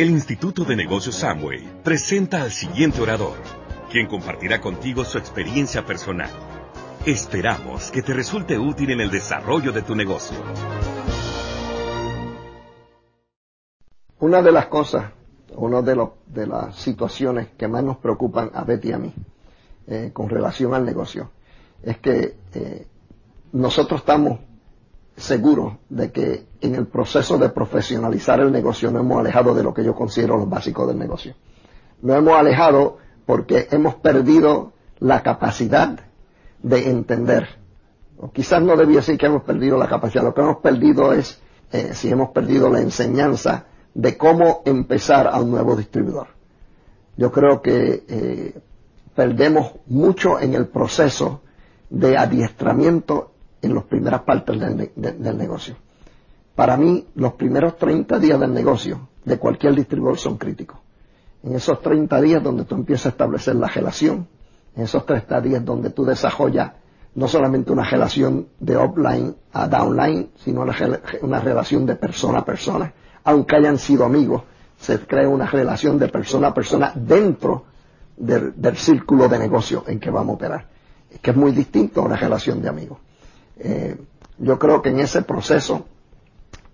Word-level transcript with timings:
El 0.00 0.08
Instituto 0.08 0.64
de 0.64 0.76
Negocios 0.76 1.16
Samway 1.16 1.82
presenta 1.84 2.40
al 2.40 2.50
siguiente 2.50 3.02
orador, 3.02 3.36
quien 3.92 4.06
compartirá 4.06 4.58
contigo 4.58 5.04
su 5.04 5.18
experiencia 5.18 5.84
personal. 5.84 6.30
Esperamos 7.04 7.90
que 7.90 8.00
te 8.00 8.14
resulte 8.14 8.58
útil 8.58 8.92
en 8.92 9.02
el 9.02 9.10
desarrollo 9.10 9.72
de 9.72 9.82
tu 9.82 9.94
negocio. 9.94 10.38
Una 14.20 14.40
de 14.40 14.50
las 14.50 14.68
cosas, 14.68 15.12
una 15.54 15.82
de, 15.82 16.46
las 16.46 16.76
situaciones 16.76 17.48
que 17.58 17.68
más 17.68 17.84
nos 17.84 17.98
preocupan 17.98 18.50
a 18.54 18.64
Betty 18.64 18.88
y 18.88 18.92
a 18.92 18.98
mí 18.98 19.12
eh, 19.86 20.12
con 20.14 20.30
relación 20.30 20.72
al 20.72 20.86
negocio 20.86 21.30
es 21.82 21.98
que 21.98 22.36
eh, 22.54 22.86
nosotros 23.52 24.00
estamos 24.00 24.38
seguros 25.16 25.74
de 25.88 26.10
que 26.10 26.46
en 26.60 26.74
el 26.74 26.86
proceso 26.86 27.38
de 27.38 27.50
profesionalizar 27.50 28.40
el 28.40 28.52
negocio 28.52 28.90
no 28.90 29.00
hemos 29.00 29.18
alejado 29.18 29.54
de 29.54 29.62
lo 29.62 29.74
que 29.74 29.84
yo 29.84 29.94
considero 29.94 30.36
lo 30.36 30.46
básico 30.46 30.86
del 30.86 30.98
negocio. 30.98 31.34
No 32.02 32.14
hemos 32.14 32.34
alejado 32.34 32.98
porque 33.26 33.68
hemos 33.70 33.96
perdido 33.96 34.72
la 34.98 35.22
capacidad 35.22 35.98
de 36.62 36.90
entender. 36.90 37.48
O 38.18 38.30
quizás 38.30 38.62
no 38.62 38.76
debía 38.76 38.98
decir 38.98 39.16
que 39.18 39.26
hemos 39.26 39.42
perdido 39.42 39.78
la 39.78 39.88
capacidad, 39.88 40.22
lo 40.24 40.34
que 40.34 40.40
hemos 40.40 40.58
perdido 40.58 41.12
es 41.12 41.40
eh, 41.72 41.94
si 41.94 42.10
hemos 42.10 42.30
perdido 42.30 42.68
la 42.70 42.80
enseñanza 42.80 43.66
de 43.94 44.16
cómo 44.16 44.62
empezar 44.64 45.26
a 45.26 45.40
un 45.40 45.50
nuevo 45.50 45.76
distribuidor. 45.76 46.28
Yo 47.16 47.30
creo 47.32 47.60
que 47.62 48.04
eh, 48.08 48.60
perdemos 49.14 49.72
mucho 49.86 50.40
en 50.40 50.54
el 50.54 50.66
proceso 50.68 51.42
de 51.88 52.16
adiestramiento 52.16 53.29
en 53.62 53.74
las 53.74 53.84
primeras 53.84 54.22
partes 54.22 54.58
del, 54.58 55.38
negocio. 55.38 55.76
Para 56.54 56.76
mí, 56.76 57.06
los 57.14 57.34
primeros 57.34 57.76
30 57.76 58.18
días 58.18 58.40
del 58.40 58.52
negocio 58.52 59.08
de 59.24 59.38
cualquier 59.38 59.74
distribuidor 59.74 60.18
son 60.18 60.36
críticos. 60.36 60.78
En 61.42 61.54
esos 61.54 61.80
30 61.80 62.20
días 62.20 62.42
donde 62.42 62.64
tú 62.64 62.74
empiezas 62.74 63.06
a 63.06 63.08
establecer 63.10 63.56
la 63.56 63.68
relación, 63.68 64.26
en 64.76 64.82
esos 64.84 65.04
30 65.06 65.40
días 65.40 65.64
donde 65.64 65.90
tú 65.90 66.04
desarrollas 66.04 66.72
no 67.14 67.28
solamente 67.28 67.72
una 67.72 67.84
relación 67.84 68.48
de 68.58 68.76
offline 68.76 69.34
a 69.52 69.66
downline, 69.66 70.30
sino 70.44 70.62
una, 70.62 71.40
relación 71.40 71.86
de 71.86 71.96
persona 71.96 72.38
a 72.38 72.44
persona, 72.44 72.92
aunque 73.24 73.56
hayan 73.56 73.78
sido 73.78 74.04
amigos, 74.04 74.42
se 74.78 74.98
crea 75.00 75.28
una 75.28 75.46
relación 75.46 75.98
de 75.98 76.08
persona 76.08 76.48
a 76.48 76.54
persona 76.54 76.92
dentro 76.94 77.64
del, 78.16 78.76
círculo 78.76 79.28
de 79.28 79.38
negocio 79.38 79.84
en 79.86 79.98
que 79.98 80.10
vamos 80.10 80.34
a 80.34 80.36
operar, 80.36 80.66
que 81.20 81.30
es 81.30 81.36
muy 81.36 81.52
distinto 81.52 82.00
a 82.00 82.04
una 82.04 82.16
relación 82.16 82.62
de 82.62 82.68
amigos. 82.68 82.98
Eh, 83.60 83.96
yo 84.38 84.58
creo 84.58 84.80
que 84.80 84.88
en 84.88 85.00
ese 85.00 85.22
proceso 85.22 85.84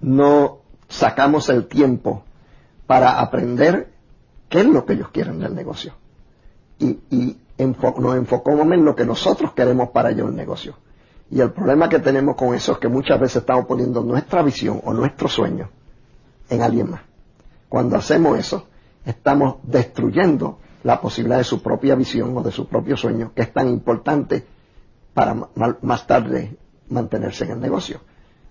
no 0.01 0.59
sacamos 0.89 1.49
el 1.49 1.67
tiempo 1.67 2.23
para 2.87 3.21
aprender 3.21 3.93
qué 4.49 4.61
es 4.61 4.67
lo 4.67 4.87
que 4.87 4.93
ellos 4.93 5.09
quieren 5.11 5.41
del 5.41 5.55
negocio. 5.55 5.95
Y, 6.79 7.37
nos 7.59 8.17
enfocamos 8.17 8.71
en 8.73 8.85
lo 8.85 8.95
que 8.95 9.07
nosotros 9.07 9.53
queremos 9.53 9.89
para 9.89 10.11
ellos 10.11 10.29
el 10.29 10.37
negocio. 10.37 10.75
Y 11.31 11.41
el 11.41 11.51
problema 11.53 11.89
que 11.89 11.99
tenemos 11.99 12.37
con 12.37 12.55
eso 12.55 12.73
es 12.73 12.79
que 12.79 12.89
muchas 12.89 13.19
veces 13.19 13.39
estamos 13.39 13.65
poniendo 13.65 14.03
nuestra 14.03 14.43
visión 14.43 14.81
o 14.85 14.93
nuestro 14.93 15.27
sueño 15.29 15.71
en 16.51 16.63
alguien 16.63 16.91
más. 16.91 17.01
Cuando 17.69 17.97
hacemos 17.97 18.39
eso, 18.39 18.67
estamos 19.05 19.57
destruyendo 19.63 20.59
la 20.85 21.01
posibilidad 21.01 21.39
de 21.39 21.45
su 21.45 21.63
propia 21.63 21.95
visión 21.95 22.37
o 22.37 22.43
de 22.43 22.53
su 22.53 22.69
propio 22.69 22.97
sueño, 22.97 23.33
que 23.35 23.43
es 23.43 23.53
tan 23.53 23.69
importante 23.69 24.47
para 25.15 25.35
más 25.81 26.07
tarde 26.07 26.59
mantenerse 26.89 27.45
en 27.45 27.53
el 27.53 27.61
negocio. 27.61 28.01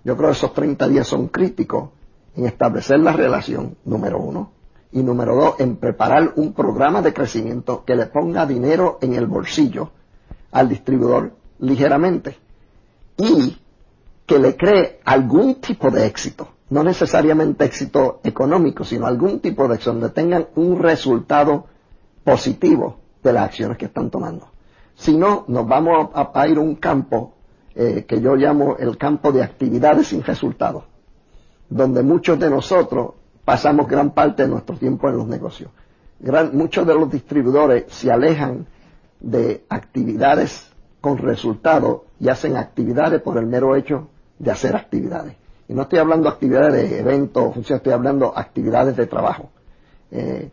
Yo 0.03 0.16
creo 0.16 0.30
que 0.30 0.38
esos 0.38 0.53
30 0.53 0.88
días 0.88 1.08
son 1.08 1.28
críticos 1.28 1.89
en 2.36 2.45
establecer 2.45 3.00
la 3.00 3.14
relación, 3.14 3.78
número 3.86 4.19
uno, 4.19 4.52
y 4.91 5.03
número 5.03 5.36
dos, 5.36 5.55
en 5.59 5.75
preparar 5.75 6.33
un 6.38 6.53
programa 6.53 7.02
de 7.02 7.13
crecimiento 7.13 7.83
que 7.83 7.95
le 7.95 8.06
ponga 8.06 8.45
dinero 8.45 8.97
en 9.02 9.13
el 9.13 9.25
bolsillo 9.25 9.91
al 10.52 10.69
distribuidor 10.69 11.34
ligeramente 11.59 12.38
y 13.18 13.57
que 14.25 14.40
le 14.40 14.56
cree 14.56 15.01
algún 15.06 15.56
tipo 15.56 15.91
de 15.91 16.06
éxito, 16.06 16.47
no 16.69 16.84
necesariamente 16.84 17.66
éxito 17.66 18.22
económico, 18.24 18.84
sino 18.84 19.06
algún 19.06 19.40
tipo 19.40 19.68
de 19.68 19.75
éxito 19.75 19.91
donde 19.91 20.09
tengan 20.09 20.47
un 20.56 20.79
resultado 20.79 21.66
positivo 22.24 22.97
de 23.22 23.34
las 23.34 23.45
acciones 23.45 23.78
que 23.78 23.85
están 23.85 24.09
tomando. 24.09 24.47
Si 24.95 25.18
no, 25.18 25.44
nos 25.47 25.68
vamos 25.68 26.09
a 26.13 26.47
ir 26.47 26.57
a 26.57 26.62
un 26.62 26.75
campo 26.75 27.34
eh, 27.75 28.06
que 28.08 28.22
yo 28.22 28.36
llamo 28.36 28.78
el 28.78 28.97
campo 28.97 29.31
de 29.31 29.44
actividades 29.44 30.08
sin 30.08 30.24
resultados, 30.24 30.86
donde 31.69 32.03
muchos 32.03 32.40
de 32.40 32.50
nosotros 32.50 33.16
pasamos 33.44 33.88
gran 33.88 34.12
parte 34.12 34.44
de 34.44 34.50
nuestro 34.50 34.78
tiempo 34.78 35.09
en 35.09 35.18
los 35.18 35.28
negocios. 35.28 35.72
muchos 36.53 36.88
de 36.88 36.94
los 36.94 37.12
distribuidores 37.12 37.86
se 37.90 38.12
alejan 38.12 38.66
de 39.19 39.66
actividades 39.69 40.72
con 41.02 41.18
resultados 41.18 42.02
y 42.19 42.30
hacen 42.30 42.56
actividades 42.58 43.22
por 43.22 43.38
el 43.38 43.46
mero 43.46 43.75
hecho 43.75 44.07
de 44.40 44.52
hacer 44.52 44.75
actividades. 44.75 45.36
Y 45.68 45.74
no 45.74 45.84
estoy 45.84 46.00
hablando 46.00 46.30
de 46.30 46.34
actividades 46.34 46.90
de 46.90 47.00
eventos, 47.00 47.57
estoy 47.57 47.92
hablando 47.92 48.28
de 48.28 48.40
actividades 48.40 48.96
de 48.96 49.07
trabajo. 49.07 49.50
Eh, 50.12 50.50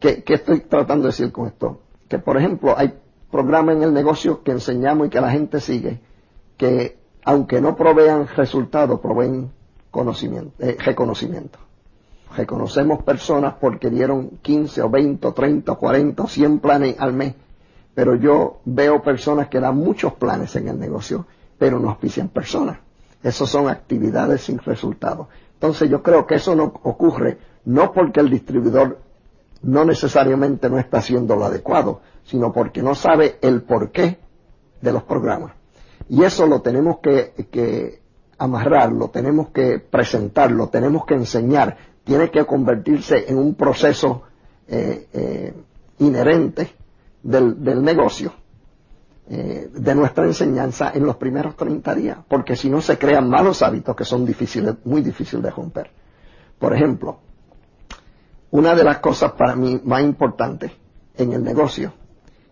¿qué, 0.00 0.22
¿Qué 0.24 0.34
estoy 0.34 0.60
tratando 0.60 1.04
de 1.04 1.10
decir 1.10 1.30
con 1.30 1.46
esto? 1.46 1.80
Que, 2.08 2.18
por 2.18 2.36
ejemplo, 2.36 2.74
hay 2.76 2.94
programas 3.30 3.76
en 3.76 3.82
el 3.82 3.92
negocio 3.92 4.42
que 4.42 4.52
enseñamos 4.52 5.06
y 5.06 5.10
que 5.10 5.20
la 5.20 5.30
gente 5.30 5.60
sigue, 5.60 6.00
que 6.58 6.98
aunque 7.24 7.60
no 7.60 7.74
provean 7.76 8.26
resultados, 8.26 9.00
proveen 9.00 9.50
conocimiento, 9.90 10.52
eh, 10.58 10.76
reconocimiento. 10.78 11.58
Reconocemos 12.36 13.02
personas 13.02 13.54
porque 13.58 13.88
dieron 13.88 14.38
15 14.42 14.82
o 14.82 14.90
20 14.90 15.26
o 15.26 15.32
30 15.32 15.72
o 15.72 15.78
40 15.78 16.22
o 16.22 16.28
100 16.28 16.58
planes 16.58 16.96
al 16.98 17.14
mes, 17.14 17.34
pero 17.94 18.14
yo 18.16 18.60
veo 18.66 19.02
personas 19.02 19.48
que 19.48 19.60
dan 19.60 19.76
muchos 19.76 20.14
planes 20.14 20.54
en 20.56 20.68
el 20.68 20.78
negocio, 20.78 21.26
pero 21.58 21.78
no 21.78 21.88
auspician 21.88 22.28
personas. 22.28 22.78
Esas 23.22 23.48
son 23.48 23.68
actividades 23.68 24.42
sin 24.42 24.58
resultados. 24.58 25.28
Entonces 25.54 25.88
yo 25.90 26.02
creo 26.02 26.26
que 26.26 26.36
eso 26.36 26.54
no 26.54 26.64
ocurre 26.82 27.38
no 27.64 27.92
porque 27.92 28.20
el 28.20 28.30
distribuidor 28.30 28.98
no 29.62 29.84
necesariamente 29.84 30.70
no 30.70 30.78
está 30.78 30.98
haciendo 30.98 31.34
lo 31.34 31.46
adecuado, 31.46 32.00
sino 32.24 32.52
porque 32.52 32.82
no 32.82 32.94
sabe 32.94 33.38
el 33.42 33.62
porqué 33.62 34.18
de 34.80 34.92
los 34.92 35.02
programas. 35.02 35.57
Y 36.08 36.22
eso 36.24 36.46
lo 36.46 36.62
tenemos 36.62 36.98
que, 37.00 38.00
amarrar, 38.38 38.92
lo 38.92 39.08
tenemos 39.08 39.50
que 39.50 39.78
presentar, 39.78 40.50
lo 40.50 40.68
tenemos 40.68 41.04
que 41.04 41.14
enseñar. 41.14 41.76
Tiene 42.04 42.30
que 42.30 42.44
convertirse 42.46 43.28
en 43.28 43.36
un 43.36 43.54
proceso 43.54 44.22
eh, 44.66 45.06
eh, 45.12 45.54
inherente 45.98 46.72
del, 47.22 47.82
negocio, 47.82 48.32
eh, 49.28 49.68
de 49.72 49.94
nuestra 49.94 50.24
enseñanza 50.24 50.92
en 50.94 51.04
los 51.04 51.16
primeros 51.16 51.56
30 51.56 51.94
días, 51.94 52.18
porque 52.26 52.56
si 52.56 52.70
no 52.70 52.80
se 52.80 52.96
crean 52.96 53.28
malos 53.28 53.62
hábitos 53.62 53.94
que 53.94 54.04
son 54.04 54.24
difíciles, 54.24 54.76
muy 54.84 55.02
difíciles 55.02 55.42
de 55.42 55.50
romper. 55.50 55.90
Por 56.58 56.74
ejemplo, 56.74 57.18
una 58.50 58.74
de 58.74 58.84
las 58.84 58.98
cosas 58.98 59.32
para 59.32 59.54
mí 59.54 59.80
más 59.84 60.02
importantes 60.02 60.72
en 61.16 61.32
el 61.32 61.44
negocio, 61.44 61.92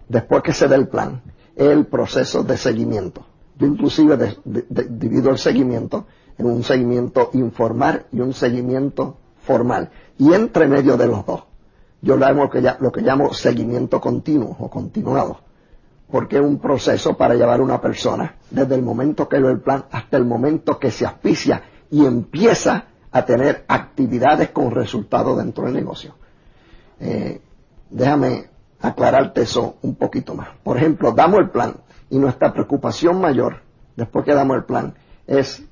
después 0.08 0.42
que 0.42 0.52
se 0.52 0.68
dé 0.68 0.74
el 0.74 0.88
plan, 0.88 1.22
es 1.54 1.68
el 1.68 1.86
proceso 1.86 2.42
de 2.42 2.58
seguimiento. 2.58 3.24
Yo 3.58 3.66
inclusive 3.66 4.36
divido 4.44 5.30
el 5.30 5.38
seguimiento 5.38 6.06
en 6.38 6.46
un 6.46 6.62
seguimiento 6.62 7.30
informal 7.32 8.06
y 8.12 8.20
un 8.20 8.34
seguimiento 8.34 9.16
formal. 9.42 9.90
Y 10.18 10.32
entre 10.32 10.66
medio 10.66 10.96
de 10.96 11.06
los 11.06 11.24
dos, 11.24 11.44
yo 12.02 12.16
lo, 12.16 12.26
llamo, 12.26 12.50
lo 12.80 12.92
que 12.92 13.00
llamo 13.00 13.32
seguimiento 13.32 14.00
continuo 14.00 14.56
o 14.58 14.68
continuado. 14.68 15.40
Porque 16.10 16.36
es 16.36 16.42
un 16.42 16.58
proceso 16.58 17.16
para 17.16 17.34
llevar 17.34 17.60
a 17.60 17.62
una 17.62 17.80
persona 17.80 18.36
desde 18.50 18.74
el 18.74 18.82
momento 18.82 19.28
que 19.28 19.40
ve 19.40 19.50
el 19.50 19.60
plan 19.60 19.86
hasta 19.90 20.16
el 20.16 20.24
momento 20.24 20.78
que 20.78 20.90
se 20.90 21.06
auspicia 21.06 21.62
y 21.90 22.04
empieza 22.04 22.84
a 23.10 23.24
tener 23.24 23.64
actividades 23.66 24.50
con 24.50 24.70
resultados 24.70 25.38
dentro 25.38 25.64
del 25.64 25.74
negocio. 25.74 26.14
Eh, 27.00 27.40
déjame 27.90 28.50
aclararte 28.80 29.42
eso 29.42 29.76
un 29.82 29.96
poquito 29.96 30.34
más. 30.34 30.48
Por 30.62 30.76
ejemplo, 30.76 31.12
damos 31.12 31.40
el 31.40 31.50
plan 31.50 31.74
y 32.16 32.18
nuestra 32.18 32.50
preocupación 32.50 33.20
mayor, 33.20 33.60
después 33.94 34.24
que 34.24 34.32
damos 34.32 34.56
el 34.56 34.64
plan, 34.64 34.94
es 35.26 35.62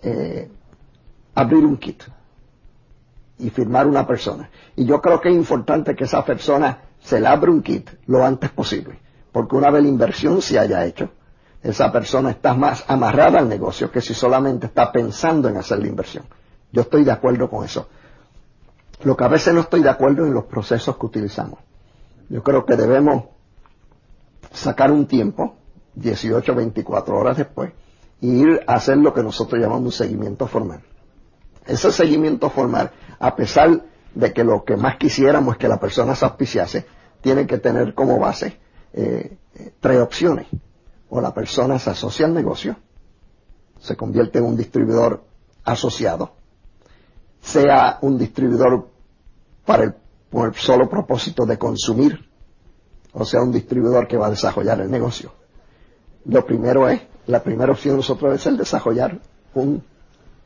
eh, 0.00 0.48
abrir 1.34 1.64
un 1.64 1.76
kit 1.76 2.04
y 3.36 3.50
firmar 3.50 3.88
una 3.88 4.06
persona. 4.06 4.48
Y 4.76 4.84
yo 4.84 5.00
creo 5.00 5.20
que 5.20 5.28
es 5.28 5.34
importante 5.34 5.96
que 5.96 6.04
esa 6.04 6.24
persona 6.24 6.82
se 7.00 7.18
le 7.18 7.26
abra 7.26 7.50
un 7.50 7.62
kit 7.62 7.90
lo 8.06 8.24
antes 8.24 8.50
posible, 8.50 9.00
porque 9.32 9.56
una 9.56 9.70
vez 9.70 9.82
la 9.82 9.88
inversión 9.88 10.40
se 10.40 10.56
haya 10.56 10.84
hecho, 10.84 11.10
esa 11.64 11.90
persona 11.90 12.30
está 12.30 12.54
más 12.54 12.84
amarrada 12.86 13.40
al 13.40 13.48
negocio 13.48 13.90
que 13.90 14.00
si 14.00 14.14
solamente 14.14 14.66
está 14.66 14.92
pensando 14.92 15.48
en 15.48 15.56
hacer 15.56 15.80
la 15.80 15.88
inversión. 15.88 16.26
Yo 16.70 16.82
estoy 16.82 17.02
de 17.02 17.10
acuerdo 17.10 17.50
con 17.50 17.64
eso. 17.64 17.88
Lo 19.02 19.16
que 19.16 19.24
a 19.24 19.28
veces 19.28 19.52
no 19.52 19.62
estoy 19.62 19.82
de 19.82 19.90
acuerdo 19.90 20.24
en 20.24 20.32
los 20.32 20.44
procesos 20.44 20.96
que 20.96 21.06
utilizamos. 21.06 21.58
Yo 22.28 22.40
creo 22.44 22.64
que 22.64 22.76
debemos 22.76 23.24
sacar 24.52 24.90
un 24.90 25.06
tiempo, 25.06 25.56
18, 25.94 26.54
24 26.54 27.16
horas 27.16 27.36
después, 27.36 27.72
e 28.20 28.26
ir 28.26 28.60
a 28.66 28.74
hacer 28.74 28.96
lo 28.98 29.14
que 29.14 29.22
nosotros 29.22 29.60
llamamos 29.60 29.84
un 29.84 29.92
seguimiento 29.92 30.46
formal. 30.46 30.82
Ese 31.66 31.92
seguimiento 31.92 32.50
formal, 32.50 32.90
a 33.18 33.36
pesar 33.36 33.84
de 34.14 34.32
que 34.32 34.44
lo 34.44 34.64
que 34.64 34.76
más 34.76 34.96
quisiéramos 34.96 35.54
es 35.54 35.58
que 35.58 35.68
la 35.68 35.78
persona 35.78 36.14
se 36.14 36.24
auspiciase, 36.24 36.86
tiene 37.20 37.46
que 37.46 37.58
tener 37.58 37.94
como 37.94 38.18
base 38.18 38.58
eh, 38.92 39.36
tres 39.80 40.00
opciones. 40.00 40.46
O 41.08 41.20
la 41.20 41.34
persona 41.34 41.78
se 41.78 41.90
asocia 41.90 42.26
al 42.26 42.34
negocio, 42.34 42.76
se 43.80 43.96
convierte 43.96 44.38
en 44.38 44.44
un 44.44 44.56
distribuidor 44.56 45.24
asociado, 45.64 46.32
sea 47.40 47.98
un 48.02 48.16
distribuidor 48.18 48.88
para 49.64 49.84
el, 49.84 49.94
por 50.30 50.48
el 50.48 50.54
solo 50.54 50.88
propósito 50.88 51.46
de 51.46 51.58
consumir, 51.58 52.29
o 53.12 53.24
sea, 53.24 53.40
un 53.40 53.52
distribuidor 53.52 54.06
que 54.06 54.16
va 54.16 54.26
a 54.26 54.30
desarrollar 54.30 54.80
el 54.80 54.90
negocio. 54.90 55.32
Lo 56.24 56.44
primero 56.44 56.88
es, 56.88 57.00
la 57.26 57.42
primera 57.42 57.72
opción 57.72 57.94
de 57.94 57.98
nosotros 57.98 58.34
es 58.34 58.46
el 58.46 58.56
desarrollar 58.56 59.20
un, 59.54 59.82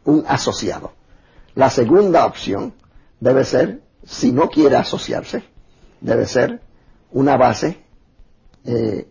un 0.05 0.25
asociado. 0.27 0.93
La 1.55 1.71
segunda 1.71 2.27
opción 2.27 2.75
debe 3.21 3.45
ser, 3.45 3.83
si 4.05 4.33
no 4.33 4.49
quiere 4.49 4.77
asociarse, 4.77 5.45
debe 6.01 6.27
ser 6.27 6.61
una 7.13 7.37
base 7.37 7.79
eh, 8.65 9.09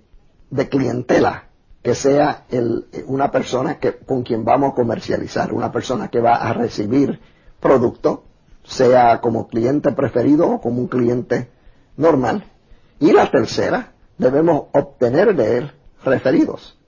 de 0.49 0.69
clientela 0.69 1.49
que 1.81 1.95
sea 1.95 2.45
el, 2.49 2.87
una 3.07 3.29
persona 3.29 3.77
que, 3.77 3.97
con 3.97 4.23
quien 4.23 4.45
vamos 4.45 4.71
a 4.71 4.75
comercializar, 4.75 5.51
una 5.51 5.71
persona 5.71 6.07
que 6.07 6.21
va 6.21 6.35
a 6.35 6.53
recibir 6.53 7.19
producto, 7.59 8.23
sea 8.63 9.19
como 9.19 9.47
cliente 9.47 9.91
preferido 9.91 10.49
o 10.49 10.61
como 10.61 10.79
un 10.79 10.87
cliente 10.87 11.49
normal. 11.97 12.45
Y 13.03 13.11
la 13.11 13.29
tercera, 13.29 13.91
debemos 14.17 14.67
obtener 14.71 15.35
de 15.35 15.57
él 15.57 15.71
referidos. 16.05 16.79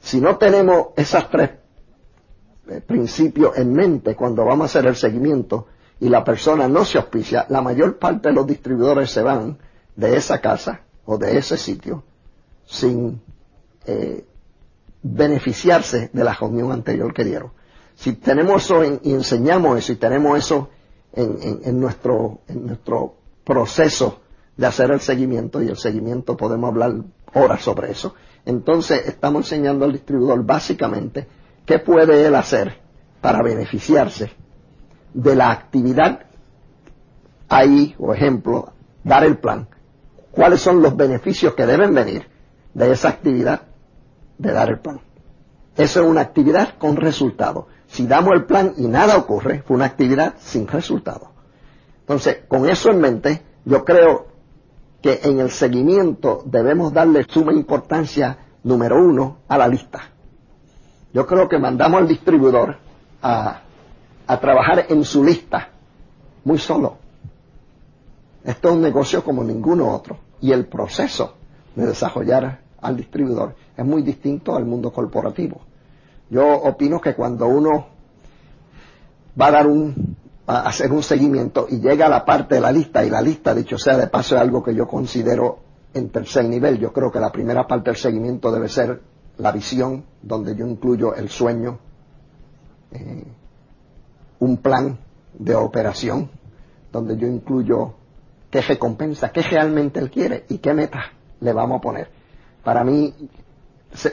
Si 0.00 0.22
no 0.22 0.38
tenemos 0.38 0.86
esos 0.96 1.28
tres 1.28 1.50
eh, 2.70 2.80
principios 2.80 3.58
en 3.58 3.74
mente 3.74 4.16
cuando 4.16 4.46
vamos 4.46 4.62
a 4.62 4.66
hacer 4.78 4.86
el 4.88 4.96
seguimiento 4.96 5.66
y 6.00 6.08
la 6.08 6.24
persona 6.24 6.66
no 6.66 6.82
se 6.86 6.96
auspicia, 6.96 7.44
la 7.50 7.60
mayor 7.60 7.98
parte 7.98 8.28
de 8.28 8.34
los 8.36 8.46
distribuidores 8.46 9.10
se 9.10 9.20
van 9.20 9.58
de 9.96 10.16
esa 10.16 10.40
casa 10.40 10.80
o 11.04 11.18
de 11.18 11.36
ese 11.36 11.58
sitio 11.58 12.04
sin 12.64 13.20
eh, 13.84 14.24
beneficiarse 15.02 16.08
de 16.10 16.24
la 16.24 16.32
reunión 16.32 16.72
anterior 16.72 17.12
que 17.12 17.24
dieron. 17.24 17.50
Si 17.96 18.14
tenemos 18.14 18.64
eso 18.64 18.82
y 18.82 19.12
enseñamos 19.12 19.78
eso 19.78 19.92
y 19.92 19.96
tenemos 19.96 20.38
eso 20.38 20.70
en, 21.12 21.78
nuestro, 21.78 22.38
en 22.48 22.64
nuestro 22.64 23.16
proceso 23.44 24.22
de 24.58 24.66
hacer 24.66 24.90
el 24.90 25.00
seguimiento, 25.00 25.62
y 25.62 25.68
el 25.68 25.76
seguimiento 25.76 26.36
podemos 26.36 26.68
hablar 26.68 26.92
horas 27.32 27.62
sobre 27.62 27.92
eso, 27.92 28.14
entonces 28.44 29.06
estamos 29.06 29.44
enseñando 29.44 29.84
al 29.84 29.92
distribuidor 29.92 30.44
básicamente 30.44 31.26
qué 31.64 31.78
puede 31.78 32.26
él 32.26 32.34
hacer 32.34 32.80
para 33.20 33.40
beneficiarse 33.42 34.32
de 35.14 35.36
la 35.36 35.52
actividad 35.52 36.26
ahí, 37.48 37.94
o 37.98 38.12
ejemplo, 38.12 38.72
dar 39.04 39.24
el 39.24 39.38
plan, 39.38 39.68
cuáles 40.32 40.60
son 40.60 40.82
los 40.82 40.96
beneficios 40.96 41.54
que 41.54 41.64
deben 41.64 41.94
venir 41.94 42.26
de 42.74 42.92
esa 42.92 43.10
actividad 43.10 43.62
de 44.38 44.52
dar 44.52 44.70
el 44.70 44.80
plan. 44.80 45.00
Eso 45.76 46.00
es 46.00 46.06
una 46.06 46.22
actividad 46.22 46.76
con 46.78 46.96
resultado. 46.96 47.68
Si 47.86 48.08
damos 48.08 48.32
el 48.34 48.44
plan 48.44 48.74
y 48.76 48.88
nada 48.88 49.16
ocurre, 49.16 49.62
fue 49.62 49.76
una 49.76 49.86
actividad 49.86 50.34
sin 50.38 50.66
resultado. 50.66 51.30
Entonces, 52.00 52.38
con 52.48 52.68
eso 52.68 52.90
en 52.90 53.00
mente, 53.00 53.42
yo 53.64 53.84
creo 53.84 54.37
que 55.02 55.20
en 55.22 55.40
el 55.40 55.50
seguimiento 55.50 56.42
debemos 56.44 56.92
darle 56.92 57.24
suma 57.24 57.52
importancia, 57.52 58.38
número 58.64 59.02
uno, 59.02 59.38
a 59.48 59.58
la 59.58 59.68
lista. 59.68 60.00
Yo 61.12 61.26
creo 61.26 61.48
que 61.48 61.58
mandamos 61.58 62.00
al 62.00 62.08
distribuidor 62.08 62.76
a, 63.22 63.60
a 64.26 64.40
trabajar 64.40 64.86
en 64.88 65.04
su 65.04 65.24
lista, 65.24 65.70
muy 66.44 66.58
solo. 66.58 66.96
Esto 68.44 68.68
es 68.68 68.74
un 68.74 68.82
negocio 68.82 69.24
como 69.24 69.44
ninguno 69.44 69.92
otro. 69.92 70.18
Y 70.40 70.52
el 70.52 70.66
proceso 70.66 71.34
de 71.74 71.86
desarrollar 71.86 72.60
al 72.80 72.96
distribuidor 72.96 73.54
es 73.76 73.84
muy 73.84 74.02
distinto 74.02 74.56
al 74.56 74.64
mundo 74.64 74.92
corporativo. 74.92 75.60
Yo 76.30 76.46
opino 76.46 77.00
que 77.00 77.14
cuando 77.14 77.46
uno 77.46 77.86
va 79.40 79.46
a 79.46 79.50
dar 79.50 79.66
un, 79.66 80.16
a 80.48 80.60
hacer 80.62 80.90
un 80.92 81.02
seguimiento 81.02 81.66
y 81.68 81.78
llega 81.78 82.06
a 82.06 82.08
la 82.08 82.24
parte 82.24 82.54
de 82.54 82.62
la 82.62 82.72
lista, 82.72 83.04
y 83.04 83.10
la 83.10 83.20
lista, 83.20 83.54
dicho 83.54 83.76
sea 83.76 83.98
de 83.98 84.06
paso, 84.06 84.34
es 84.34 84.40
algo 84.40 84.62
que 84.62 84.74
yo 84.74 84.88
considero 84.88 85.58
en 85.92 86.08
tercer 86.08 86.46
nivel. 86.46 86.78
Yo 86.78 86.90
creo 86.90 87.12
que 87.12 87.20
la 87.20 87.30
primera 87.30 87.66
parte 87.66 87.90
del 87.90 87.98
seguimiento 87.98 88.50
debe 88.50 88.70
ser 88.70 89.02
la 89.36 89.52
visión, 89.52 90.06
donde 90.22 90.56
yo 90.56 90.66
incluyo 90.66 91.14
el 91.14 91.28
sueño, 91.28 91.78
eh, 92.92 93.24
un 94.38 94.56
plan 94.56 94.98
de 95.38 95.54
operación, 95.54 96.30
donde 96.90 97.18
yo 97.18 97.26
incluyo 97.26 97.94
qué 98.50 98.62
recompensa, 98.62 99.30
qué 99.30 99.42
realmente 99.42 100.00
él 100.00 100.10
quiere 100.10 100.46
y 100.48 100.58
qué 100.58 100.72
meta 100.72 101.12
le 101.40 101.52
vamos 101.52 101.78
a 101.78 101.82
poner. 101.82 102.10
Para 102.64 102.84
mí, 102.84 103.14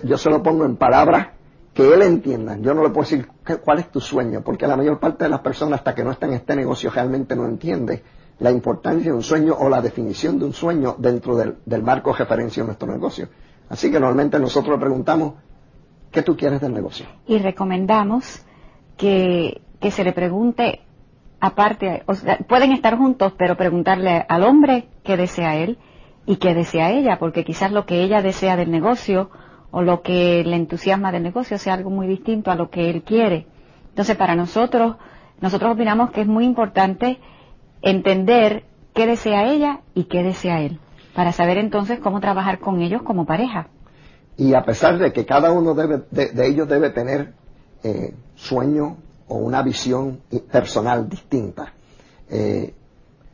yo 0.03 0.17
se 0.17 0.29
lo 0.29 0.43
pongo 0.43 0.65
en 0.65 0.75
palabras 0.75 1.29
que 1.75 1.93
él 1.93 2.01
entienda. 2.01 2.57
Yo 2.57 2.73
no 2.73 2.81
le 2.83 2.89
puedo 2.89 3.07
decir 3.07 3.27
cuál 3.63 3.79
es 3.79 3.91
tu 3.91 3.99
sueño, 3.99 4.41
porque 4.41 4.65
la 4.65 4.77
mayor 4.77 4.97
parte 4.97 5.25
de 5.25 5.29
las 5.29 5.41
personas 5.41 5.79
hasta 5.79 5.93
que 5.93 6.05
no 6.05 6.11
están 6.11 6.29
en 6.29 6.37
este 6.37 6.55
negocio 6.55 6.89
realmente 6.89 7.35
no 7.35 7.45
entiende 7.45 8.01
la 8.39 8.49
importancia 8.49 9.11
de 9.11 9.17
un 9.17 9.21
sueño 9.21 9.53
o 9.59 9.67
la 9.67 9.81
definición 9.81 10.39
de 10.39 10.45
un 10.45 10.53
sueño 10.53 10.95
dentro 10.97 11.35
del, 11.35 11.83
marco 11.83 12.13
de 12.13 12.19
referencia 12.19 12.63
de 12.63 12.67
nuestro 12.67 12.89
negocio. 12.89 13.27
Así 13.67 13.91
que 13.91 13.99
normalmente 13.99 14.39
nosotros 14.39 14.77
le 14.77 14.79
preguntamos, 14.79 15.33
¿qué 16.11 16.21
tú 16.21 16.37
quieres 16.37 16.61
del 16.61 16.73
negocio? 16.73 17.07
Y 17.27 17.39
recomendamos 17.39 18.45
que, 18.95 19.61
que 19.81 19.91
se 19.91 20.05
le 20.05 20.13
pregunte, 20.13 20.79
aparte, 21.41 22.05
pueden 22.47 22.71
estar 22.71 22.97
juntos, 22.97 23.33
pero 23.37 23.57
preguntarle 23.57 24.25
al 24.29 24.43
hombre 24.43 24.87
qué 25.03 25.17
desea 25.17 25.57
él 25.57 25.77
y 26.25 26.37
qué 26.37 26.53
desea 26.53 26.91
ella, 26.91 27.19
porque 27.19 27.43
quizás 27.43 27.73
lo 27.73 27.85
que 27.85 28.01
ella 28.01 28.21
desea 28.21 28.55
del 28.55 28.71
negocio 28.71 29.29
o 29.71 29.81
lo 29.81 30.01
que 30.01 30.43
le 30.43 30.55
entusiasma 30.55 31.11
del 31.11 31.23
negocio 31.23 31.57
sea 31.57 31.73
algo 31.73 31.89
muy 31.89 32.07
distinto 32.07 32.51
a 32.51 32.55
lo 32.55 32.69
que 32.69 32.89
él 32.89 33.03
quiere. 33.03 33.47
Entonces, 33.89 34.15
para 34.15 34.35
nosotros, 34.35 34.97
nosotros 35.41 35.73
opinamos 35.73 36.11
que 36.11 36.21
es 36.21 36.27
muy 36.27 36.45
importante 36.45 37.19
entender 37.81 38.63
qué 38.93 39.05
desea 39.05 39.51
ella 39.51 39.81
y 39.93 40.05
qué 40.05 40.23
desea 40.23 40.61
él, 40.61 40.79
para 41.13 41.31
saber 41.31 41.57
entonces 41.57 41.99
cómo 41.99 42.19
trabajar 42.19 42.59
con 42.59 42.81
ellos 42.81 43.03
como 43.03 43.25
pareja. 43.25 43.67
Y 44.37 44.53
a 44.53 44.63
pesar 44.63 44.97
de 44.97 45.13
que 45.13 45.25
cada 45.25 45.51
uno 45.51 45.73
de, 45.73 46.47
ellos 46.47 46.67
debe 46.67 46.89
tener 46.89 47.33
eh, 47.83 48.13
sueño 48.35 48.97
o 49.27 49.37
una 49.37 49.61
visión 49.61 50.21
personal 50.51 51.09
distinta, 51.09 51.73
eh, 52.29 52.73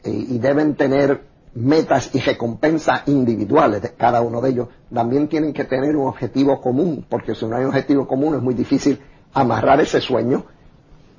y 0.03 0.37
deben 0.39 0.75
tener 0.75 1.23
metas 1.53 2.15
y 2.15 2.19
recompensas 2.19 3.07
individuales 3.07 3.81
de 3.81 3.93
cada 3.93 4.21
uno 4.21 4.41
de 4.41 4.49
ellos, 4.49 4.67
también 4.93 5.27
tienen 5.27 5.53
que 5.53 5.65
tener 5.65 5.95
un 5.95 6.07
objetivo 6.07 6.59
común, 6.61 7.05
porque 7.07 7.35
si 7.35 7.45
no 7.45 7.55
hay 7.55 7.63
un 7.63 7.69
objetivo 7.69 8.07
común 8.07 8.35
es 8.35 8.41
muy 8.41 8.53
difícil 8.53 8.99
amarrar 9.33 9.79
ese 9.81 10.01
sueño 10.01 10.45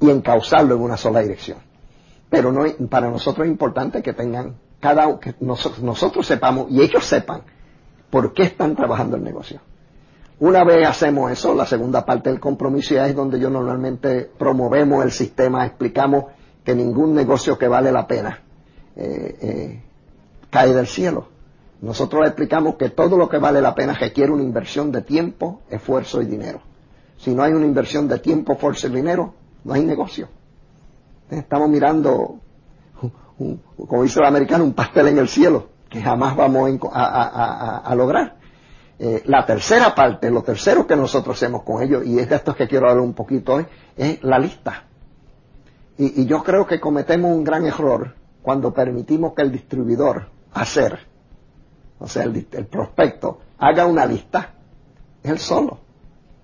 y 0.01 0.11
encauzarlo 0.11 0.75
en 0.75 0.83
una 0.83 0.97
sola 0.97 1.21
dirección. 1.21 1.59
Pero 2.29 2.53
no, 2.53 2.65
para 2.89 3.11
nosotros 3.11 3.47
es 3.47 3.51
importante 3.51 4.03
que 4.03 4.13
tengan 4.13 4.57
cada 4.81 5.19
que 5.21 5.35
nosotros, 5.41 5.83
nosotros 5.83 6.27
sepamos 6.27 6.67
y 6.71 6.83
ellos 6.83 7.05
sepan 7.05 7.43
por 8.11 8.35
qué 8.35 8.43
están 8.43 8.75
trabajando 8.75 9.17
el 9.17 9.23
negocio. 9.23 9.61
Una 10.41 10.65
vez 10.65 10.87
hacemos 10.89 11.31
eso, 11.31 11.55
la 11.55 11.67
segunda 11.67 12.05
parte 12.05 12.29
del 12.29 12.41
compromiso 12.41 12.95
ya 12.95 13.07
es 13.07 13.15
donde 13.15 13.39
yo 13.39 13.49
normalmente 13.49 14.29
promovemos 14.37 15.05
el 15.05 15.13
sistema, 15.13 15.65
explicamos 15.65 16.25
que 16.65 16.75
ningún 16.75 17.15
negocio 17.15 17.57
que 17.57 17.69
vale 17.69 17.93
la 17.93 18.07
pena 18.07 18.41
eh, 18.97 19.39
eh, 19.41 19.83
cae 20.51 20.75
del 20.75 20.87
cielo. 20.87 21.29
Nosotros 21.83 22.23
le 22.23 22.29
explicamos 22.29 22.77
que 22.77 22.91
todo 22.91 23.19
lo 23.19 23.29
que 23.29 23.39
vale 23.39 23.61
la 23.61 23.75
pena 23.75 23.93
requiere 23.93 24.31
una 24.31 24.45
inversión 24.45 24.93
de 24.93 25.03
tiempo, 25.03 25.63
esfuerzo 25.69 26.23
y 26.23 26.27
dinero. 26.27 26.61
Si 27.19 27.35
no 27.35 27.43
hay 27.43 27.53
una 27.53 27.67
inversión 27.67 28.07
de 28.07 28.21
tiempo, 28.21 28.53
esfuerzo 28.53 28.87
y 28.87 28.91
dinero, 28.91 29.35
no 29.65 29.75
hay 29.75 29.85
negocio. 29.85 30.29
Estamos 31.29 31.69
mirando, 31.69 32.39
como 33.77 34.03
dice 34.05 34.21
el 34.21 34.27
americano, 34.27 34.63
un 34.63 34.75
pastel 34.75 35.09
en 35.09 35.19
el 35.19 35.29
cielo 35.29 35.71
que 35.91 36.01
jamás 36.01 36.37
vamos 36.37 36.71
a, 36.93 37.93
lograr. 37.97 38.37
Eh, 39.01 39.25
la 39.27 39.45
tercera 39.45 39.93
parte, 39.93 40.31
lo 40.31 40.43
tercero 40.43 40.87
que 40.87 40.95
nosotros 40.95 41.37
hacemos 41.37 41.65
con 41.65 41.83
ellos, 41.83 42.07
y 42.07 42.17
es 42.19 42.29
de 42.29 42.37
esto 42.37 42.55
que 42.55 42.69
quiero 42.69 42.89
hablar 42.89 43.05
un 43.05 43.13
poquito 43.13 43.55
hoy, 43.55 43.67
es 43.97 44.23
la 44.23 44.39
lista. 44.39 44.85
y 45.99 46.25
yo 46.27 46.45
creo 46.45 46.65
que 46.67 46.79
cometemos 46.79 47.31
un 47.31 47.43
gran 47.43 47.67
error 47.67 48.15
cuando 48.41 48.73
permitimos 48.73 49.35
que 49.35 49.43
el 49.43 49.53
distribuidor 49.53 50.29
hacer, 50.55 51.12
o 52.03 52.09
sea, 52.09 52.25
el, 52.25 52.67
prospecto, 52.67 53.39
haga 53.59 53.87
una 53.87 54.05
lista, 54.05 54.55
él 55.23 55.39
solo. 55.39 55.79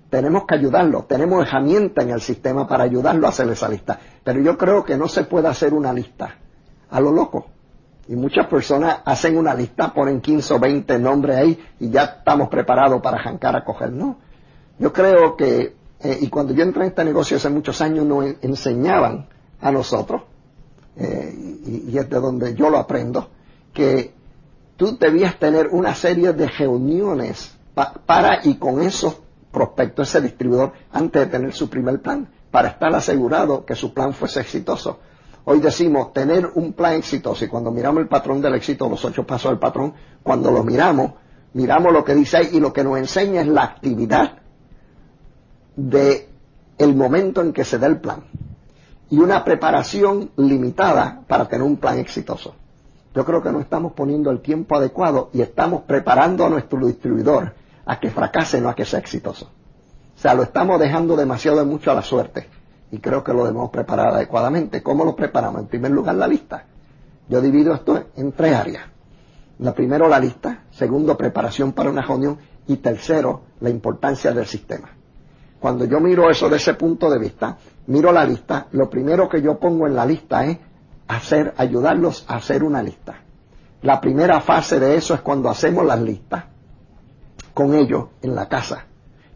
Tenemos 0.08 0.44
que 0.46 0.54
ayudarlo, 0.54 1.04
tenemos 1.04 1.46
herramientas 1.46 2.04
en 2.04 2.10
el 2.12 2.20
sistema 2.20 2.66
para 2.66 2.84
ayudarlo 2.84 3.26
a 3.26 3.30
hacer 3.30 3.48
esa 3.48 3.68
lista. 3.68 3.98
Pero 4.22 4.40
yo 4.40 4.56
creo 4.56 4.84
que 4.84 4.96
no 4.96 5.08
se 5.08 5.24
puede 5.24 5.48
hacer 5.48 5.74
una 5.74 5.92
lista 5.92 6.36
a 6.90 7.00
lo 7.00 7.12
loco. 7.12 7.46
Y 8.06 8.16
muchas 8.16 8.46
personas 8.46 9.00
hacen 9.04 9.36
una 9.36 9.52
lista, 9.52 9.92
ponen 9.92 10.20
15 10.20 10.54
o 10.54 10.58
20 10.58 10.98
nombres 10.98 11.36
ahí 11.36 11.62
y 11.78 11.90
ya 11.90 12.04
estamos 12.04 12.48
preparados 12.48 13.02
para 13.02 13.18
arrancar 13.18 13.54
a 13.56 13.64
coger. 13.64 13.92
No. 13.92 14.16
Yo 14.78 14.92
creo 14.92 15.36
que, 15.36 15.74
eh, 16.00 16.18
y 16.20 16.28
cuando 16.28 16.54
yo 16.54 16.62
entré 16.62 16.84
en 16.84 16.88
este 16.90 17.04
negocio 17.04 17.36
hace 17.36 17.50
muchos 17.50 17.80
años, 17.82 18.06
nos 18.06 18.24
enseñaban 18.40 19.26
a 19.60 19.72
nosotros, 19.72 20.22
eh, 20.96 21.34
y, 21.66 21.98
es 21.98 22.08
de 22.08 22.20
donde 22.20 22.54
yo 22.54 22.70
lo 22.70 22.78
aprendo, 22.78 23.28
que 23.74 24.14
tú 24.78 24.96
debías 24.96 25.38
tener 25.38 25.68
una 25.72 25.94
serie 25.94 26.32
de 26.32 26.46
reuniones 26.46 27.54
para 28.06 28.46
y 28.46 28.54
con 28.54 28.80
esos 28.80 29.20
prospectos, 29.52 30.08
ese 30.08 30.20
distribuidor, 30.20 30.72
antes 30.92 31.22
de 31.22 31.26
tener 31.26 31.52
su 31.52 31.68
primer 31.68 32.00
plan, 32.00 32.28
para 32.50 32.68
estar 32.68 32.94
asegurado 32.94 33.66
que 33.66 33.74
su 33.74 33.92
plan 33.92 34.14
fuese 34.14 34.40
exitoso. 34.40 35.00
Hoy 35.44 35.58
decimos 35.60 36.12
tener 36.12 36.52
un 36.54 36.72
plan 36.74 36.94
exitoso 36.94 37.44
y 37.44 37.48
cuando 37.48 37.72
miramos 37.72 38.02
el 38.02 38.08
patrón 38.08 38.40
del 38.40 38.54
éxito, 38.54 38.88
los 38.88 39.04
ocho 39.04 39.26
pasos 39.26 39.50
del 39.50 39.58
patrón, 39.58 39.94
cuando 40.22 40.50
lo 40.52 40.62
miramos, 40.62 41.12
miramos 41.54 41.92
lo 41.92 42.04
que 42.04 42.14
dice 42.14 42.36
ahí 42.36 42.50
y 42.52 42.60
lo 42.60 42.72
que 42.72 42.84
nos 42.84 42.98
enseña 42.98 43.40
es 43.40 43.48
la 43.48 43.64
actividad 43.64 44.38
de 45.74 46.28
el 46.78 46.94
momento 46.94 47.40
en 47.40 47.52
que 47.52 47.64
se 47.64 47.78
da 47.78 47.88
el 47.88 48.00
plan 48.00 48.24
y 49.10 49.18
una 49.18 49.44
preparación 49.44 50.30
limitada 50.36 51.22
para 51.26 51.48
tener 51.48 51.66
un 51.66 51.78
plan 51.78 51.98
exitoso. 51.98 52.54
Yo 53.18 53.24
creo 53.24 53.42
que 53.42 53.50
no 53.50 53.58
estamos 53.58 53.94
poniendo 53.94 54.30
el 54.30 54.38
tiempo 54.38 54.76
adecuado 54.76 55.30
y 55.32 55.40
estamos 55.42 55.82
preparando 55.82 56.46
a 56.46 56.48
nuestro 56.48 56.86
distribuidor 56.86 57.52
a 57.84 57.98
que 57.98 58.12
fracase, 58.12 58.60
no 58.60 58.68
a 58.68 58.76
que 58.76 58.84
sea 58.84 59.00
exitoso. 59.00 59.46
O 59.46 60.20
sea, 60.20 60.34
lo 60.34 60.44
estamos 60.44 60.78
dejando 60.78 61.16
demasiado 61.16 61.58
de 61.58 61.64
mucho 61.64 61.90
a 61.90 61.94
la 61.94 62.02
suerte 62.02 62.46
y 62.92 62.98
creo 62.98 63.24
que 63.24 63.32
lo 63.32 63.44
debemos 63.44 63.70
preparar 63.70 64.14
adecuadamente. 64.14 64.84
¿Cómo 64.84 65.04
lo 65.04 65.16
preparamos? 65.16 65.62
En 65.62 65.66
primer 65.66 65.90
lugar, 65.90 66.14
la 66.14 66.28
lista. 66.28 66.66
Yo 67.28 67.40
divido 67.40 67.74
esto 67.74 68.04
en 68.14 68.30
tres 68.30 68.54
áreas. 68.54 68.84
La 69.58 69.74
primero, 69.74 70.06
la 70.08 70.20
lista. 70.20 70.66
Segundo, 70.70 71.16
preparación 71.16 71.72
para 71.72 71.90
una 71.90 72.02
reunión. 72.02 72.38
Y 72.68 72.76
tercero, 72.76 73.40
la 73.58 73.68
importancia 73.68 74.30
del 74.30 74.46
sistema. 74.46 74.90
Cuando 75.58 75.86
yo 75.86 75.98
miro 75.98 76.30
eso 76.30 76.48
de 76.48 76.58
ese 76.58 76.74
punto 76.74 77.10
de 77.10 77.18
vista, 77.18 77.58
miro 77.88 78.12
la 78.12 78.24
lista, 78.24 78.68
lo 78.70 78.88
primero 78.88 79.28
que 79.28 79.42
yo 79.42 79.58
pongo 79.58 79.88
en 79.88 79.96
la 79.96 80.06
lista 80.06 80.44
es 80.44 80.58
hacer, 81.08 81.54
ayudarlos 81.56 82.24
a 82.28 82.36
hacer 82.36 82.62
una 82.62 82.82
lista. 82.82 83.22
La 83.82 84.00
primera 84.00 84.40
fase 84.40 84.78
de 84.78 84.96
eso 84.96 85.14
es 85.14 85.20
cuando 85.20 85.48
hacemos 85.48 85.84
las 85.84 86.00
listas 86.00 86.44
con 87.54 87.74
ellos 87.74 88.06
en 88.22 88.34
la 88.34 88.48
casa. 88.48 88.84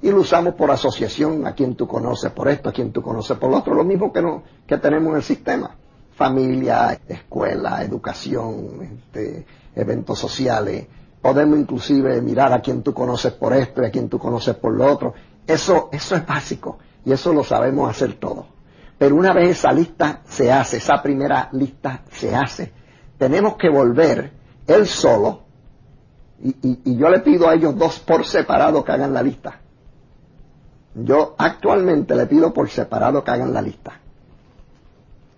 Y 0.00 0.10
lo 0.10 0.20
usamos 0.20 0.54
por 0.54 0.70
asociación, 0.70 1.46
a 1.46 1.54
quien 1.54 1.76
tú 1.76 1.86
conoces 1.86 2.30
por 2.32 2.48
esto, 2.48 2.68
a 2.68 2.72
quien 2.72 2.92
tú 2.92 3.02
conoces 3.02 3.36
por 3.38 3.50
lo 3.50 3.58
otro, 3.58 3.74
lo 3.74 3.84
mismo 3.84 4.12
que, 4.12 4.20
no, 4.20 4.42
que 4.66 4.78
tenemos 4.78 5.10
en 5.10 5.16
el 5.16 5.22
sistema. 5.22 5.76
Familia, 6.14 7.00
escuela, 7.08 7.82
educación, 7.82 8.80
este, 8.82 9.46
eventos 9.74 10.18
sociales. 10.18 10.86
Podemos 11.20 11.58
inclusive 11.58 12.20
mirar 12.20 12.52
a 12.52 12.60
quien 12.60 12.82
tú 12.82 12.92
conoces 12.92 13.32
por 13.32 13.54
esto 13.54 13.82
y 13.82 13.86
a 13.86 13.90
quien 13.90 14.08
tú 14.08 14.18
conoces 14.18 14.56
por 14.56 14.74
lo 14.74 14.92
otro. 14.92 15.14
Eso, 15.46 15.88
eso 15.92 16.16
es 16.16 16.26
básico 16.26 16.78
y 17.04 17.12
eso 17.12 17.32
lo 17.32 17.44
sabemos 17.44 17.88
hacer 17.88 18.14
todo. 18.14 18.46
Pero 19.02 19.16
una 19.16 19.32
vez 19.32 19.58
esa 19.58 19.72
lista 19.72 20.20
se 20.26 20.52
hace, 20.52 20.76
esa 20.76 21.02
primera 21.02 21.48
lista 21.50 22.02
se 22.12 22.36
hace, 22.36 22.72
tenemos 23.18 23.56
que 23.56 23.68
volver 23.68 24.30
él 24.64 24.86
solo, 24.86 25.40
y, 26.40 26.94
yo 26.96 27.10
le 27.10 27.18
pido 27.18 27.48
a 27.48 27.54
ellos 27.54 27.76
dos 27.76 27.98
por 27.98 28.24
separado 28.24 28.84
que 28.84 28.92
hagan 28.92 29.12
la 29.12 29.20
lista. 29.20 29.58
Yo 30.94 31.34
actualmente 31.36 32.14
le 32.14 32.26
pido 32.26 32.52
por 32.52 32.70
separado 32.70 33.24
que 33.24 33.32
hagan 33.32 33.52
la 33.52 33.60
lista. 33.60 33.98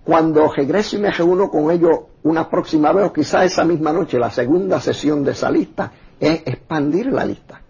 Cuando 0.04 0.52
regreso 0.52 0.96
y 0.96 1.00
me 1.00 1.10
reúno 1.10 1.48
con 1.48 1.70
ellos 1.70 2.00
una 2.22 2.50
próxima 2.50 2.92
vez, 2.92 3.06
o 3.06 3.14
quizás 3.14 3.46
esa 3.46 3.64
misma 3.64 3.94
noche, 3.94 4.18
la 4.18 4.30
segunda 4.30 4.78
sesión 4.78 5.24
de 5.24 5.30
esa 5.30 5.50
lista, 5.50 5.90
es 6.20 6.42
expandir 6.44 7.06
la 7.06 7.24
lista. 7.24 7.62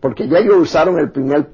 Porque 0.00 0.26
ya 0.26 0.38
ellos 0.38 0.56
usaron 0.56 0.98
el 0.98 1.10
primer 1.10 1.50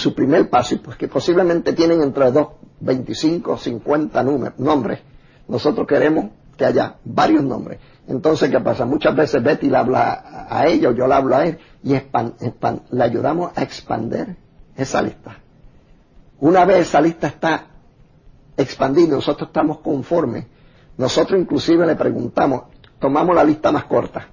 su 0.00 0.14
primer 0.14 0.48
paso, 0.50 0.74
y 0.74 0.78
pues 0.78 0.96
que 0.96 1.08
posiblemente 1.08 1.72
tienen 1.72 2.02
entre 2.02 2.32
dos, 2.32 2.48
25, 2.80 3.56
50 3.56 4.22
nombres. 4.58 5.00
Nosotros 5.46 5.86
queremos 5.86 6.30
que 6.56 6.64
haya 6.64 6.96
varios 7.04 7.44
nombres. 7.44 7.78
Entonces, 8.08 8.50
¿qué 8.50 8.60
pasa? 8.60 8.84
Muchas 8.84 9.14
veces 9.14 9.42
Betty 9.42 9.68
le 9.68 9.76
habla 9.76 10.46
a 10.48 10.66
ella 10.66 10.88
o 10.88 10.92
yo 10.92 11.06
le 11.06 11.14
hablo 11.14 11.36
a 11.36 11.46
él 11.46 11.58
y 11.82 11.92
le 11.92 13.04
ayudamos 13.04 13.52
a 13.54 13.62
expandir 13.62 14.36
esa 14.76 15.02
lista. 15.02 15.38
Una 16.40 16.64
vez 16.64 16.88
esa 16.88 17.00
lista 17.00 17.28
está 17.28 17.66
expandida, 18.56 19.14
nosotros 19.14 19.48
estamos 19.48 19.78
conformes. 19.78 20.46
Nosotros 20.96 21.40
inclusive 21.40 21.86
le 21.86 21.96
preguntamos, 21.96 22.64
tomamos 22.98 23.34
la 23.34 23.44
lista 23.44 23.70
más 23.72 23.84
corta. 23.84 24.28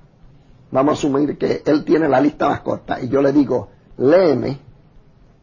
Vamos 0.71 0.91
a 0.91 0.93
asumir 0.93 1.37
que 1.37 1.63
él 1.65 1.85
tiene 1.85 2.09
la 2.09 2.19
lista 2.19 2.49
más 2.49 2.61
corta 2.61 2.99
y 3.01 3.09
yo 3.09 3.21
le 3.21 3.31
digo, 3.31 3.69
léeme 3.97 4.66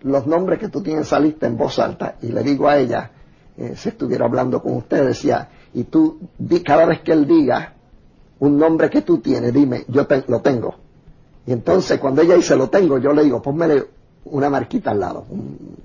los 0.05 0.27
nombres 0.27 0.59
que 0.59 0.69
tú 0.69 0.83
tienes 0.83 1.01
en 1.01 1.07
esa 1.07 1.19
lista 1.19 1.47
en 1.47 1.57
voz 1.57 1.79
alta 1.79 2.17
y 2.21 2.29
le 2.29 2.43
digo 2.43 2.69
a 2.69 2.77
ella, 2.77 3.11
eh, 3.57 3.75
si 3.75 3.89
estuviera 3.89 4.27
hablando 4.27 4.63
con 4.63 4.77
usted, 4.77 5.07
decía, 5.07 5.49
y 5.73 5.85
tú, 5.85 6.19
cada 6.65 6.85
vez 6.85 7.01
que 7.01 7.13
él 7.13 7.27
diga 7.27 7.73
un 8.39 8.59
nombre 8.59 8.91
que 8.91 9.01
tú 9.01 9.19
tienes, 9.19 9.53
dime, 9.53 9.85
yo 9.89 10.07
lo 10.29 10.41
tengo. 10.43 10.75
Y 11.47 11.53
entonces 11.53 11.99
cuando 11.99 12.21
ella 12.21 12.35
dice 12.35 12.55
lo 12.55 12.69
tengo, 12.69 12.99
yo 12.99 13.13
le 13.15 13.25
digo, 13.25 13.41
pónmele 13.41 13.87
una 14.27 14.51
marquita 14.51 14.91
al 14.91 15.01
lado, 15.01 15.25
un, 15.31 15.77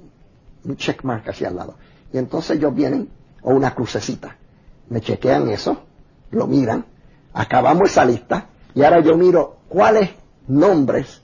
un 0.65 0.75
check 0.75 1.03
mark 1.03 1.23
hacia 1.29 1.47
al 1.47 1.55
lado. 1.55 1.75
Y 2.11 2.17
entonces 2.17 2.57
ellos 2.57 2.75
vienen, 2.75 3.07
o 3.41 3.53
una 3.53 3.73
crucecita, 3.73 4.35
me 4.89 4.99
chequean 4.99 5.49
eso, 5.49 5.77
lo 6.31 6.45
miran, 6.45 6.85
acabamos 7.33 7.91
esa 7.91 8.03
lista, 8.03 8.47
y 8.75 8.83
ahora 8.83 8.99
yo 8.99 9.15
miro 9.15 9.59
cuáles 9.69 10.09
nombres, 10.47 11.21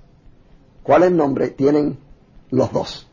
cuáles 0.82 1.12
nombres 1.12 1.58
tienen 1.58 2.05
los 2.52 2.72
dos. 2.72 3.08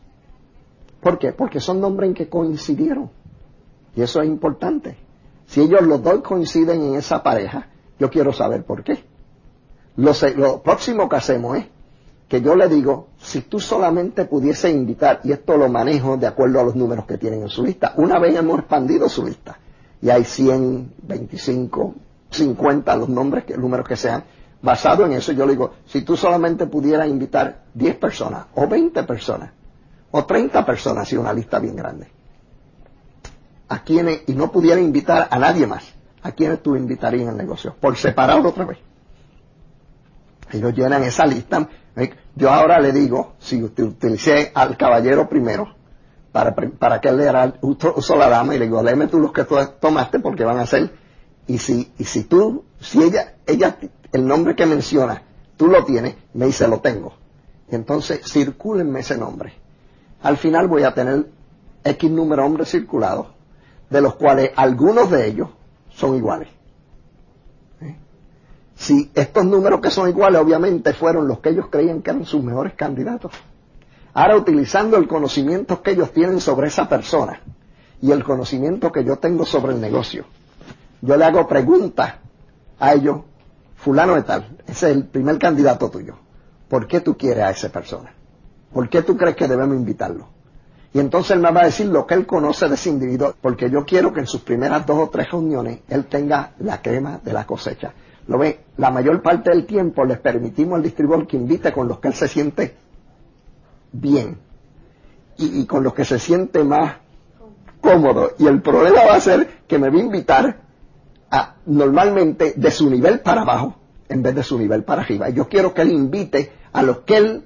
¿Por 1.01 1.19
qué? 1.19 1.33
Porque 1.33 1.59
son 1.59 1.81
nombres 1.81 2.09
en 2.09 2.13
que 2.13 2.29
coincidieron. 2.29 3.09
Y 3.95 4.01
eso 4.01 4.21
es 4.21 4.27
importante. 4.27 4.97
Si 5.45 5.61
ellos 5.61 5.81
los 5.81 6.01
dos 6.01 6.21
coinciden 6.21 6.81
en 6.81 6.95
esa 6.95 7.21
pareja, 7.21 7.67
yo 7.99 8.09
quiero 8.09 8.33
saber 8.33 8.63
por 8.63 8.83
qué. 8.83 9.03
Lo, 9.97 10.13
lo 10.35 10.61
próximo 10.63 11.07
que 11.07 11.15
hacemos 11.15 11.57
es 11.57 11.65
que 12.27 12.41
yo 12.41 12.55
le 12.55 12.67
digo, 12.67 13.09
si 13.19 13.41
tú 13.41 13.59
solamente 13.59 14.25
pudiese 14.25 14.71
invitar, 14.71 15.19
y 15.23 15.31
esto 15.33 15.55
lo 15.57 15.69
manejo 15.69 16.17
de 16.17 16.25
acuerdo 16.25 16.59
a 16.59 16.63
los 16.63 16.75
números 16.75 17.05
que 17.05 17.17
tienen 17.17 17.43
en 17.43 17.49
su 17.49 17.63
lista, 17.63 17.93
una 17.97 18.17
vez 18.17 18.35
hemos 18.35 18.59
expandido 18.59 19.07
su 19.07 19.25
lista, 19.25 19.59
y 20.01 20.09
hay 20.09 20.23
100, 20.23 20.93
25, 21.03 21.93
50, 22.31 22.95
los 22.95 23.09
nombres, 23.09 23.43
los 23.49 23.59
números 23.59 23.87
que 23.87 23.95
sean, 23.95 24.23
basado 24.63 25.05
en 25.05 25.11
eso, 25.11 25.33
yo 25.33 25.45
le 25.45 25.51
digo, 25.51 25.73
si 25.85 26.01
tú 26.01 26.15
solamente 26.15 26.65
pudieras 26.67 27.07
invitar 27.07 27.65
10 27.73 27.97
personas, 27.97 28.45
o 28.55 28.65
20 28.65 29.03
personas, 29.03 29.51
o 30.09 30.25
30 30.25 30.65
personas, 30.65 31.11
y 31.11 31.17
una 31.17 31.33
lista 31.33 31.59
bien 31.59 31.75
grande, 31.75 32.07
a 33.67 33.83
quienes, 33.83 34.21
y 34.27 34.33
no 34.33 34.51
pudiera 34.51 34.79
invitar 34.79 35.27
a 35.29 35.37
nadie 35.37 35.67
más, 35.67 35.93
a 36.21 36.31
quienes 36.31 36.63
tú 36.63 36.77
invitarías 36.77 37.27
el 37.27 37.35
negocio, 37.35 37.75
por 37.77 37.97
separado 37.97 38.47
otra 38.47 38.63
vez. 38.63 38.77
Ellos 40.53 40.73
llenan 40.73 41.03
esa 41.03 41.25
lista. 41.25 41.67
Yo 42.35 42.49
ahora 42.49 42.79
le 42.79 42.93
digo, 42.93 43.33
si 43.39 43.61
utilicé 43.61 44.51
al 44.55 44.77
caballero 44.77 45.27
primero, 45.27 45.75
para, 46.31 46.55
para 46.55 47.01
que 47.01 47.09
él 47.09 47.17
le 47.17 47.53
uso 47.61 48.15
la 48.15 48.29
dama, 48.29 48.55
y 48.55 48.59
le 48.59 48.65
digo, 48.65 48.81
léeme 48.81 49.07
tú 49.07 49.19
los 49.19 49.33
que 49.33 49.43
tú 49.43 49.55
tomaste 49.81 50.19
porque 50.19 50.45
van 50.45 50.59
a 50.59 50.65
ser, 50.65 50.91
y 51.47 51.57
si, 51.57 51.91
y 51.97 52.05
si 52.05 52.23
tú, 52.23 52.63
si 52.83 53.01
ella, 53.01 53.35
ella 53.47 53.77
el 54.11 54.27
nombre 54.27 54.55
que 54.55 54.65
menciona, 54.65 55.23
tú 55.57 55.67
lo 55.67 55.85
tienes, 55.85 56.15
me 56.33 56.47
dice, 56.47 56.67
lo 56.67 56.81
tengo. 56.81 57.13
Entonces, 57.69 58.21
circúlenme 58.29 58.99
ese 58.99 59.17
nombre. 59.17 59.53
Al 60.21 60.37
final 60.37 60.67
voy 60.67 60.83
a 60.83 60.93
tener 60.93 61.27
X 61.83 62.11
número 62.11 62.41
de 62.41 62.47
hombres 62.47 62.69
circulados, 62.69 63.27
de 63.89 64.01
los 64.01 64.15
cuales 64.15 64.51
algunos 64.55 65.09
de 65.09 65.27
ellos 65.27 65.49
son 65.91 66.15
iguales. 66.15 66.49
¿Eh? 67.81 67.95
Si 68.75 69.09
estos 69.15 69.45
números 69.45 69.79
que 69.79 69.89
son 69.89 70.09
iguales, 70.09 70.41
obviamente 70.41 70.93
fueron 70.93 71.27
los 71.27 71.39
que 71.39 71.49
ellos 71.49 71.67
creían 71.69 72.01
que 72.01 72.11
eran 72.11 72.25
sus 72.25 72.43
mejores 72.43 72.73
candidatos. 72.73 73.31
Ahora, 74.13 74.35
utilizando 74.35 74.97
el 74.97 75.07
conocimiento 75.07 75.81
que 75.81 75.91
ellos 75.91 76.11
tienen 76.11 76.39
sobre 76.41 76.67
esa 76.67 76.87
persona 76.87 77.41
y 78.01 78.11
el 78.11 78.23
conocimiento 78.23 78.91
que 78.91 79.05
yo 79.05 79.17
tengo 79.17 79.45
sobre 79.45 79.73
el 79.73 79.81
negocio, 79.81 80.25
yo 81.01 81.17
le 81.17 81.25
hago 81.25 81.47
preguntas 81.47 82.15
a 82.83 82.93
ellos 82.93 83.21
fulano 83.77 84.15
de 84.15 84.23
tal, 84.23 84.57
ese 84.67 84.91
es 84.91 84.97
el 84.97 85.05
primer 85.05 85.39
candidato 85.39 85.89
tuyo. 85.89 86.15
¿Por 86.67 86.85
qué 86.85 86.99
tú 86.99 87.15
quieres 87.15 87.43
a 87.45 87.51
esa 87.51 87.69
persona? 87.69 88.13
¿Por 88.73 88.89
qué 88.89 89.03
tú 89.03 89.15
crees 89.15 89.37
que 89.37 89.47
debemos 89.47 89.77
invitarlo? 89.77 90.27
Y 90.93 90.99
entonces 90.99 91.31
él 91.31 91.39
me 91.39 91.49
va 91.49 91.61
a 91.61 91.65
decir 91.65 91.87
lo 91.87 92.05
que 92.05 92.15
él 92.15 92.25
conoce 92.25 92.67
de 92.67 92.75
ese 92.75 92.89
individuo, 92.89 93.35
porque 93.39 93.69
yo 93.69 93.85
quiero 93.85 94.11
que 94.11 94.19
en 94.19 94.27
sus 94.27 94.41
primeras 94.41 94.85
dos 94.85 94.97
o 94.97 95.09
tres 95.09 95.31
reuniones 95.31 95.79
él 95.87 96.05
tenga 96.07 96.51
la 96.59 96.81
crema 96.81 97.21
de 97.23 97.31
la 97.31 97.45
cosecha. 97.45 97.93
Lo 98.27 98.37
ve, 98.37 98.65
la 98.75 98.91
mayor 98.91 99.21
parte 99.21 99.49
del 99.51 99.65
tiempo 99.65 100.03
les 100.03 100.19
permitimos 100.19 100.75
al 100.75 100.83
distribuidor 100.83 101.25
que 101.25 101.37
invite 101.37 101.71
con 101.71 101.87
los 101.87 101.99
que 101.99 102.09
él 102.09 102.13
se 102.13 102.27
siente 102.27 102.75
bien 103.93 104.39
y, 105.37 105.61
y 105.61 105.65
con 105.65 105.85
los 105.85 105.93
que 105.93 106.03
se 106.03 106.19
siente 106.19 106.65
más 106.65 106.97
cómodo. 107.79 108.33
Y 108.39 108.45
el 108.45 108.61
problema 108.61 109.05
va 109.05 109.15
a 109.15 109.21
ser 109.21 109.61
que 109.67 109.79
me 109.79 109.89
va 109.89 109.95
a 109.95 110.01
invitar 110.01 110.62
normalmente 111.65 112.53
de 112.55 112.71
su 112.71 112.89
nivel 112.89 113.21
para 113.21 113.41
abajo 113.41 113.75
en 114.09 114.21
vez 114.21 114.35
de 114.35 114.43
su 114.43 114.57
nivel 114.59 114.83
para 114.83 115.01
arriba. 115.01 115.29
Yo 115.29 115.47
quiero 115.47 115.73
que 115.73 115.81
él 115.81 115.91
invite 115.91 116.51
a 116.71 116.83
los 116.83 116.99
que 116.99 117.17
él 117.17 117.43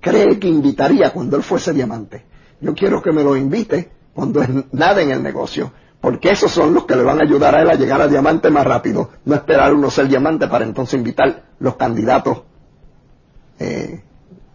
cree 0.00 0.38
que 0.38 0.48
invitaría 0.48 1.12
cuando 1.12 1.36
él 1.36 1.42
fuese 1.42 1.72
diamante. 1.72 2.24
Yo 2.60 2.74
quiero 2.74 3.00
que 3.02 3.12
me 3.12 3.22
lo 3.22 3.36
invite 3.36 3.90
cuando 4.14 4.42
es 4.42 4.48
nada 4.72 5.00
en 5.00 5.10
el 5.10 5.22
negocio, 5.22 5.72
Porque 6.00 6.30
esos 6.30 6.50
son 6.50 6.74
los 6.74 6.84
que 6.86 6.96
le 6.96 7.02
van 7.02 7.20
a 7.20 7.24
ayudar 7.24 7.54
a 7.54 7.62
él 7.62 7.70
a 7.70 7.74
llegar 7.74 8.00
a 8.00 8.08
diamante 8.08 8.50
más 8.50 8.66
rápido. 8.66 9.10
No 9.24 9.34
esperar 9.34 9.72
uno 9.74 9.90
ser 9.90 10.08
diamante 10.08 10.48
para 10.48 10.64
entonces 10.64 10.94
invitar 10.94 11.44
los 11.58 11.76
candidatos 11.76 12.42
eh, 13.58 14.02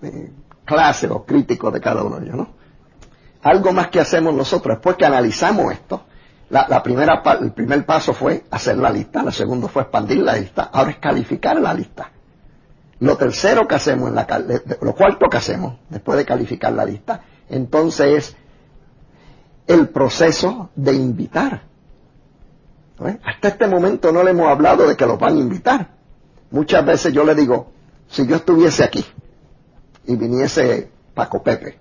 eh, 0.01 0.31
clásicos, 0.65 1.23
críticos 1.25 1.71
de 1.71 1.81
cada 1.81 2.03
uno 2.03 2.19
de 2.19 2.25
ellos, 2.25 2.37
¿no? 2.37 2.49
Algo 3.43 3.71
más 3.71 3.89
que 3.89 3.99
hacemos 3.99 4.33
nosotros, 4.33 4.77
después 4.77 4.95
que 4.95 5.05
analizamos 5.05 5.71
esto, 5.71 6.05
la, 6.49 6.83
primera, 6.83 7.23
el 7.41 7.51
primer 7.53 7.85
paso 7.85 8.13
fue 8.13 8.45
hacer 8.51 8.77
la 8.77 8.91
lista, 8.91 9.21
el 9.21 9.33
segundo 9.33 9.67
fue 9.67 9.83
expandir 9.83 10.19
la 10.19 10.35
lista, 10.35 10.69
ahora 10.71 10.91
es 10.91 10.97
calificar 10.97 11.59
la 11.59 11.73
lista. 11.73 12.11
Lo 12.99 13.17
tercero 13.17 13.67
que 13.67 13.75
hacemos, 13.75 14.09
en 14.09 14.15
la, 14.15 14.27
lo 14.81 14.95
cuarto 14.95 15.27
que 15.27 15.37
hacemos 15.37 15.79
después 15.89 16.17
de 16.17 16.25
calificar 16.25 16.71
la 16.73 16.85
lista, 16.85 17.21
entonces 17.49 18.07
es 18.17 18.35
el 19.67 19.89
proceso 19.89 20.69
de 20.75 20.93
invitar. 20.93 21.63
Hasta 23.23 23.47
este 23.49 23.67
momento 23.67 24.11
no 24.11 24.23
le 24.23 24.31
hemos 24.31 24.47
hablado 24.47 24.87
de 24.87 24.95
que 24.95 25.05
los 25.05 25.19
van 25.19 25.35
a 25.35 25.39
invitar. 25.39 25.89
Muchas 26.51 26.85
veces 26.85 27.11
yo 27.11 27.25
le 27.25 27.35
digo, 27.35 27.71
si 28.07 28.25
yo 28.25 28.37
estuviese 28.37 28.83
aquí 28.83 29.05
y 30.05 30.15
viniese 30.15 30.89
Paco 31.13 31.41
Pepe, 31.43 31.79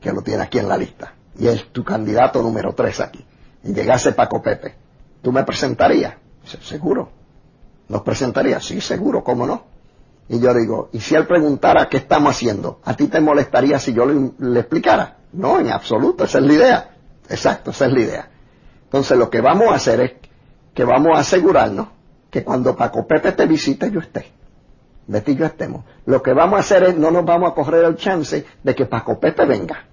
que 0.00 0.12
lo 0.12 0.22
tiene 0.22 0.42
aquí 0.42 0.58
en 0.58 0.68
la 0.68 0.76
lista, 0.76 1.14
y 1.38 1.48
es 1.48 1.72
tu 1.72 1.82
candidato 1.82 2.42
número 2.42 2.74
tres 2.74 3.00
aquí, 3.00 3.24
y 3.62 3.72
llegase 3.72 4.12
Paco 4.12 4.42
Pepe, 4.42 4.74
¿tú 5.22 5.32
me 5.32 5.44
presentarías? 5.44 6.14
seguro. 6.44 7.10
¿Nos 7.88 8.02
presentaría? 8.02 8.60
Sí, 8.60 8.80
seguro, 8.80 9.22
¿cómo 9.22 9.46
no? 9.46 9.64
Y 10.28 10.38
yo 10.38 10.54
digo, 10.54 10.88
¿y 10.92 11.00
si 11.00 11.16
él 11.16 11.26
preguntara 11.26 11.88
qué 11.88 11.96
estamos 11.98 12.36
haciendo? 12.36 12.80
¿A 12.84 12.94
ti 12.94 13.08
te 13.08 13.20
molestaría 13.20 13.78
si 13.78 13.92
yo 13.92 14.06
le, 14.06 14.60
explicara? 14.60 15.16
No, 15.32 15.58
en 15.58 15.70
absoluto, 15.70 16.24
esa 16.24 16.38
es 16.38 16.44
la 16.44 16.52
idea. 16.52 16.90
Exacto, 17.28 17.72
esa 17.72 17.86
es 17.86 17.92
la 17.92 18.00
idea. 18.00 18.30
Entonces 18.84 19.18
lo 19.18 19.28
que 19.28 19.40
vamos 19.40 19.68
a 19.70 19.74
hacer 19.74 20.00
es 20.00 20.12
que 20.72 20.84
vamos 20.84 21.16
a 21.16 21.20
asegurarnos 21.20 21.88
que 22.30 22.44
cuando 22.44 22.76
Paco 22.76 23.06
Pepe 23.06 23.32
te 23.32 23.46
visite 23.46 23.90
yo 23.90 24.00
esté. 24.00 24.32
Betty 25.08 25.32
y 25.32 25.36
yo 25.36 25.46
estemos. 25.46 25.84
Lo 26.06 26.22
que 26.22 26.32
vamos 26.32 26.58
a 26.58 26.60
hacer 26.60 26.84
es, 26.84 26.96
no 26.96 27.10
nos 27.10 27.24
vamos 27.24 27.50
a 27.50 27.54
correr 27.54 27.84
el 27.84 27.96
chance 27.96 28.46
de 28.62 28.74
que 28.74 28.86
Paco 28.86 29.18
Pepe 29.18 29.44
venga 29.46 29.89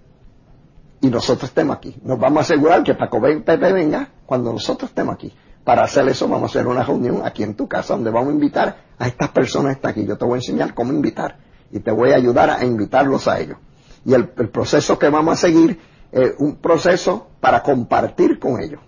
y 1.02 1.10
nosotros 1.10 1.50
estemos 1.50 1.78
aquí. 1.78 1.96
Nos 2.04 2.20
vamos 2.20 2.40
a 2.40 2.42
asegurar 2.42 2.84
que 2.84 2.96
Paco 2.96 3.22
Pepe 3.22 3.72
venga 3.72 4.10
cuando 4.26 4.52
nosotros 4.52 4.90
estemos 4.90 5.16
aquí. 5.16 5.34
Para 5.64 5.84
hacer 5.84 6.08
eso 6.08 6.28
vamos 6.28 6.44
a 6.44 6.46
hacer 6.60 6.68
una 6.68 6.84
reunión 6.84 7.22
aquí 7.24 7.44
en 7.44 7.56
tu 7.56 7.68
casa 7.68 7.94
donde 7.94 8.10
vamos 8.10 8.30
a 8.30 8.34
invitar 8.34 8.78
a 8.98 9.08
estas 9.08 9.30
personas 9.30 9.74
que 9.74 9.78
están 9.78 9.92
aquí. 9.92 10.06
Yo 10.06 10.18
te 10.18 10.26
voy 10.26 10.36
a 10.36 10.38
enseñar 10.38 10.74
cómo 10.74 10.94
invitar 10.94 11.38
y 11.72 11.80
te 11.80 11.92
voy 11.92 12.12
a 12.12 12.16
ayudar 12.16 12.50
a 12.50 12.64
invitarlos 12.66 13.28
a 13.28 13.40
ellos. 13.40 13.58
Y 14.06 14.14
el, 14.14 14.30
proceso 14.30 14.98
que 14.98 15.10
vamos 15.10 15.34
a 15.34 15.36
seguir 15.36 15.80
es 16.12 16.34
un 16.40 16.56
proceso 16.56 17.28
para 17.42 17.62
compartir 17.62 18.40
con 18.40 18.62
ellos, 18.62 18.80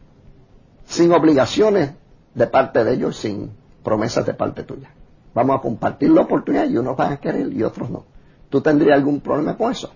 sin 0.85 1.11
obligaciones 1.11 1.91
de 2.33 2.47
parte 2.47 2.85
de 2.85 2.93
ellos, 2.93 3.17
sin 3.17 3.51
promesas 3.83 4.25
de 4.25 4.33
parte 4.33 4.63
tuya. 4.63 4.89
Vamos 5.33 5.57
a 5.57 5.61
compartir 5.61 6.09
la 6.11 6.21
oportunidad 6.21 6.69
y 6.69 6.77
unos 6.77 6.95
van 6.95 7.13
a 7.13 7.17
querer 7.17 7.51
y 7.51 7.61
otros 7.63 7.89
no. 7.89 8.05
¿Tú 8.49 8.61
tendrías 8.61 8.97
algún 8.97 9.19
problema 9.19 9.57
con 9.57 9.71
eso? 9.71 9.91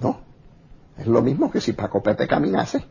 No. 0.00 0.29
Es 1.00 1.06
lo 1.06 1.22
mismo 1.22 1.50
que 1.50 1.62
si 1.62 1.72
Paco 1.72 2.02
Pepe 2.02 2.28
caminase. 2.28 2.84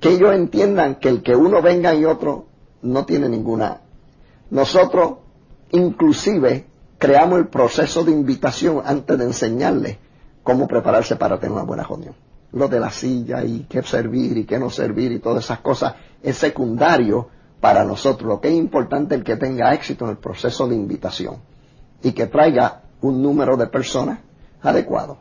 Que 0.00 0.08
ellos 0.08 0.34
entiendan 0.34 0.94
que 0.94 1.10
el 1.10 1.22
que 1.22 1.36
uno 1.36 1.60
venga 1.60 1.94
y 1.94 2.06
otro 2.06 2.46
no 2.80 3.04
tiene 3.04 3.28
ninguna. 3.28 3.82
Nosotros, 4.48 5.18
inclusive, 5.72 6.64
creamos 6.96 7.38
el 7.38 7.48
proceso 7.48 8.02
de 8.02 8.12
invitación 8.12 8.80
antes 8.82 9.18
de 9.18 9.24
enseñarles 9.24 9.98
cómo 10.42 10.66
prepararse 10.66 11.16
para 11.16 11.38
tener 11.38 11.52
una 11.52 11.64
buena 11.64 11.82
reunión. 11.82 12.14
Lo 12.52 12.66
de 12.66 12.80
la 12.80 12.90
silla 12.90 13.44
y 13.44 13.66
qué 13.68 13.82
servir 13.82 14.38
y 14.38 14.46
qué 14.46 14.58
no 14.58 14.70
servir 14.70 15.12
y 15.12 15.18
todas 15.18 15.44
esas 15.44 15.60
cosas 15.60 15.96
es 16.22 16.38
secundario 16.38 17.28
para 17.60 17.84
nosotros. 17.84 18.26
Lo 18.26 18.40
que 18.40 18.48
es 18.48 18.54
importante 18.54 19.16
es 19.16 19.22
que 19.22 19.36
tenga 19.36 19.74
éxito 19.74 20.06
en 20.06 20.12
el 20.12 20.16
proceso 20.16 20.66
de 20.66 20.76
invitación 20.76 21.36
y 22.02 22.12
que 22.12 22.26
traiga 22.26 22.84
un 23.02 23.22
número 23.22 23.58
de 23.58 23.66
personas 23.66 24.20
adecuado 24.62 25.18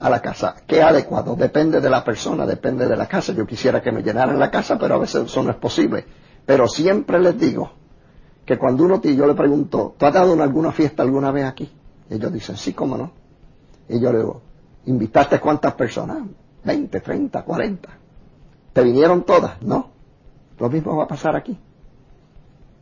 a 0.00 0.08
la 0.08 0.20
casa. 0.20 0.56
¿Qué 0.66 0.82
adecuado? 0.82 1.36
Depende 1.36 1.80
de 1.80 1.90
la 1.90 2.02
persona, 2.02 2.46
depende 2.46 2.88
de 2.88 2.96
la 2.96 3.06
casa. 3.06 3.32
Yo 3.32 3.46
quisiera 3.46 3.82
que 3.82 3.92
me 3.92 4.02
llenaran 4.02 4.38
la 4.38 4.50
casa, 4.50 4.78
pero 4.78 4.94
a 4.94 4.98
veces 4.98 5.26
eso 5.26 5.42
no 5.42 5.50
es 5.50 5.56
posible. 5.56 6.04
Pero 6.46 6.66
siempre 6.66 7.20
les 7.20 7.38
digo 7.38 7.70
que 8.46 8.58
cuando 8.58 8.84
uno 8.84 9.00
yo 9.02 9.26
le 9.26 9.34
pregunto, 9.34 9.94
¿tú 9.96 10.06
has 10.06 10.14
dado 10.14 10.32
en 10.32 10.40
alguna 10.40 10.72
fiesta 10.72 11.02
alguna 11.02 11.30
vez 11.30 11.44
aquí? 11.44 11.70
Ellos 12.08 12.32
dicen, 12.32 12.56
sí, 12.56 12.72
cómo 12.72 12.96
no. 12.96 13.12
Y 13.88 14.00
yo 14.00 14.10
le 14.10 14.18
digo, 14.18 14.40
¿invitaste 14.86 15.38
cuántas 15.38 15.74
personas? 15.74 16.18
20, 16.64 17.00
30, 17.00 17.42
40. 17.42 17.88
¿Te 18.72 18.82
vinieron 18.82 19.22
todas? 19.24 19.60
No. 19.62 19.90
Lo 20.58 20.70
mismo 20.70 20.96
va 20.96 21.04
a 21.04 21.08
pasar 21.08 21.36
aquí. 21.36 21.58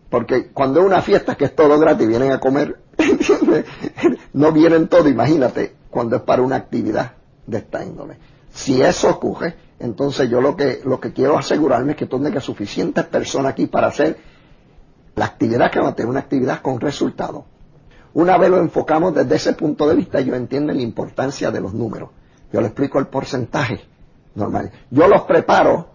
Porque 0.08 0.50
cuando 0.52 0.80
es 0.80 0.86
una 0.86 1.02
fiesta 1.02 1.34
que 1.34 1.46
es 1.46 1.54
todo 1.54 1.78
gratis, 1.78 2.06
vienen 2.06 2.32
a 2.32 2.40
comer, 2.40 2.80
no 4.32 4.52
vienen 4.52 4.88
todos, 4.88 5.08
imagínate, 5.08 5.76
cuando 5.90 6.16
es 6.16 6.22
para 6.22 6.42
una 6.42 6.56
actividad 6.56 7.12
de 7.46 7.58
esta 7.58 7.84
índole. 7.84 8.16
Si 8.50 8.80
eso 8.80 9.10
ocurre, 9.10 9.54
entonces 9.78 10.28
yo 10.28 10.40
lo 10.40 10.56
que, 10.56 10.80
lo 10.84 11.00
que 11.00 11.12
quiero 11.12 11.38
asegurarme 11.38 11.92
es 11.92 11.98
que 11.98 12.06
tenga 12.06 12.40
suficientes 12.40 13.04
personas 13.06 13.52
aquí 13.52 13.66
para 13.66 13.88
hacer 13.88 14.18
la 15.14 15.26
actividad 15.26 15.70
que 15.70 15.80
va 15.80 15.90
a 15.90 15.94
tener 15.94 16.10
una 16.10 16.20
actividad 16.20 16.60
con 16.62 16.80
resultados. 16.80 17.44
Una 18.14 18.38
vez 18.38 18.50
lo 18.50 18.58
enfocamos 18.58 19.14
desde 19.14 19.36
ese 19.36 19.52
punto 19.52 19.88
de 19.88 19.94
vista, 19.94 20.20
yo 20.20 20.34
entiendo 20.34 20.72
la 20.72 20.82
importancia 20.82 21.50
de 21.50 21.60
los 21.60 21.74
números. 21.74 22.10
Yo 22.52 22.60
le 22.60 22.68
explico 22.68 22.98
el 22.98 23.06
porcentaje 23.06 23.80
normal. 24.34 24.72
Yo 24.90 25.06
los 25.06 25.22
preparo 25.22 25.88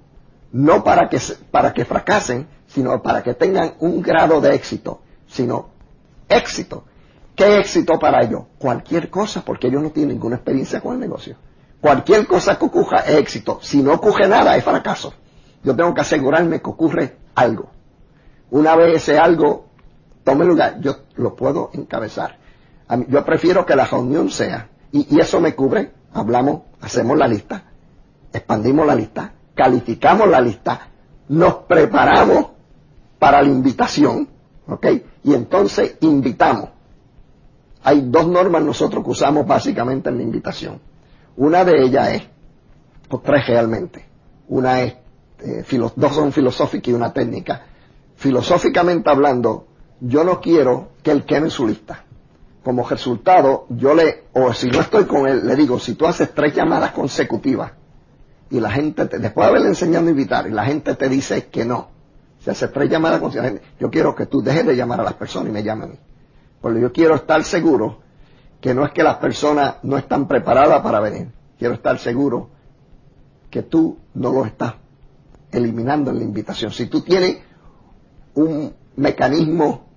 no 0.52 0.84
para 0.84 1.10
que, 1.10 1.20
para 1.50 1.74
que 1.74 1.84
fracasen, 1.84 2.48
sino 2.68 3.02
para 3.02 3.24
que 3.24 3.34
tengan 3.34 3.74
un 3.80 4.02
grado 4.02 4.40
de 4.40 4.54
éxito, 4.54 5.02
sino 5.28 5.70
éxito. 6.30 6.86
¿Qué 7.36 7.60
éxito 7.60 7.98
para 8.00 8.24
ellos? 8.24 8.44
Cualquier 8.60 9.10
cosa, 9.10 9.44
porque 9.44 9.68
ellos 9.68 9.82
no 9.82 9.92
tienen 9.92 10.16
ninguna 10.16 10.36
experiencia 10.36 10.82
con 10.82 10.94
el 10.94 11.00
negocio. 11.00 11.36
Cualquier 11.82 12.28
cosa 12.28 12.58
que 12.58 12.66
ocurra 12.66 13.00
es 13.00 13.16
éxito. 13.18 13.60
Si 13.62 13.82
no 13.82 13.94
ocurre 13.94 14.28
nada, 14.28 14.56
es 14.56 14.64
fracaso. 14.64 15.14
Yo 15.64 15.76
tengo 15.76 15.94
que 15.94 16.02
asegurarme 16.02 16.62
que 16.62 16.70
ocurre 16.70 17.18
algo. 17.36 17.72
Una 18.52 18.76
vez 18.76 18.96
ese 18.96 19.18
algo 19.18 19.66
tome 20.24 20.46
lugar, 20.46 20.80
yo 20.80 20.98
lo 21.16 21.36
puedo 21.36 21.72
encabezar. 21.74 22.38
yo 23.08 23.26
prefiero 23.26 23.66
que 23.66 23.76
la 23.76 23.86
reunión 23.86 24.30
sea, 24.30 24.70
y, 24.92 25.16
y 25.16 25.20
eso 25.20 25.42
me 25.42 25.56
cubre, 25.56 25.92
hablamos, 26.14 26.62
hacemos 26.82 27.18
la 27.18 27.28
lista, 27.28 27.64
expandimos 28.32 28.86
la 28.86 28.96
lista, 28.96 29.34
calificamos 29.56 30.28
la 30.28 30.40
lista, 30.40 30.88
nos 31.30 31.56
preparamos 31.66 32.48
para 33.20 33.42
la 33.42 33.48
invitación, 33.48 34.28
¿ok? 34.68 34.86
Y 35.24 35.34
entonces 35.34 35.98
invitamos. 36.02 36.70
Hay 37.84 38.02
dos 38.02 38.28
normas 38.28 38.64
nosotros 38.64 39.04
que 39.04 39.12
usamos 39.12 39.46
básicamente 39.46 40.10
en 40.10 40.18
la 40.18 40.24
invitación. 40.24 40.80
Una 41.36 41.66
de 41.66 41.84
ellas 41.84 42.10
es, 42.10 42.24
o 43.10 43.20
tres 43.20 43.46
realmente, 43.48 44.06
una 44.48 44.82
es, 44.82 44.96
eh, 45.40 45.66
dos 45.96 46.16
son 46.16 46.32
filosóficas 46.32 46.88
y 46.90 46.94
una 46.94 47.12
técnica. 47.12 47.66
Filosóficamente 48.16 49.10
hablando, 49.10 49.68
yo 50.00 50.24
no 50.24 50.40
quiero 50.40 50.90
que 51.02 51.12
él 51.12 51.26
queme 51.26 51.50
su 51.50 51.68
lista. 51.68 52.06
Como 52.64 52.88
resultado, 52.88 53.66
yo 53.70 53.94
le, 53.94 54.26
o 54.34 54.54
si 54.54 54.70
no 54.70 54.80
estoy 54.80 55.04
con 55.04 55.28
él, 55.28 55.46
le 55.46 55.56
digo, 55.56 55.80
si 55.80 55.96
tú 55.96 56.06
haces 56.06 56.34
tres 56.34 56.56
llamadas 56.56 56.92
consecutivas 56.92 57.74
y 58.50 58.62
la 58.62 58.72
gente, 58.72 59.06
te, 59.08 59.20
después 59.20 59.46
de 59.46 59.50
haberle 59.50 59.68
enseñado 59.70 60.08
a 60.08 60.12
invitar, 60.12 60.48
y 60.48 60.52
la 60.52 60.64
gente 60.64 60.96
te 60.96 61.10
dice 61.10 61.48
que 61.48 61.66
no, 61.66 61.90
si 62.40 62.50
haces 62.50 62.72
tres 62.72 62.90
llamadas 62.90 63.20
consecutivas, 63.20 63.62
yo 63.78 63.90
quiero 63.90 64.16
que 64.16 64.28
tú 64.28 64.42
dejes 64.42 64.66
de 64.66 64.76
llamar 64.78 65.02
a 65.02 65.04
las 65.04 65.16
personas 65.16 65.50
y 65.50 65.52
me 65.52 65.64
llames 65.64 65.90
a 65.90 65.92
mí. 65.92 66.00
Porque 66.64 66.80
yo 66.80 66.94
quiero 66.94 67.16
estar 67.16 67.44
seguro 67.44 67.98
que 68.62 68.74
no 68.74 68.86
es 68.86 68.94
que 68.94 69.04
las 69.04 69.18
personas 69.18 69.76
no 69.84 69.98
están 69.98 70.30
preparadas 70.30 70.82
para 70.82 71.02
venir. 71.02 71.28
Quiero 71.60 71.74
estar 71.74 72.00
seguro 72.00 72.52
que 73.50 73.64
tú 73.64 73.98
no 74.14 74.32
lo 74.32 74.46
estás 74.46 74.76
eliminando 75.52 76.12
en 76.12 76.20
la 76.20 76.24
invitación. 76.24 76.72
Si 76.72 76.86
tú 76.86 77.02
tienes 77.02 77.40
un 78.36 78.74
mecanismo 78.96 79.88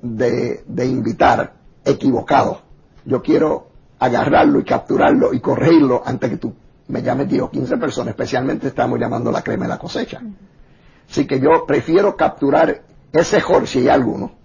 de, 0.00 0.62
invitar 0.86 1.54
equivocado, 1.84 2.62
yo 3.04 3.20
quiero 3.20 3.70
agarrarlo 3.98 4.60
y 4.60 4.64
capturarlo 4.64 5.34
y 5.34 5.40
corregirlo 5.40 6.04
antes 6.06 6.30
que 6.30 6.36
tú 6.36 6.54
me 6.86 7.02
llames 7.02 7.28
10 7.28 7.42
o 7.42 7.50
15 7.50 7.76
personas, 7.78 8.10
especialmente 8.10 8.68
estamos 8.68 8.96
llamando 9.00 9.32
la 9.32 9.42
crema 9.42 9.64
de 9.64 9.70
la 9.70 9.78
cosecha. 9.78 10.22
Así 11.10 11.26
que 11.26 11.40
yo 11.40 11.66
prefiero 11.66 12.14
capturar 12.16 12.82
ese 13.10 13.38
error 13.38 13.66
si 13.66 13.80
hay 13.80 13.88
alguno 13.88 14.38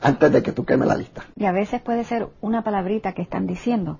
antes 0.00 0.32
de 0.32 0.42
que 0.42 0.52
tú 0.52 0.64
quemes 0.64 0.88
la 0.88 0.96
lista. 0.96 1.24
Y 1.36 1.44
a 1.44 1.52
veces 1.52 1.80
puede 1.80 2.04
ser 2.04 2.28
una 2.40 2.62
palabrita 2.62 3.12
que 3.12 3.22
están 3.22 3.46
diciendo. 3.46 3.98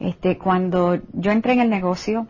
Este, 0.00 0.36
cuando 0.36 0.98
yo 1.12 1.30
entré 1.30 1.52
en 1.52 1.60
el 1.60 1.70
negocio, 1.70 2.26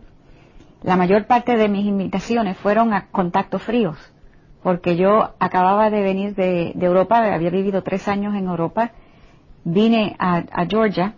la 0.83 0.95
mayor 0.95 1.25
parte 1.25 1.55
de 1.57 1.69
mis 1.69 1.85
invitaciones 1.85 2.57
fueron 2.57 2.93
a 2.93 3.07
contactos 3.07 3.63
fríos, 3.63 3.97
porque 4.61 4.95
yo 4.95 5.33
acababa 5.39 5.89
de 5.89 6.01
venir 6.01 6.35
de, 6.35 6.73
Europa, 6.79 7.17
había 7.33 7.49
vivido 7.49 7.81
tres 7.81 8.07
años 8.07 8.35
en 8.35 8.47
Europa, 8.47 8.91
vine 9.63 10.15
a, 10.19 10.43
a, 10.51 10.65
Georgia 10.65 11.15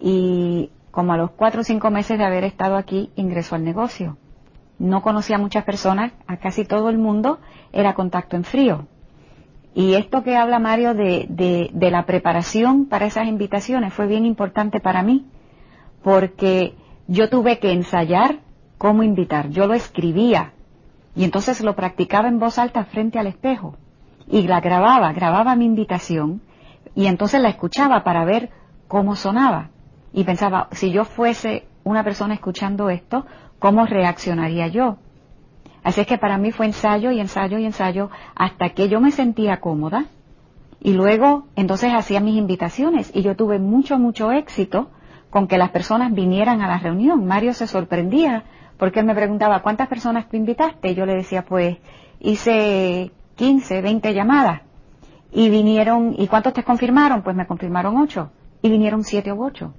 y 0.00 0.70
como 0.90 1.12
a 1.12 1.18
los 1.18 1.30
cuatro 1.32 1.60
o 1.60 1.64
cinco 1.64 1.90
meses 1.90 2.18
de 2.18 2.24
haber 2.24 2.42
estado 2.42 2.76
aquí 2.76 3.10
ingresó 3.16 3.54
al 3.54 3.64
negocio. 3.64 4.16
no 4.78 5.02
conocía 5.02 5.36
a 5.36 5.38
muchas 5.38 5.64
personas, 5.64 6.12
a 6.26 6.38
casi 6.38 6.64
todo 6.64 6.88
el 6.88 6.96
mundo 6.96 7.38
era 7.70 7.94
contacto 7.94 8.36
en 8.36 8.44
frío. 8.44 8.86
Y 9.74 9.94
esto 9.94 10.22
que 10.22 10.36
habla 10.36 10.58
Mario 10.58 10.94
de, 10.94 11.70
la 11.72 12.06
preparación 12.06 12.86
para 12.86 13.06
esas 13.06 13.26
invitaciones 13.26 13.94
fue 13.94 14.06
bien 14.06 14.26
importante 14.26 14.80
para 14.80 15.02
mí, 15.02 15.26
porque 16.02 16.74
yo 17.06 17.28
tuve 17.28 17.58
que 17.58 17.72
ensayar 17.72 18.40
cómo 18.78 19.02
invitar. 19.02 19.50
Yo 19.50 19.66
lo 19.66 19.74
escribía 19.74 20.52
y 21.14 21.24
entonces 21.24 21.60
lo 21.60 21.76
practicaba 21.76 22.28
en 22.28 22.38
voz 22.38 22.58
alta 22.58 22.84
frente 22.84 23.18
al 23.18 23.26
espejo 23.26 23.76
y 24.26 24.42
la 24.42 24.60
grababa, 24.60 25.12
grababa 25.12 25.54
mi 25.54 25.66
invitación 25.66 26.40
y 26.94 27.06
entonces 27.06 27.40
la 27.40 27.48
escuchaba 27.48 28.02
para 28.02 28.24
ver 28.24 28.50
cómo 28.88 29.14
sonaba. 29.14 29.70
Y 30.12 30.24
pensaba, 30.24 30.68
si 30.72 30.90
yo 30.90 31.04
fuese 31.04 31.68
una 31.84 32.02
persona 32.02 32.34
escuchando 32.34 32.90
esto, 32.90 33.24
¿cómo 33.60 33.86
reaccionaría 33.86 34.66
yo? 34.66 34.98
Así 35.82 36.00
es 36.00 36.06
que 36.06 36.18
para 36.18 36.38
mí 36.38 36.52
fue 36.52 36.66
ensayo 36.66 37.10
y 37.10 37.20
ensayo 37.20 37.58
y 37.58 37.64
ensayo 37.64 38.10
hasta 38.34 38.70
que 38.70 38.88
yo 38.88 39.00
me 39.00 39.10
sentía 39.10 39.60
cómoda 39.60 40.06
y 40.80 40.92
luego 40.92 41.46
entonces 41.56 41.92
hacía 41.92 42.20
mis 42.20 42.36
invitaciones 42.36 43.10
y 43.14 43.22
yo 43.22 43.36
tuve 43.36 43.58
mucho, 43.58 43.98
mucho 43.98 44.32
éxito 44.32 44.90
con 45.30 45.46
que 45.46 45.58
las 45.58 45.70
personas 45.70 46.12
vinieran 46.12 46.60
a 46.62 46.68
la 46.68 46.78
reunión. 46.78 47.26
Mario 47.26 47.54
se 47.54 47.66
sorprendía 47.66 48.44
porque 48.78 49.00
él 49.00 49.06
me 49.06 49.14
preguntaba, 49.14 49.60
¿cuántas 49.60 49.88
personas 49.88 50.28
tú 50.28 50.36
invitaste? 50.36 50.90
Y 50.90 50.94
yo 50.94 51.06
le 51.06 51.14
decía, 51.14 51.44
pues 51.44 51.78
hice 52.18 53.10
15, 53.36 53.82
20 53.82 54.14
llamadas 54.14 54.62
y 55.32 55.48
vinieron, 55.48 56.14
¿y 56.18 56.26
cuántos 56.26 56.52
te 56.52 56.64
confirmaron? 56.64 57.22
Pues 57.22 57.36
me 57.36 57.46
confirmaron 57.46 57.96
8 57.96 58.30
y 58.62 58.70
vinieron 58.70 59.04
7 59.04 59.30
o 59.32 59.38
8 59.38 59.74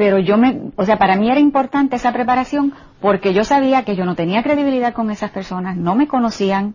pero 0.00 0.18
yo 0.18 0.38
me, 0.38 0.72
o 0.76 0.86
sea, 0.86 0.96
para 0.96 1.16
mí 1.16 1.30
era 1.30 1.40
importante 1.40 1.96
esa 1.96 2.10
preparación 2.10 2.72
porque 3.02 3.34
yo 3.34 3.44
sabía 3.44 3.84
que 3.84 3.96
yo 3.96 4.06
no 4.06 4.16
tenía 4.16 4.42
credibilidad 4.42 4.94
con 4.94 5.10
esas 5.10 5.30
personas, 5.30 5.76
no 5.76 5.94
me 5.94 6.08
conocían 6.08 6.74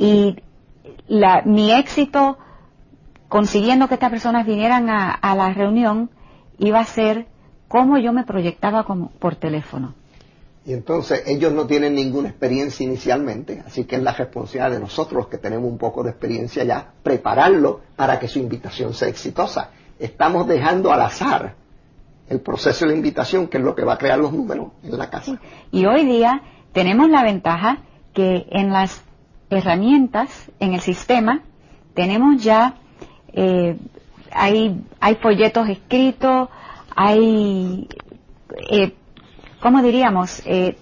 y 0.00 0.34
la, 1.06 1.42
mi 1.44 1.70
éxito 1.70 2.36
consiguiendo 3.28 3.86
que 3.86 3.94
estas 3.94 4.10
personas 4.10 4.44
vinieran 4.46 4.90
a, 4.90 5.34
la 5.36 5.54
reunión 5.54 6.10
iba 6.58 6.80
a 6.80 6.84
ser 6.84 7.28
cómo 7.68 7.98
yo 7.98 8.12
me 8.12 8.24
proyectaba 8.24 8.82
como, 8.82 9.10
por 9.20 9.36
teléfono. 9.36 9.94
Y 10.66 10.72
entonces 10.72 11.22
ellos 11.28 11.52
no 11.52 11.68
tienen 11.68 11.94
ninguna 11.94 12.30
experiencia 12.30 12.82
inicialmente, 12.82 13.62
así 13.64 13.84
que 13.84 13.94
es 13.94 14.02
la 14.02 14.12
responsabilidad 14.12 14.72
de 14.72 14.80
nosotros 14.80 15.28
que 15.28 15.38
tenemos 15.38 15.70
un 15.70 15.78
poco 15.78 16.02
de 16.02 16.10
experiencia 16.10 16.64
ya, 16.64 16.94
prepararlo 17.04 17.82
para 17.94 18.18
que 18.18 18.26
su 18.26 18.40
invitación 18.40 18.92
sea 18.92 19.06
exitosa. 19.06 19.70
Estamos 20.00 20.48
dejando 20.48 20.92
al 20.92 21.02
azar 21.02 21.62
el 22.28 22.40
proceso 22.40 22.84
de 22.84 22.92
la 22.92 22.96
invitación, 22.96 23.48
que 23.48 23.58
es 23.58 23.64
lo 23.64 23.74
que 23.74 23.84
va 23.84 23.94
a 23.94 23.98
crear 23.98 24.18
los 24.18 24.32
números 24.32 24.68
en 24.82 24.96
la 24.96 25.10
casa. 25.10 25.38
Y 25.70 25.86
hoy 25.86 26.04
día 26.04 26.42
tenemos 26.72 27.08
la 27.10 27.22
ventaja 27.22 27.78
que 28.12 28.46
en 28.50 28.70
las 28.70 29.04
herramientas, 29.50 30.50
en 30.58 30.74
el 30.74 30.80
sistema, 30.80 31.42
tenemos 31.94 32.42
ya, 32.42 32.74
eh, 33.32 33.76
hay, 34.32 34.80
hay 35.00 35.14
folletos 35.16 35.68
escritos, 35.68 36.48
hay, 36.96 37.88
eh, 38.70 38.94
¿cómo 39.60 39.82
diríamos? 39.82 40.42
Eh, 40.46 40.76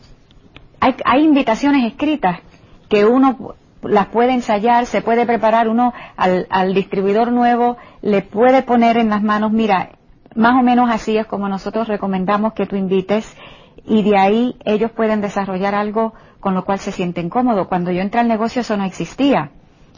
hay, 0.81 0.97
hay 1.05 1.25
invitaciones 1.25 1.85
escritas 1.85 2.41
que 2.89 3.05
uno 3.05 3.55
las 3.83 4.07
puede 4.07 4.33
ensayar, 4.33 4.87
se 4.87 5.03
puede 5.03 5.27
preparar 5.27 5.69
uno 5.69 5.93
al, 6.17 6.47
al 6.51 6.73
distribuidor 6.73 7.33
nuevo, 7.33 7.77
le 8.01 8.23
puede 8.23 8.63
poner 8.63 8.97
en 8.97 9.09
las 9.11 9.23
manos, 9.23 9.51
mira, 9.51 9.91
más 10.35 10.59
o 10.59 10.63
menos 10.63 10.91
así 10.91 11.17
es 11.17 11.27
como 11.27 11.49
nosotros 11.49 11.89
recomendamos 11.89 12.53
que 12.53 12.67
tú 12.67 12.77
invites 12.77 13.37
y 13.85 14.03
de 14.03 14.17
ahí 14.17 14.57
ellos 14.65 14.91
pueden 14.93 15.21
desarrollar 15.21 15.75
algo 15.75 16.15
con 16.41 16.55
lo 16.55 16.65
cual 16.65 16.79
se 16.79 16.93
sienten 16.93 17.29
cómodos. 17.29 17.69
Cuando 17.69 17.91
yo 17.91 18.01
entré 18.01 18.21
al 18.21 18.29
negocio 18.29 18.61
eso 18.61 18.77
no 18.77 18.85
existía. 18.85 19.51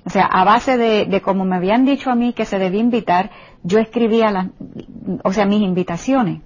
O 0.06 0.10
sea, 0.10 0.26
a 0.26 0.44
base 0.44 0.76
de, 0.76 1.20
como 1.22 1.44
me 1.44 1.56
habían 1.56 1.84
dicho 1.84 2.10
a 2.10 2.14
mí 2.14 2.34
que 2.34 2.44
se 2.44 2.58
debía 2.58 2.80
invitar, 2.80 3.30
yo 3.62 3.78
escribía 3.78 4.30
las, 4.30 4.48
o 5.22 5.32
sea, 5.32 5.46
mis 5.46 5.62
invitaciones. 5.62 6.42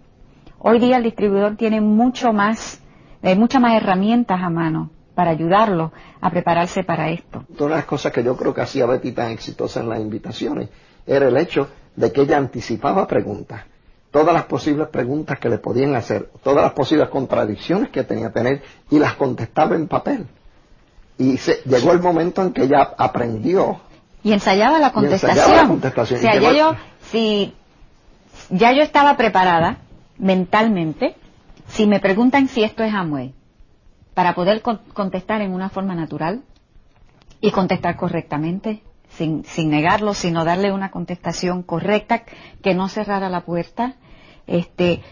Hoy 0.61 0.79
día 0.79 0.96
el 0.96 1.03
distribuidor 1.03 1.57
tiene 1.57 1.81
mucho 1.81 2.33
más, 2.33 2.81
hay 3.22 3.37
muchas 3.37 3.61
más 3.61 3.74
herramientas 3.74 4.40
a 4.40 4.48
mano 4.48 4.90
para 5.14 5.33
ayudarlo 5.33 5.92
a 6.20 6.31
prepararse 6.31 6.85
para 6.85 7.11
esto. 7.11 7.44
Una 7.59 7.70
de 7.70 7.77
las 7.77 7.85
cosas 7.85 8.12
que 8.12 8.22
yo 8.22 8.37
creo 8.37 8.55
que 8.55 8.61
hacía 8.61 8.87
Betty 8.87 9.11
tan 9.11 9.33
exitosa 9.33 9.81
en 9.81 9.88
las 9.88 10.01
invitaciones 10.01 10.68
era 11.05 11.27
el 11.27 11.37
hecho 11.37 11.68
de 11.96 12.12
que 12.12 12.22
ella 12.22 12.37
anticipaba 12.37 13.09
preguntas 13.09 13.62
todas 14.10 14.34
las 14.34 14.44
posibles 14.44 14.88
preguntas 14.88 15.38
que 15.38 15.48
le 15.48 15.58
podían 15.58 15.94
hacer, 15.94 16.30
todas 16.42 16.62
las 16.64 16.72
posibles 16.72 17.08
contradicciones 17.08 17.90
que 17.90 18.04
tenía 18.04 18.28
que 18.28 18.34
tener 18.34 18.62
y 18.90 18.98
las 18.98 19.14
contestaba 19.14 19.74
en 19.74 19.88
papel. 19.88 20.26
Y 21.18 21.36
se, 21.36 21.62
llegó 21.64 21.92
el 21.92 22.00
momento 22.00 22.42
en 22.42 22.52
que 22.52 22.64
ella 22.64 22.94
aprendió. 22.96 23.80
Y 24.22 24.32
ensayaba 24.32 24.78
la 24.78 24.92
contestación. 24.92 25.80
O 25.96 26.06
sea, 26.06 26.40
ya 26.40 26.52
yo, 26.52 26.76
si 27.10 27.54
ya 28.50 28.72
yo 28.72 28.82
estaba 28.82 29.16
preparada 29.16 29.78
mentalmente, 30.16 31.16
si 31.68 31.86
me 31.86 32.00
preguntan 32.00 32.48
si 32.48 32.62
esto 32.62 32.82
es 32.82 32.94
Amway, 32.94 33.34
para 34.14 34.34
poder 34.34 34.62
contestar 34.62 35.42
en 35.42 35.52
una 35.52 35.68
forma 35.68 35.94
natural 35.94 36.42
y 37.40 37.50
contestar 37.50 37.96
correctamente, 37.96 38.82
sin, 39.18 39.44
sin 39.44 39.70
negarlo, 39.70 40.14
sino 40.14 40.44
darle 40.44 40.72
una 40.72 40.90
contestación 40.90 41.62
correcta, 41.62 42.22
que 42.62 42.74
no 42.74 42.88
cerrara 42.88 43.28
la 43.28 43.40
puerta. 43.40 43.96
Este, 44.46 45.02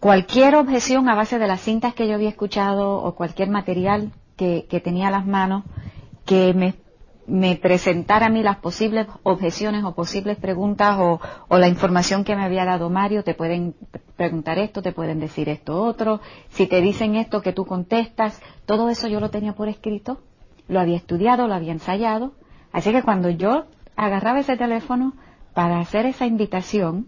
cualquier 0.00 0.54
objeción 0.54 1.08
a 1.08 1.16
base 1.16 1.38
de 1.38 1.48
las 1.48 1.60
cintas 1.60 1.92
que 1.94 2.06
yo 2.06 2.14
había 2.14 2.28
escuchado 2.28 2.96
o 2.96 3.14
cualquier 3.14 3.50
material 3.50 4.12
que, 4.36 4.66
tenía 4.84 5.08
a 5.08 5.10
las 5.10 5.26
manos 5.26 5.64
que 6.24 6.54
me, 6.54 6.74
me, 7.26 7.56
presentara 7.56 8.26
a 8.26 8.28
mí 8.28 8.42
las 8.42 8.58
posibles 8.58 9.06
objeciones 9.22 9.82
o 9.84 9.94
posibles 9.94 10.36
preguntas 10.36 10.96
o, 10.98 11.20
o, 11.48 11.58
la 11.58 11.68
información 11.68 12.22
que 12.22 12.36
me 12.36 12.44
había 12.44 12.64
dado 12.64 12.88
Mario, 12.90 13.24
te 13.24 13.34
pueden 13.34 13.74
preguntar 14.16 14.58
esto, 14.58 14.82
te 14.82 14.92
pueden 14.92 15.18
decir 15.18 15.48
esto 15.48 15.82
otro, 15.82 16.20
si 16.50 16.66
te 16.66 16.80
dicen 16.80 17.16
esto 17.16 17.42
que 17.42 17.52
tú 17.52 17.64
contestas, 17.64 18.40
todo 18.66 18.90
eso 18.90 19.08
yo 19.08 19.20
lo 19.20 19.30
tenía 19.30 19.54
por 19.54 19.68
escrito, 19.68 20.20
lo 20.68 20.80
había 20.80 20.96
estudiado, 20.96 21.48
lo 21.48 21.54
había 21.54 21.72
ensayado 21.72 22.32
Así 22.72 22.92
que 22.92 23.02
cuando 23.02 23.30
yo 23.30 23.66
agarraba 23.96 24.40
ese 24.40 24.56
teléfono 24.56 25.14
para 25.54 25.80
hacer 25.80 26.06
esa 26.06 26.26
invitación, 26.26 27.06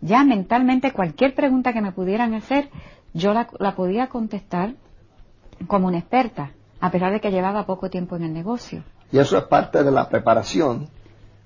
ya 0.00 0.22
mentalmente 0.24 0.92
cualquier 0.92 1.34
pregunta 1.34 1.72
que 1.72 1.80
me 1.80 1.92
pudieran 1.92 2.34
hacer, 2.34 2.70
yo 3.14 3.34
la, 3.34 3.74
podía 3.74 4.08
contestar 4.08 4.74
como 5.66 5.88
una 5.88 5.98
experta, 5.98 6.52
a 6.80 6.90
pesar 6.90 7.12
de 7.12 7.20
que 7.20 7.30
llevaba 7.30 7.66
poco 7.66 7.90
tiempo 7.90 8.16
en 8.16 8.22
el 8.22 8.32
negocio. 8.32 8.84
Y 9.10 9.18
eso 9.18 9.36
es 9.36 9.44
parte 9.44 9.82
de 9.82 9.90
la 9.90 10.08
preparación 10.08 10.88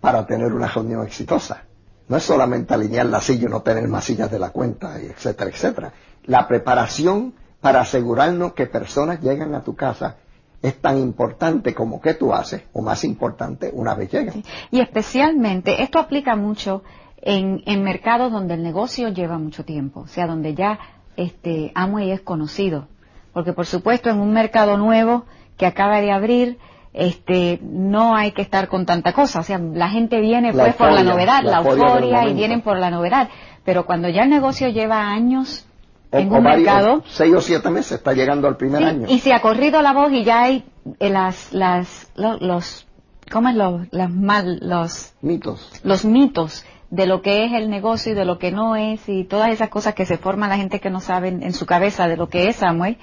para 0.01 0.27
tener 0.27 0.53
una 0.53 0.67
reunión 0.67 1.07
exitosa. 1.07 1.63
No 2.09 2.17
es 2.17 2.25
solamente 2.25 2.75
alinear 2.75 3.07
la 3.07 3.21
silla 3.21 3.47
y 3.47 3.51
no 3.51 3.63
tener 3.63 3.89
más 3.89 4.05
sillas 4.05 4.31
de 4.31 4.39
la 4.39 4.51
cuenta, 4.51 5.01
etcétera, 5.01 5.49
etcétera. 5.49 5.93
La 6.25 6.47
preparación 6.47 7.35
para 7.61 7.81
asegurarnos 7.81 8.53
que 8.53 8.67
personas 8.67 9.21
llegan 9.21 9.55
a 9.55 9.63
tu 9.63 9.77
casa 9.77 10.17
es 10.63 10.81
tan 10.81 10.99
importante 10.99 11.75
como 11.75 12.01
que 12.01 12.15
tú 12.15 12.33
haces, 12.33 12.63
o 12.73 12.83
más 12.83 13.05
importante 13.05 13.71
una 13.73 13.95
vez 13.95 14.11
llegas. 14.11 14.37
Y 14.71 14.81
especialmente, 14.81 15.83
esto 15.83 15.99
aplica 15.99 16.37
mucho 16.37 16.83
en, 17.21 17.63
en, 17.67 17.83
mercados 17.83 18.33
donde 18.33 18.55
el 18.55 18.63
negocio 18.63 19.09
lleva 19.09 19.39
mucho 19.39 19.65
tiempo, 19.65 20.01
o 20.01 20.07
sea, 20.07 20.27
donde 20.27 20.55
ya 20.55 20.79
este, 21.17 21.73
Amway 21.75 22.11
es 22.11 22.21
conocido. 22.21 22.89
Porque, 23.33 23.53
por 23.53 23.67
supuesto, 23.67 24.11
en 24.11 24.21
un 24.21 24.33
mercado 24.33 24.77
nuevo 24.77 25.25
que 25.57 25.67
acaba 25.67 26.01
de 26.01 26.13
abrir, 26.13 26.59
este, 26.93 27.59
no 27.63 28.15
hay 28.15 28.33
que 28.33 28.43
estar 28.43 28.69
con 28.69 28.85
tanta 28.85 29.13
cosa. 29.13 29.41
O 29.41 29.43
sea, 29.43 29.59
la 29.59 29.89
gente 29.89 30.21
viene 30.21 30.53
pues 30.53 30.75
por 30.75 30.93
la 30.93 31.03
novedad, 31.03 31.43
la, 31.43 31.59
euforia, 31.59 32.29
y 32.29 32.35
vienen 32.35 32.61
por 32.61 32.79
la 32.79 32.91
novedad. 32.91 33.29
Pero 33.65 33.87
cuando 33.87 34.09
ya 34.09 34.25
el 34.25 34.31
negocio 34.31 34.69
lleva 34.69 35.09
años 35.09 35.67
en 36.13 36.33
un 36.33 36.43
mercado. 36.43 37.03
Seis 37.07 37.35
o 37.35 37.41
siete 37.41 37.71
meses 37.71 37.93
está 37.93 38.13
llegando 38.13 38.47
al 38.47 38.57
primer 38.57 38.85
año. 38.85 39.07
Y 39.09 39.19
se 39.21 39.33
ha 39.33 39.41
corrido 39.41 39.83
la 39.83 39.93
voz 39.93 40.13
y 40.13 40.25
ya 40.25 40.43
hay 40.43 40.65
eh, 41.01 41.11
las, 41.11 41.53
las, 41.53 42.11
los, 42.15 42.87
¿cómo 43.31 43.49
es 43.49 43.57
las 43.91 44.11
mal, 44.11 44.59
los 44.63 45.15
mitos? 45.23 45.81
Los 45.83 46.05
mitos 46.05 46.65
de 46.91 47.07
lo 47.07 47.23
que 47.23 47.47
es 47.47 47.53
el 47.55 47.71
negocio 47.71 48.13
y 48.13 48.15
de 48.15 48.27
lo 48.27 48.39
que 48.39 48.53
no 48.53 48.77
es 48.77 49.09
y 49.09 49.25
todas 49.25 49.51
esas 49.51 49.71
cosas 49.71 49.95
que 49.95 50.05
se 50.05 50.19
forman 50.19 50.51
la 50.51 50.59
gente 50.59 50.79
que 50.79 50.91
no 50.91 51.01
sabe 51.01 51.29
en 51.29 51.53
su 51.55 51.65
cabeza 51.65 52.07
de 52.07 52.19
lo 52.19 52.29
que 52.29 52.49
es 52.49 52.63
Amway. 52.63 52.99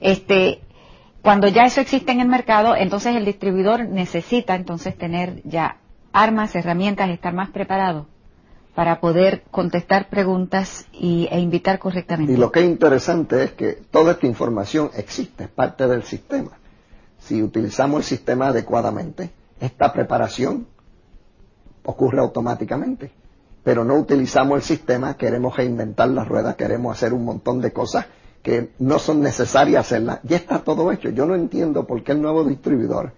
Este, 0.00 0.62
cuando 1.20 1.48
ya 1.48 1.64
eso 1.64 1.82
existe 1.82 2.12
en 2.12 2.20
el 2.20 2.28
mercado, 2.28 2.74
entonces 2.74 3.14
el 3.14 3.26
distribuidor 3.26 3.86
necesita 3.86 4.54
entonces 4.54 4.96
tener 4.96 5.42
ya 5.44 5.78
armas, 6.12 6.56
herramientas, 6.56 7.10
estar 7.10 7.34
más 7.34 7.50
preparado 7.50 8.06
para 8.76 9.00
poder 9.00 9.42
contestar 9.50 10.10
preguntas 10.10 10.86
y, 10.92 11.26
e 11.30 11.40
invitar 11.40 11.78
correctamente. 11.78 12.34
Y 12.34 12.36
lo 12.36 12.52
que 12.52 12.60
es 12.60 12.66
interesante 12.66 13.42
es 13.42 13.52
que 13.52 13.72
toda 13.90 14.12
esta 14.12 14.26
información 14.26 14.90
existe, 14.94 15.44
es 15.44 15.48
parte 15.50 15.88
del 15.88 16.02
sistema. 16.02 16.50
Si 17.18 17.42
utilizamos 17.42 18.00
el 18.00 18.04
sistema 18.04 18.48
adecuadamente, 18.48 19.30
esta 19.58 19.94
preparación 19.94 20.66
ocurre 21.84 22.18
automáticamente. 22.20 23.12
Pero 23.64 23.82
no 23.82 23.94
utilizamos 23.94 24.56
el 24.58 24.62
sistema, 24.62 25.16
queremos 25.16 25.56
reinventar 25.56 26.10
la 26.10 26.24
rueda, 26.24 26.54
queremos 26.54 26.94
hacer 26.94 27.14
un 27.14 27.24
montón 27.24 27.62
de 27.62 27.72
cosas 27.72 28.04
que 28.42 28.72
no 28.78 28.98
son 28.98 29.22
necesarias 29.22 29.86
hacerlas. 29.86 30.20
Ya 30.22 30.36
está 30.36 30.58
todo 30.58 30.92
hecho. 30.92 31.08
Yo 31.08 31.24
no 31.24 31.34
entiendo 31.34 31.86
por 31.86 32.04
qué 32.04 32.12
el 32.12 32.20
nuevo 32.20 32.44
distribuidor 32.44 33.14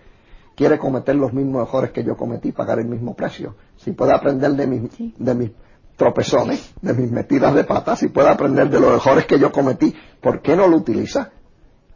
quiere 0.59 0.77
cometer 0.77 1.15
los 1.15 1.33
mismos 1.33 1.69
errores 1.69 1.93
que 1.93 2.03
yo 2.03 2.17
cometí, 2.17 2.51
pagar 2.51 2.81
el 2.81 2.87
mismo 2.87 3.15
precio. 3.15 3.55
Si 3.77 3.93
puede 3.93 4.13
aprender 4.13 4.51
de 4.55 4.67
mis, 4.67 4.91
de 5.17 5.35
mis 5.37 5.51
tropezones, 5.97 6.75
de 6.83 6.95
mis 6.95 7.13
metidas 7.13 7.55
de 7.55 7.63
patas, 7.63 8.01
si 8.01 8.09
puede 8.09 8.29
aprender 8.29 8.69
de 8.69 8.81
los 8.81 9.01
errores 9.01 9.25
que 9.27 9.39
yo 9.39 9.53
cometí, 9.53 9.95
¿por 10.21 10.43
qué 10.43 10.57
no 10.57 10.67
lo 10.67 10.79
utiliza? 10.79 11.31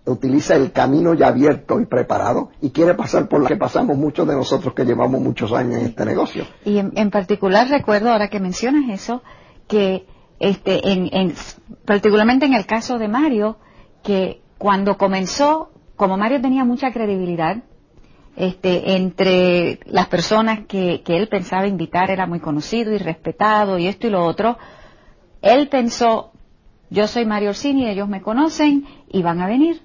Utiliza 0.06 0.54
el 0.54 0.70
camino 0.70 1.12
ya 1.14 1.26
abierto 1.26 1.80
y 1.80 1.86
preparado 1.86 2.50
y 2.60 2.70
quiere 2.70 2.94
pasar 2.94 3.28
por 3.28 3.40
lo 3.40 3.46
que 3.46 3.56
pasamos 3.56 3.98
muchos 3.98 4.28
de 4.28 4.36
nosotros 4.36 4.74
que 4.74 4.84
llevamos 4.84 5.20
muchos 5.20 5.52
años 5.52 5.80
en 5.80 5.86
este 5.86 6.04
negocio. 6.04 6.44
Y 6.64 6.78
en, 6.78 7.10
particular 7.10 7.68
recuerdo, 7.68 8.12
ahora 8.12 8.28
que 8.28 8.38
mencionas 8.38 8.84
eso, 8.90 9.24
que 9.66 10.06
este, 10.38 10.88
en, 10.88 11.34
particularmente 11.84 12.46
en 12.46 12.54
el 12.54 12.66
caso 12.66 12.98
de 12.98 13.08
Mario, 13.08 13.56
que 14.04 14.40
cuando 14.56 14.96
comenzó, 14.96 15.72
como 15.96 16.16
Mario 16.16 16.40
tenía 16.40 16.64
mucha 16.64 16.92
credibilidad, 16.92 17.64
este, 18.36 18.96
entre 18.96 19.80
las 19.86 20.08
personas 20.08 20.60
que, 20.66 21.02
que 21.04 21.16
él 21.16 21.28
pensaba 21.28 21.66
invitar 21.66 22.10
era 22.10 22.26
muy 22.26 22.40
conocido 22.40 22.92
y 22.92 22.98
respetado 22.98 23.78
y 23.78 23.86
esto 23.86 24.06
y 24.06 24.10
lo 24.10 24.24
otro, 24.24 24.58
él 25.42 25.68
pensó, 25.68 26.32
yo 26.90 27.06
soy 27.06 27.26
Mario 27.26 27.50
Orsini, 27.50 27.88
ellos 27.88 28.08
me 28.08 28.22
conocen 28.22 28.86
y 29.08 29.22
van 29.22 29.40
a 29.40 29.46
venir. 29.46 29.82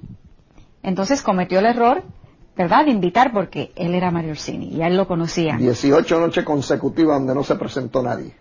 Entonces 0.84 1.22
cometió 1.22 1.60
el 1.60 1.66
error, 1.66 2.04
¿verdad?, 2.56 2.86
de 2.86 2.92
invitar 2.92 3.34
porque 3.34 3.72
él 3.76 3.94
era 3.94 4.12
Mario 4.12 4.32
Orsini 4.32 4.70
y 4.70 4.82
a 4.82 4.88
él 4.88 4.96
lo 4.96 5.08
conocía. 5.08 5.58
18 5.58 6.20
noches 6.20 6.46
consecutivas 6.46 7.18
donde 7.20 7.36
no 7.36 7.44
se 7.44 7.56
presentó 7.56 8.02
nadie. 8.02 8.34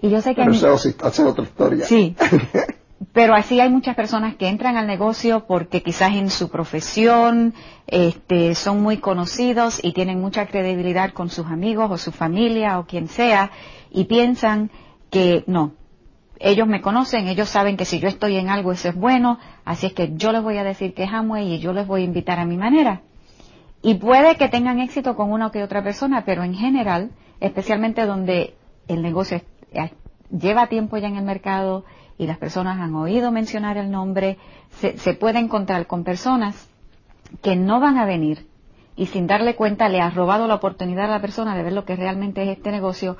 Y 0.00 0.08
yo 0.08 0.20
sé 0.22 0.34
que... 0.34 0.42
Pero 0.42 0.52
eso 0.52 0.94
hace 1.02 1.24
otra 1.24 1.44
historia. 1.44 1.84
Sí. 1.84 2.14
Pero 3.12 3.34
así 3.34 3.60
hay 3.60 3.70
muchas 3.70 3.96
personas 3.96 4.36
que 4.36 4.48
entran 4.48 4.76
al 4.76 4.86
negocio 4.86 5.46
porque 5.46 5.82
quizás 5.82 6.12
en 6.14 6.28
su 6.28 6.50
profesión 6.50 7.54
este, 7.86 8.54
son 8.54 8.82
muy 8.82 8.98
conocidos 8.98 9.80
y 9.82 9.92
tienen 9.92 10.20
mucha 10.20 10.46
credibilidad 10.46 11.12
con 11.12 11.30
sus 11.30 11.46
amigos 11.46 11.90
o 11.90 11.96
su 11.96 12.12
familia 12.12 12.78
o 12.78 12.84
quien 12.84 13.08
sea 13.08 13.50
y 13.90 14.04
piensan 14.04 14.70
que 15.10 15.44
no, 15.46 15.72
ellos 16.38 16.66
me 16.66 16.82
conocen, 16.82 17.26
ellos 17.26 17.48
saben 17.48 17.76
que 17.76 17.84
si 17.84 18.00
yo 18.00 18.08
estoy 18.08 18.36
en 18.36 18.48
algo 18.48 18.72
eso 18.72 18.88
es 18.88 18.94
bueno, 18.94 19.38
así 19.64 19.86
es 19.86 19.92
que 19.94 20.12
yo 20.14 20.30
les 20.32 20.42
voy 20.42 20.58
a 20.58 20.64
decir 20.64 20.94
que 20.94 21.04
es 21.04 21.12
Amway 21.12 21.54
y 21.54 21.58
yo 21.58 21.72
les 21.72 21.86
voy 21.86 22.02
a 22.02 22.04
invitar 22.04 22.38
a 22.38 22.44
mi 22.44 22.56
manera. 22.56 23.02
Y 23.82 23.94
puede 23.94 24.36
que 24.36 24.48
tengan 24.48 24.78
éxito 24.78 25.16
con 25.16 25.32
una 25.32 25.46
o 25.46 25.50
que 25.50 25.62
otra 25.62 25.82
persona, 25.82 26.24
pero 26.24 26.42
en 26.44 26.54
general, 26.54 27.10
especialmente 27.40 28.04
donde 28.04 28.54
el 28.88 29.00
negocio 29.02 29.40
lleva 30.30 30.66
tiempo 30.66 30.98
ya 30.98 31.08
en 31.08 31.16
el 31.16 31.24
mercado 31.24 31.84
y 32.20 32.26
las 32.26 32.36
personas 32.36 32.78
han 32.78 32.94
oído 32.94 33.32
mencionar 33.32 33.78
el 33.78 33.90
nombre, 33.90 34.36
se, 34.78 35.14
puede 35.14 35.38
encontrar 35.38 35.86
con 35.86 36.04
personas 36.04 36.68
que 37.40 37.56
no 37.56 37.80
van 37.80 37.96
a 37.96 38.04
venir 38.04 38.46
y 38.94 39.06
sin 39.06 39.26
darle 39.26 39.56
cuenta 39.56 39.88
le 39.88 40.02
ha 40.02 40.10
robado 40.10 40.46
la 40.46 40.56
oportunidad 40.56 41.06
a 41.06 41.12
la 41.16 41.22
persona 41.22 41.56
de 41.56 41.62
ver 41.62 41.72
lo 41.72 41.86
que 41.86 41.96
realmente 41.96 42.42
es 42.42 42.58
este 42.58 42.72
negocio 42.72 43.16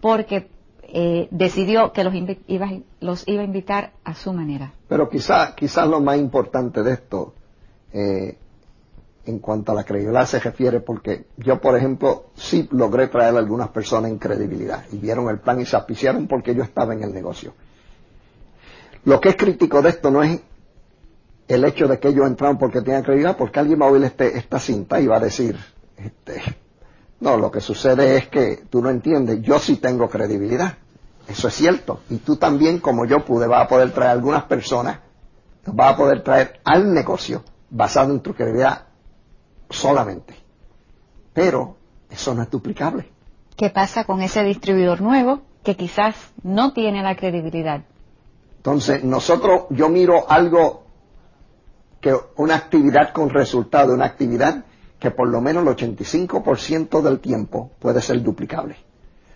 porque 0.00 0.50
eh, 0.84 1.26
decidió 1.32 1.92
que 1.92 2.04
los 2.04 2.14
iba, 2.14 2.70
los 3.00 3.26
iba 3.26 3.42
a 3.42 3.44
invitar 3.44 3.90
a 4.04 4.14
su 4.14 4.32
manera. 4.32 4.72
Pero 4.86 5.08
quizás 5.08 5.54
quizás 5.54 5.88
lo 5.88 6.00
más 6.00 6.16
importante 6.16 6.84
de 6.84 6.92
esto 6.92 7.34
eh, 7.92 8.38
en 9.26 9.40
cuanto 9.40 9.72
a 9.72 9.74
la 9.74 9.82
credibilidad 9.82 10.26
se 10.26 10.38
refiere, 10.38 10.78
porque 10.78 11.24
yo, 11.38 11.60
por 11.60 11.76
ejemplo, 11.76 12.26
sí 12.36 12.68
logré 12.70 13.08
traer 13.08 13.34
a 13.34 13.38
algunas 13.38 13.70
personas 13.70 14.12
en 14.12 14.18
credibilidad 14.18 14.84
y 14.92 14.98
vieron 14.98 15.28
el 15.28 15.40
plan 15.40 15.60
y 15.60 15.66
se 15.66 15.76
apiciaron 15.76 16.28
porque 16.28 16.54
yo 16.54 16.62
estaba 16.62 16.94
en 16.94 17.02
el 17.02 17.12
negocio. 17.12 17.52
Lo 19.04 19.20
que 19.20 19.30
es 19.30 19.36
crítico 19.36 19.82
de 19.82 19.90
esto 19.90 20.10
no 20.10 20.22
es 20.22 20.40
el 21.46 21.64
hecho 21.64 21.86
de 21.86 21.98
que 21.98 22.08
ellos 22.08 22.26
entraron 22.26 22.58
porque 22.58 22.80
tenían 22.80 23.02
credibilidad, 23.02 23.36
porque 23.36 23.60
alguien 23.60 23.80
va 23.80 23.86
a 23.86 23.90
oír 23.90 24.04
este, 24.04 24.38
esta 24.38 24.58
cinta 24.58 25.00
y 25.00 25.06
va 25.06 25.16
a 25.16 25.20
decir, 25.20 25.58
este, 25.96 26.42
no, 27.20 27.36
lo 27.36 27.50
que 27.50 27.60
sucede 27.60 28.16
es 28.16 28.28
que 28.28 28.64
tú 28.70 28.82
no 28.82 28.90
entiendes, 28.90 29.42
yo 29.42 29.58
sí 29.58 29.76
tengo 29.76 30.08
credibilidad. 30.08 30.78
Eso 31.28 31.48
es 31.48 31.54
cierto. 31.54 32.00
Y 32.10 32.18
tú 32.18 32.36
también, 32.36 32.80
como 32.80 33.06
yo 33.06 33.24
pude, 33.24 33.46
vas 33.46 33.64
a 33.64 33.68
poder 33.68 33.92
traer 33.92 34.10
algunas 34.10 34.44
personas, 34.44 35.00
vas 35.66 35.94
a 35.94 35.96
poder 35.96 36.22
traer 36.22 36.60
al 36.64 36.92
negocio 36.92 37.44
basado 37.70 38.12
en 38.12 38.20
tu 38.20 38.34
credibilidad 38.34 38.86
solamente. 39.70 40.34
Pero 41.32 41.76
eso 42.10 42.34
no 42.34 42.42
es 42.42 42.50
duplicable. 42.50 43.10
¿Qué 43.56 43.70
pasa 43.70 44.04
con 44.04 44.20
ese 44.22 44.44
distribuidor 44.44 45.00
nuevo 45.00 45.42
que 45.62 45.76
quizás 45.76 46.14
no 46.42 46.72
tiene 46.72 47.02
la 47.02 47.16
credibilidad? 47.16 47.84
Entonces, 48.64 49.04
nosotros, 49.04 49.64
yo 49.68 49.90
miro 49.90 50.24
algo 50.26 50.84
que 52.00 52.16
una 52.36 52.54
actividad 52.54 53.12
con 53.12 53.28
resultado, 53.28 53.92
una 53.92 54.06
actividad 54.06 54.64
que 54.98 55.10
por 55.10 55.28
lo 55.28 55.42
menos 55.42 55.66
el 55.66 55.92
85% 55.92 57.02
del 57.02 57.20
tiempo 57.20 57.72
puede 57.78 58.00
ser 58.00 58.22
duplicable. 58.22 58.76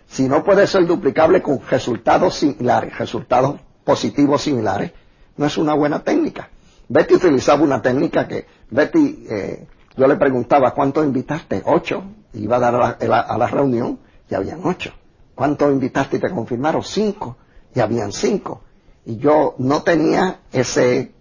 Si 0.07 0.27
no 0.27 0.43
puede 0.43 0.65
ser 0.65 0.87
duplicable 0.87 1.43
con 1.43 1.59
resultados 1.69 2.37
similares, 2.39 2.97
resultados 2.97 3.59
positivos 3.83 4.41
similares, 4.41 4.93
no 5.37 5.45
es 5.45 5.57
una 5.59 5.75
buena 5.75 6.03
técnica. 6.03 6.49
Betty 6.87 7.13
utilizaba 7.13 7.61
una 7.61 7.83
técnica 7.83 8.27
que 8.27 8.47
Betty 8.71 9.27
eh, 9.29 9.67
yo 9.95 10.07
le 10.07 10.15
preguntaba, 10.15 10.73
¿cuántos 10.73 11.05
invitaste? 11.05 11.61
Ocho. 11.65 12.03
Iba 12.33 12.55
a 12.55 12.59
dar 12.59 12.97
a 12.99 13.37
la, 13.37 13.47
reunión 13.47 13.99
y 14.27 14.33
habían 14.33 14.61
ocho. 14.63 14.91
¿Cuántos 15.35 15.71
invitaste 15.71 16.17
y 16.17 16.19
te 16.19 16.31
confirmaron? 16.31 16.81
Cinco. 16.81 17.37
Y 17.75 17.79
habían 17.79 18.11
cinco. 18.11 18.63
Y 19.09 19.17
yo 19.17 19.55
no 19.57 19.81
tenía 19.81 20.41
ese, 20.51 21.13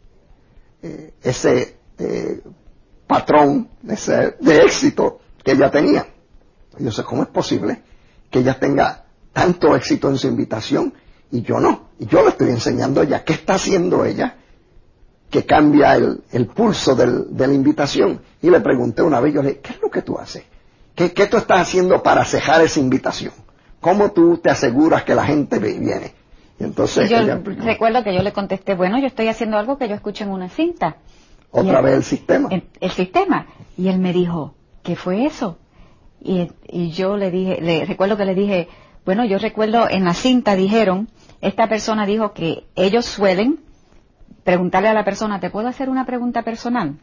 eh, 0.82 1.14
ese 1.22 1.78
eh, 1.96 2.42
patrón 3.06 3.70
ese, 3.88 4.36
de 4.40 4.62
éxito 4.62 5.20
que 5.42 5.52
ella 5.52 5.70
tenía. 5.70 6.06
Yo 6.78 6.92
sé, 6.92 7.02
¿cómo 7.02 7.22
es 7.22 7.30
posible 7.30 7.82
que 8.30 8.40
ella 8.40 8.60
tenga 8.60 9.06
tanto 9.32 9.74
éxito 9.74 10.10
en 10.10 10.18
su 10.18 10.26
invitación 10.26 10.92
y 11.30 11.40
yo 11.40 11.60
no? 11.60 11.88
Y 11.98 12.04
yo 12.04 12.22
le 12.24 12.28
estoy 12.28 12.50
enseñando 12.50 13.00
a 13.00 13.04
ella 13.04 13.24
qué 13.24 13.32
está 13.32 13.54
haciendo 13.54 14.04
ella 14.04 14.36
que 15.30 15.46
cambia 15.46 15.94
el, 15.94 16.46
pulso 16.54 16.94
de 16.94 17.46
la 17.46 17.54
invitación. 17.54 18.20
Y 18.42 18.50
le 18.50 18.60
pregunté 18.60 19.00
una 19.00 19.18
vez, 19.18 19.32
yo 19.32 19.40
le 19.40 19.48
dije, 19.48 19.60
¿qué 19.62 19.72
es 19.72 19.80
lo 19.80 19.88
que 19.88 20.02
tú 20.02 20.18
haces? 20.18 20.42
¿Qué, 20.94 21.14
¿Qué, 21.14 21.26
tú 21.26 21.38
estás 21.38 21.62
haciendo 21.62 22.02
para 22.02 22.26
cejar 22.26 22.60
esa 22.60 22.80
invitación? 22.80 23.32
¿Cómo 23.80 24.12
tú 24.12 24.36
te 24.36 24.50
aseguras 24.50 25.04
que 25.04 25.14
la 25.14 25.24
gente 25.24 25.58
viene? 25.58 26.17
Y 26.60 26.64
entonces 26.64 27.08
yo 27.08 27.18
recuerdo 27.44 28.02
que 28.02 28.14
yo 28.14 28.22
le 28.22 28.32
contesté, 28.32 28.74
bueno, 28.74 28.98
yo 28.98 29.06
estoy 29.06 29.28
haciendo 29.28 29.58
algo 29.58 29.78
que 29.78 29.88
yo 29.88 29.94
escucho 29.94 30.24
en 30.24 30.30
una 30.30 30.48
cinta. 30.48 30.96
Otra 31.50 31.80
vez 31.80 31.96
el 31.96 32.04
sistema. 32.04 32.48
El, 32.50 32.90
sistema. 32.90 33.46
Y 33.76 33.88
él 33.88 33.98
me 33.98 34.12
dijo, 34.12 34.54
¿qué 34.82 34.96
fue 34.96 35.24
eso? 35.24 35.58
Y, 36.20 36.48
y 36.68 36.90
yo 36.90 37.16
le 37.16 37.30
dije, 37.30 37.60
le 37.62 37.84
recuerdo 37.84 38.16
que 38.16 38.24
le 38.24 38.34
dije, 38.34 38.68
bueno, 39.04 39.24
yo 39.24 39.38
recuerdo 39.38 39.88
en 39.88 40.04
la 40.04 40.14
cinta 40.14 40.56
dijeron, 40.56 41.08
esta 41.40 41.68
persona 41.68 42.04
dijo 42.04 42.32
que 42.32 42.64
ellos 42.74 43.06
suelen 43.06 43.60
preguntarle 44.44 44.88
a 44.88 44.94
la 44.94 45.04
persona, 45.04 45.40
¿te 45.40 45.50
puedo 45.50 45.68
hacer 45.68 45.88
una 45.88 46.06
pregunta 46.06 46.42
personal? 46.42 46.98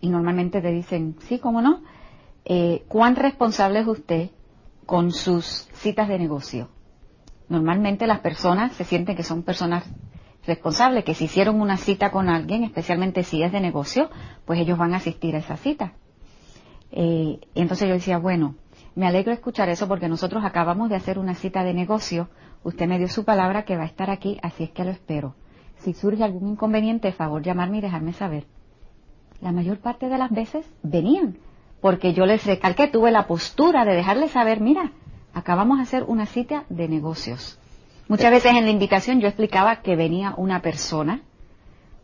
Y 0.00 0.08
normalmente 0.08 0.60
te 0.60 0.70
dicen, 0.70 1.16
sí, 1.26 1.38
¿cómo 1.38 1.62
no? 1.62 1.82
Eh, 2.44 2.84
¿Cuán 2.88 3.16
responsable 3.16 3.80
es 3.80 3.86
usted 3.86 4.30
con 4.86 5.12
sus 5.12 5.68
citas 5.74 6.08
de 6.08 6.18
negocio? 6.18 6.68
Normalmente 7.52 8.06
las 8.06 8.20
personas 8.20 8.72
se 8.72 8.84
sienten 8.84 9.14
que 9.14 9.22
son 9.22 9.42
personas 9.42 9.84
responsables, 10.46 11.04
que 11.04 11.12
si 11.12 11.26
hicieron 11.26 11.60
una 11.60 11.76
cita 11.76 12.10
con 12.10 12.30
alguien, 12.30 12.64
especialmente 12.64 13.24
si 13.24 13.42
es 13.42 13.52
de 13.52 13.60
negocio, 13.60 14.08
pues 14.46 14.58
ellos 14.58 14.78
van 14.78 14.94
a 14.94 14.96
asistir 14.96 15.34
a 15.36 15.40
esa 15.40 15.58
cita. 15.58 15.92
Eh, 16.92 17.40
entonces 17.54 17.88
yo 17.88 17.92
decía, 17.92 18.16
bueno, 18.16 18.54
me 18.94 19.06
alegro 19.06 19.34
escuchar 19.34 19.68
eso 19.68 19.86
porque 19.86 20.08
nosotros 20.08 20.46
acabamos 20.46 20.88
de 20.88 20.96
hacer 20.96 21.18
una 21.18 21.34
cita 21.34 21.62
de 21.62 21.74
negocio, 21.74 22.30
usted 22.62 22.88
me 22.88 22.96
dio 22.96 23.08
su 23.08 23.26
palabra 23.26 23.66
que 23.66 23.76
va 23.76 23.82
a 23.82 23.86
estar 23.86 24.08
aquí, 24.08 24.38
así 24.42 24.64
es 24.64 24.70
que 24.70 24.84
lo 24.84 24.90
espero. 24.90 25.34
Si 25.76 25.92
surge 25.92 26.24
algún 26.24 26.52
inconveniente, 26.52 27.12
favor 27.12 27.42
llamarme 27.42 27.78
y 27.78 27.82
dejarme 27.82 28.14
saber. 28.14 28.46
La 29.42 29.52
mayor 29.52 29.76
parte 29.76 30.08
de 30.08 30.16
las 30.16 30.30
veces 30.30 30.64
venían, 30.82 31.36
porque 31.82 32.14
yo 32.14 32.24
les 32.24 32.46
recalqué, 32.46 32.88
tuve 32.88 33.10
la 33.10 33.26
postura 33.26 33.84
de 33.84 33.92
dejarles 33.92 34.30
saber, 34.30 34.62
mira, 34.62 34.92
acabamos 35.34 35.78
de 35.78 35.84
hacer 35.84 36.04
una 36.06 36.26
cita 36.26 36.64
de 36.68 36.88
negocios. 36.88 37.58
Muchas 38.08 38.30
veces 38.30 38.52
en 38.52 38.64
la 38.64 38.70
invitación 38.70 39.20
yo 39.20 39.28
explicaba 39.28 39.76
que 39.82 39.96
venía 39.96 40.34
una 40.36 40.60
persona 40.60 41.22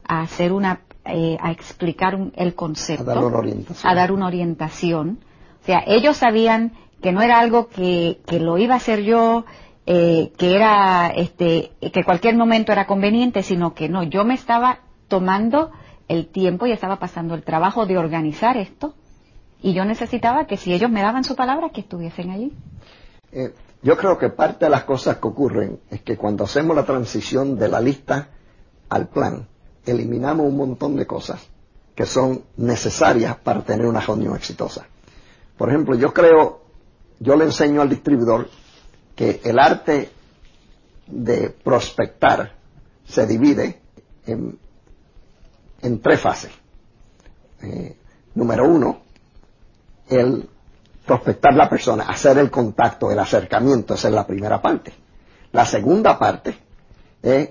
a 0.07 0.21
hacer 0.21 0.53
una, 0.53 0.81
eh, 1.05 1.37
a 1.41 1.51
explicar 1.51 2.19
el 2.35 2.55
concepto, 2.55 3.11
a 3.11 3.15
dar, 3.15 3.25
una 3.25 3.39
orientación. 3.39 3.93
a 3.93 3.95
dar 3.95 4.13
una 4.13 4.27
orientación. 4.27 5.19
O 5.63 5.67
sea, 5.67 5.83
ellos 5.87 6.17
sabían 6.17 6.73
que 7.03 7.13
no 7.13 7.21
era 7.21 7.39
algo 7.39 7.69
que, 7.69 8.21
que 8.27 8.41
lo 8.41 8.59
iba 8.59 8.75
a 8.75 8.79
hacer 8.79 9.03
yo, 9.03 9.45
eh, 9.91 10.33
que 10.37 10.55
era 10.55 11.09
este 11.09 11.73
que 11.81 12.05
cualquier 12.05 12.37
momento 12.37 12.73
era 12.73 12.87
conveniente 12.87 13.43
sino 13.43 13.73
que 13.73 13.89
no 13.89 14.03
yo 14.03 14.23
me 14.23 14.35
estaba 14.35 14.81
tomando 15.09 15.71
el 16.09 16.27
tiempo 16.27 16.67
y 16.67 16.73
estaba 16.73 16.99
pasando 16.99 17.35
el 17.35 17.43
trabajo 17.43 17.87
de 17.87 17.97
organizar 17.97 18.59
esto 18.59 18.93
y 19.63 19.73
yo 19.73 19.87
necesitaba 19.87 20.47
que 20.47 20.59
si 20.59 20.75
ellos 20.75 20.91
me 20.91 21.01
daban 21.01 21.25
su 21.25 21.37
palabra 21.37 21.71
que 21.71 21.81
estuviesen 21.81 22.29
allí 22.29 22.53
eh, 23.33 23.53
yo 23.83 23.97
creo 23.97 24.19
que 24.19 24.31
parte 24.31 24.65
de 24.65 24.71
las 24.71 24.85
cosas 24.85 25.19
que 25.19 25.29
ocurren 25.29 25.81
es 25.91 26.03
que 26.03 26.17
cuando 26.17 26.45
hacemos 26.45 26.75
la 26.75 26.85
transición 26.85 27.57
de 27.57 27.69
la 27.69 27.81
lista 27.81 28.29
al 28.89 29.09
plan 29.09 29.47
eliminamos 29.87 30.47
un 30.47 30.57
montón 30.57 30.97
de 30.97 31.07
cosas 31.07 31.49
que 31.95 32.07
son 32.07 32.45
necesarias 32.57 33.37
para 33.37 33.63
tener 33.63 33.87
una 33.87 34.01
reunión 34.01 34.37
exitosa. 34.37 34.87
Por 35.57 35.69
ejemplo, 35.69 35.97
yo 35.97 36.13
creo, 36.13 36.61
yo 37.19 37.37
le 37.37 37.45
enseño 37.45 37.83
al 37.83 37.89
distribuidor 37.89 38.49
que 39.17 39.41
el 39.43 39.59
arte 39.59 40.11
de 41.09 41.51
prospectar 41.51 42.55
se 43.05 43.27
divide 43.27 43.81
en, 44.27 44.59
tres 46.01 46.21
fases. 46.21 46.53
Eh, 47.63 47.97
número 48.35 48.69
uno, 48.69 49.01
el 50.09 50.49
prospectar 51.09 51.55
la 51.55 51.69
persona, 51.69 52.05
hacer 52.05 52.37
el 52.39 52.51
contacto, 52.51 53.11
el 53.11 53.19
acercamiento, 53.19 53.95
esa 53.95 54.09
es 54.09 54.15
la 54.15 54.27
primera 54.27 54.61
parte. 54.61 54.93
La 55.53 55.65
segunda 55.65 56.19
parte 56.19 56.55
es 57.23 57.51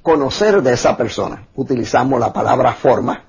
conocer 0.00 0.62
de 0.62 0.72
esa 0.72 0.96
persona. 0.96 1.48
Utilizamos 1.56 2.20
la 2.20 2.32
palabra 2.32 2.72
forma, 2.72 3.24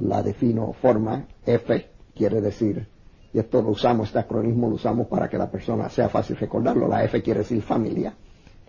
la 0.00 0.22
defino 0.22 0.72
forma, 0.80 1.26
F 1.44 1.90
quiere 2.16 2.40
decir, 2.40 2.88
y 3.34 3.38
esto 3.38 3.60
lo 3.60 3.68
usamos, 3.68 4.08
este 4.08 4.18
acronismo 4.18 4.68
lo 4.68 4.76
usamos 4.76 5.06
para 5.06 5.28
que 5.28 5.36
la 5.36 5.50
persona 5.50 5.90
sea 5.90 6.08
fácil 6.08 6.36
recordarlo, 6.36 6.88
la 6.88 7.04
F 7.04 7.22
quiere 7.22 7.40
decir 7.40 7.62
familia, 7.62 8.14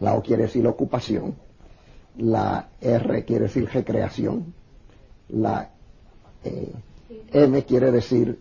la 0.02 0.16
O 0.16 0.22
quiere 0.22 0.44
decir 0.44 0.68
ocupación, 0.68 1.36
la 2.18 2.68
R 2.82 3.24
quiere 3.24 3.46
decir 3.46 3.70
recreación, 3.72 4.54
la 5.30 5.70
eh, 6.44 6.74
M 7.32 7.64
quiere 7.64 7.92
decir 7.92 8.38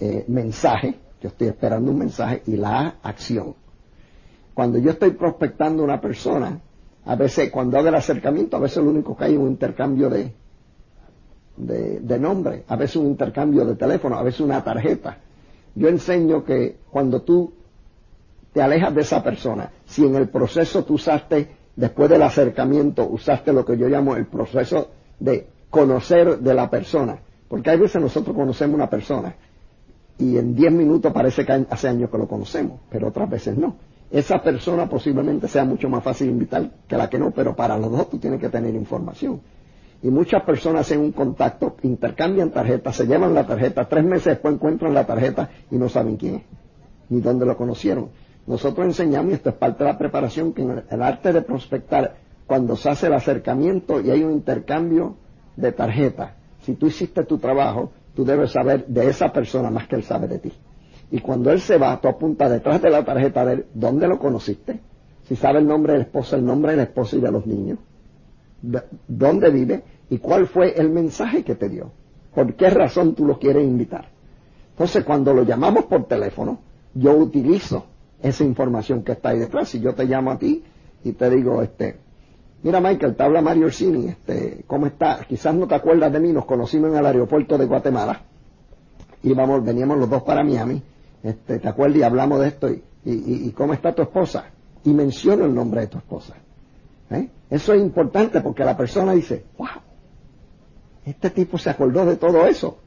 eh, 0.00 0.24
mensaje, 0.26 1.05
yo 1.20 1.28
estoy 1.28 1.48
esperando 1.48 1.90
un 1.90 1.98
mensaje, 1.98 2.42
y 2.46 2.56
la 2.56 2.96
acción. 3.02 3.54
Cuando 4.54 4.78
yo 4.78 4.90
estoy 4.90 5.10
prospectando 5.10 5.82
una 5.82 6.00
persona, 6.00 6.60
a 7.04 7.14
veces 7.14 7.50
cuando 7.50 7.78
hago 7.78 7.88
el 7.88 7.94
acercamiento, 7.94 8.56
a 8.56 8.60
veces 8.60 8.82
lo 8.82 8.90
único 8.90 9.16
que 9.16 9.24
hay 9.24 9.32
es 9.34 9.38
un 9.38 9.48
intercambio 9.48 10.08
de, 10.10 10.32
de, 11.56 12.00
de 12.00 12.18
nombre, 12.18 12.64
a 12.66 12.76
veces 12.76 12.96
un 12.96 13.06
intercambio 13.06 13.64
de 13.64 13.76
teléfono, 13.76 14.16
a 14.16 14.22
veces 14.22 14.40
una 14.40 14.62
tarjeta. 14.62 15.18
Yo 15.74 15.88
enseño 15.88 16.44
que 16.44 16.78
cuando 16.90 17.22
tú 17.22 17.52
te 18.52 18.62
alejas 18.62 18.94
de 18.94 19.02
esa 19.02 19.22
persona, 19.22 19.70
si 19.84 20.04
en 20.04 20.16
el 20.16 20.28
proceso 20.28 20.84
tú 20.84 20.94
usaste, 20.94 21.50
después 21.76 22.08
del 22.08 22.22
acercamiento, 22.22 23.06
usaste 23.06 23.52
lo 23.52 23.64
que 23.64 23.76
yo 23.76 23.88
llamo 23.88 24.16
el 24.16 24.26
proceso 24.26 24.88
de 25.20 25.46
conocer 25.68 26.38
de 26.38 26.54
la 26.54 26.70
persona, 26.70 27.18
porque 27.48 27.70
hay 27.70 27.78
veces 27.78 28.00
nosotros 28.00 28.34
conocemos 28.34 28.74
una 28.74 28.88
persona 28.88 29.34
y 30.18 30.38
en 30.38 30.54
10 30.54 30.72
minutos 30.72 31.12
parece 31.12 31.44
que 31.44 31.52
hace 31.52 31.88
años 31.88 32.10
que 32.10 32.18
lo 32.18 32.26
conocemos, 32.26 32.80
pero 32.90 33.08
otras 33.08 33.28
veces 33.28 33.56
no. 33.56 33.76
Esa 34.10 34.42
persona 34.42 34.88
posiblemente 34.88 35.48
sea 35.48 35.64
mucho 35.64 35.88
más 35.88 36.02
fácil 36.02 36.30
invitar 36.30 36.70
que 36.86 36.96
la 36.96 37.10
que 37.10 37.18
no, 37.18 37.32
pero 37.32 37.54
para 37.54 37.76
los 37.76 37.90
dos 37.90 38.08
tú 38.10 38.18
tienes 38.18 38.40
que 38.40 38.48
tener 38.48 38.74
información. 38.74 39.40
Y 40.02 40.08
muchas 40.08 40.42
personas 40.42 40.82
hacen 40.82 41.00
un 41.00 41.12
contacto, 41.12 41.76
intercambian 41.82 42.50
tarjetas, 42.50 42.96
se 42.96 43.06
llevan 43.06 43.34
la 43.34 43.46
tarjeta, 43.46 43.88
tres 43.88 44.04
meses 44.04 44.26
después 44.26 44.54
encuentran 44.54 44.94
la 44.94 45.04
tarjeta 45.04 45.50
y 45.70 45.76
no 45.76 45.88
saben 45.88 46.16
quién 46.16 46.36
es, 46.36 46.42
ni 47.08 47.20
dónde 47.20 47.44
lo 47.44 47.56
conocieron. 47.56 48.10
Nosotros 48.46 48.86
enseñamos, 48.86 49.32
y 49.32 49.34
esto 49.34 49.48
es 49.48 49.56
parte 49.56 49.82
de 49.82 49.90
la 49.90 49.98
preparación, 49.98 50.52
que 50.52 50.62
en 50.62 50.84
el 50.88 51.02
arte 51.02 51.32
de 51.32 51.42
prospectar, 51.42 52.16
cuando 52.46 52.76
se 52.76 52.88
hace 52.88 53.08
el 53.08 53.14
acercamiento 53.14 54.00
y 54.00 54.10
hay 54.10 54.22
un 54.22 54.30
intercambio 54.32 55.16
de 55.56 55.72
tarjetas, 55.72 56.30
si 56.62 56.74
tú 56.74 56.86
hiciste 56.86 57.24
tu 57.24 57.38
trabajo, 57.38 57.90
tú 58.16 58.24
debes 58.24 58.50
saber 58.50 58.86
de 58.86 59.08
esa 59.08 59.30
persona 59.30 59.70
más 59.70 59.86
que 59.86 59.94
él 59.94 60.02
sabe 60.02 60.26
de 60.26 60.38
ti. 60.38 60.52
Y 61.10 61.20
cuando 61.20 61.52
él 61.52 61.60
se 61.60 61.76
va, 61.76 62.00
tú 62.00 62.08
apuntas 62.08 62.50
detrás 62.50 62.80
de 62.80 62.90
la 62.90 63.04
tarjeta 63.04 63.44
de 63.44 63.52
él, 63.52 63.66
¿dónde 63.74 64.08
lo 64.08 64.18
conociste? 64.18 64.80
Si 65.24 65.36
sabe 65.36 65.58
el 65.58 65.66
nombre 65.66 65.92
de 65.92 65.98
la 66.00 66.04
esposa, 66.06 66.36
el 66.36 66.44
nombre 66.44 66.72
de 66.72 66.78
la 66.78 66.82
esposa 66.84 67.16
y 67.16 67.20
de 67.20 67.30
los 67.30 67.46
niños. 67.46 67.78
¿Dónde 69.06 69.50
vive? 69.50 69.82
¿Y 70.08 70.18
cuál 70.18 70.46
fue 70.46 70.72
el 70.80 70.88
mensaje 70.88 71.44
que 71.44 71.54
te 71.54 71.68
dio? 71.68 71.92
¿Por 72.34 72.54
qué 72.54 72.70
razón 72.70 73.14
tú 73.14 73.26
lo 73.26 73.38
quieres 73.38 73.64
invitar? 73.64 74.08
Entonces, 74.70 75.04
cuando 75.04 75.34
lo 75.34 75.42
llamamos 75.42 75.84
por 75.84 76.06
teléfono, 76.06 76.58
yo 76.94 77.14
utilizo 77.16 77.86
esa 78.22 78.44
información 78.44 79.02
que 79.02 79.12
está 79.12 79.30
ahí 79.30 79.38
detrás. 79.38 79.68
Si 79.68 79.80
yo 79.80 79.94
te 79.94 80.06
llamo 80.06 80.30
a 80.30 80.38
ti 80.38 80.64
y 81.04 81.12
te 81.12 81.30
digo, 81.30 81.62
este, 81.62 81.98
Mira, 82.66 82.80
Michael, 82.80 83.14
te 83.14 83.22
habla 83.22 83.40
Mario 83.40 83.66
Orsini, 83.66 84.08
este, 84.08 84.64
¿cómo 84.66 84.86
estás? 84.86 85.24
Quizás 85.26 85.54
no 85.54 85.68
te 85.68 85.76
acuerdas 85.76 86.12
de 86.12 86.18
mí, 86.18 86.32
nos 86.32 86.46
conocimos 86.46 86.90
en 86.90 86.96
el 86.96 87.06
aeropuerto 87.06 87.56
de 87.56 87.64
Guatemala. 87.64 88.22
Íbamos, 89.22 89.64
veníamos 89.64 89.96
los 89.98 90.10
dos 90.10 90.24
para 90.24 90.42
Miami, 90.42 90.82
este, 91.22 91.60
¿te 91.60 91.68
acuerdas? 91.68 91.98
Y 91.98 92.02
hablamos 92.02 92.40
de 92.40 92.48
esto, 92.48 92.68
y, 93.04 93.52
cómo 93.52 93.72
está 93.72 93.94
tu 93.94 94.02
esposa. 94.02 94.46
Y 94.82 94.92
menciono 94.92 95.44
el 95.44 95.54
nombre 95.54 95.82
de 95.82 95.86
tu 95.86 95.98
esposa. 95.98 96.34
¿Eh? 97.10 97.28
Eso 97.50 97.72
es 97.72 97.80
importante 97.80 98.40
porque 98.40 98.64
la 98.64 98.76
persona 98.76 99.12
dice, 99.12 99.44
wow, 99.56 99.68
este 101.04 101.30
tipo 101.30 101.58
se 101.58 101.70
acordó 101.70 102.04
de 102.04 102.16
todo 102.16 102.46
eso. 102.46 102.78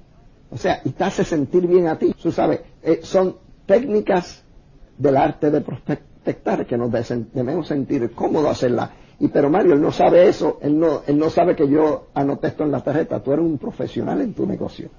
O 0.51 0.57
sea, 0.57 0.81
y 0.83 0.89
te 0.89 1.05
hace 1.05 1.23
sentir 1.23 1.65
bien 1.65 1.87
a 1.87 1.97
ti. 1.97 2.13
Tú 2.21 2.33
sabes, 2.33 2.59
eh, 2.83 2.99
son 3.01 3.37
técnicas 3.65 4.43
del 4.97 5.15
arte 5.15 5.49
de 5.49 5.61
prospectar 5.61 6.65
que 6.65 6.77
nos 6.77 6.91
debemos 6.91 7.69
sentir 7.69 8.11
cómodo 8.11 8.49
hacerla 8.49 8.91
y 9.19 9.27
pero 9.27 9.49
Mario, 9.49 9.73
él 9.73 9.81
no 9.81 9.91
sabe 9.91 10.29
eso, 10.29 10.59
él 10.61 10.79
no, 10.79 11.01
él 11.05 11.17
no 11.17 11.29
sabe 11.29 11.55
que 11.55 11.67
yo 11.67 12.07
anoté 12.13 12.47
esto 12.47 12.63
en 12.63 12.71
la 12.71 12.81
tarjeta. 12.81 13.21
Tú 13.21 13.33
eres 13.33 13.43
un 13.43 13.57
profesional 13.57 14.21
en 14.21 14.33
tu 14.33 14.45
negocio. 14.45 14.89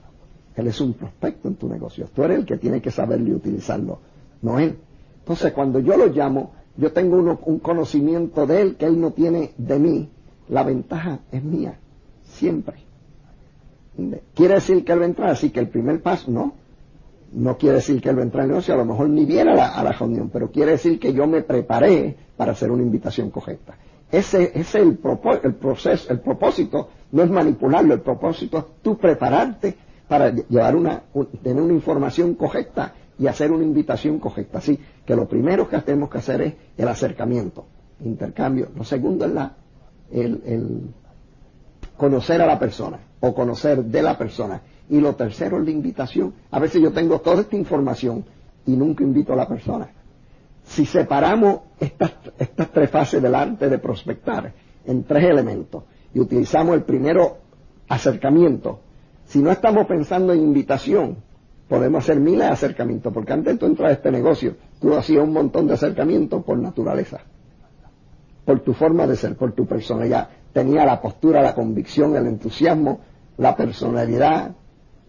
Él 0.54 0.66
es 0.66 0.80
un 0.80 0.92
prospecto 0.92 1.48
en 1.48 1.54
tu 1.54 1.68
negocio. 1.68 2.06
Tú 2.14 2.22
eres 2.24 2.38
el 2.38 2.44
que 2.44 2.59
tiene 2.59 2.83
que 2.83 2.90
saberlo 2.90 3.28
y 3.28 3.33
utilizarlo, 3.33 3.98
no 4.42 4.59
él. 4.59 4.76
Entonces, 5.20 5.52
cuando 5.52 5.78
yo 5.78 5.96
lo 5.96 6.09
llamo, 6.09 6.52
yo 6.76 6.92
tengo 6.92 7.38
un 7.44 7.59
conocimiento 7.61 8.46
de 8.46 8.61
él 8.61 8.76
que 8.76 8.87
él 8.87 9.00
no 9.00 9.12
tiene 9.12 9.52
de 9.56 9.78
mí. 9.78 10.11
La 10.48 10.64
ventaja 10.64 11.20
es 11.33 11.42
mía, 11.42 11.78
siempre. 12.24 12.76
¿Quiere 14.35 14.54
decir 14.54 14.85
que 14.85 14.92
él 14.92 15.00
va 15.00 15.04
a 15.04 15.09
entrar? 15.09 15.30
Así 15.30 15.50
que 15.50 15.61
el 15.61 15.68
primer 15.68 16.02
paso, 16.02 16.30
no. 16.30 16.54
No 17.33 17.56
quiere 17.56 17.76
decir 17.76 18.02
que 18.02 18.11
él 18.11 18.16
va 18.16 18.20
a 18.20 18.24
entrar 18.24 18.44
en 18.44 18.50
el 18.50 18.54
negocio, 18.54 18.74
a 18.74 18.78
lo 18.78 18.85
mejor 18.85 19.09
ni 19.09 19.24
viene 19.24 19.52
a 19.52 19.54
la, 19.54 19.68
a 19.68 19.85
la 19.85 19.92
reunión, 19.92 20.30
pero 20.30 20.50
quiere 20.50 20.72
decir 20.72 20.98
que 20.98 21.12
yo 21.12 21.28
me 21.28 21.42
preparé 21.42 22.16
para 22.37 22.52
hacer 22.52 22.70
una 22.72 22.83
invitación 22.83 23.30
correcta. 23.30 23.76
Ese 24.12 24.53
es 24.55 24.75
el, 24.75 24.99
el 25.42 25.55
proceso, 25.55 26.12
el 26.12 26.20
propósito 26.20 26.88
no 27.12 27.23
es 27.23 27.31
manipularlo, 27.31 27.94
el 27.94 28.01
propósito 28.01 28.59
es 28.59 28.64
tú 28.83 28.99
prepararte 28.99 29.77
para 30.09 30.31
llevar 30.31 30.75
una, 30.75 31.03
tener 31.42 31.62
una 31.62 31.73
información 31.73 32.35
correcta 32.35 32.94
y 33.18 33.29
hacer 33.29 33.53
una 33.53 33.62
invitación 33.64 34.18
correcta. 34.18 34.59
Así 34.59 34.79
que 35.07 35.14
lo 35.14 35.29
primero 35.29 35.68
que 35.68 35.79
tenemos 35.79 36.11
que 36.11 36.18
hacer 36.18 36.40
es 36.42 36.55
el 36.77 36.88
acercamiento, 36.88 37.66
intercambio. 38.05 38.68
Lo 38.75 38.83
segundo 38.83 39.27
es 39.27 39.33
la, 39.33 39.55
el, 40.11 40.42
el 40.44 40.81
conocer 41.96 42.42
a 42.42 42.46
la 42.46 42.59
persona 42.59 42.99
o 43.20 43.33
conocer 43.35 43.85
de 43.85 44.03
la 44.03 44.18
persona. 44.18 44.62
Y 44.88 45.01
lo 45.01 45.14
tercero 45.14 45.59
es 45.59 45.64
la 45.64 45.70
invitación. 45.70 46.35
A 46.51 46.59
veces 46.59 46.83
yo 46.83 46.90
tengo 46.92 47.20
toda 47.20 47.42
esta 47.42 47.55
información 47.55 48.25
y 48.66 48.73
nunca 48.73 49.05
invito 49.05 49.33
a 49.35 49.37
la 49.37 49.46
persona. 49.46 49.88
Si 50.70 50.87
separamos 50.87 51.62
estas, 51.80 52.12
estas 52.38 52.70
tres 52.70 52.88
fases 52.90 53.20
del 53.20 53.35
arte 53.35 53.68
de 53.68 53.78
prospectar 53.78 54.52
en 54.87 55.02
tres 55.02 55.24
elementos 55.24 55.83
y 56.14 56.20
utilizamos 56.20 56.76
el 56.76 56.85
primero 56.85 57.38
acercamiento, 57.88 58.78
si 59.24 59.40
no 59.42 59.50
estamos 59.50 59.88
pensando 59.88 60.33
en 60.33 60.38
invitación, 60.38 61.16
podemos 61.68 62.04
hacer 62.04 62.20
miles 62.20 62.46
de 62.46 62.52
acercamientos, 62.52 63.12
porque 63.12 63.33
antes 63.33 63.59
tú 63.59 63.66
entrar 63.66 63.90
a 63.90 63.94
este 63.94 64.12
negocio, 64.12 64.54
tú 64.80 64.94
hacías 64.94 65.24
un 65.24 65.33
montón 65.33 65.66
de 65.66 65.74
acercamientos 65.74 66.44
por 66.44 66.56
naturaleza, 66.56 67.18
por 68.44 68.61
tu 68.61 68.72
forma 68.72 69.09
de 69.09 69.16
ser, 69.16 69.35
por 69.35 69.50
tu 69.50 69.66
personalidad. 69.66 70.28
Tenía 70.52 70.85
la 70.85 71.02
postura, 71.02 71.42
la 71.42 71.52
convicción, 71.52 72.14
el 72.14 72.28
entusiasmo, 72.28 73.00
la 73.38 73.56
personalidad 73.56 74.52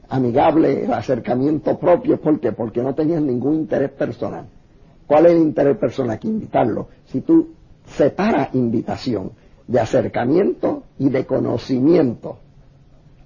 amigable, 0.09 0.85
el 0.85 0.93
acercamiento 0.93 1.77
propio, 1.77 2.19
¿por 2.19 2.39
qué? 2.39 2.51
Porque 2.51 2.81
no 2.81 2.95
tenías 2.95 3.21
ningún 3.21 3.53
interés 3.53 3.91
personal. 3.91 4.47
¿Cuál 5.11 5.25
es 5.25 5.33
el 5.33 5.39
interés 5.39 5.75
personal? 5.75 6.15
Aquí 6.15 6.29
invitarlo. 6.29 6.87
Si 7.07 7.19
tú 7.19 7.49
separas 7.85 8.55
invitación 8.55 9.33
de 9.67 9.81
acercamiento 9.81 10.83
y 10.97 11.09
de 11.09 11.25
conocimiento 11.25 12.37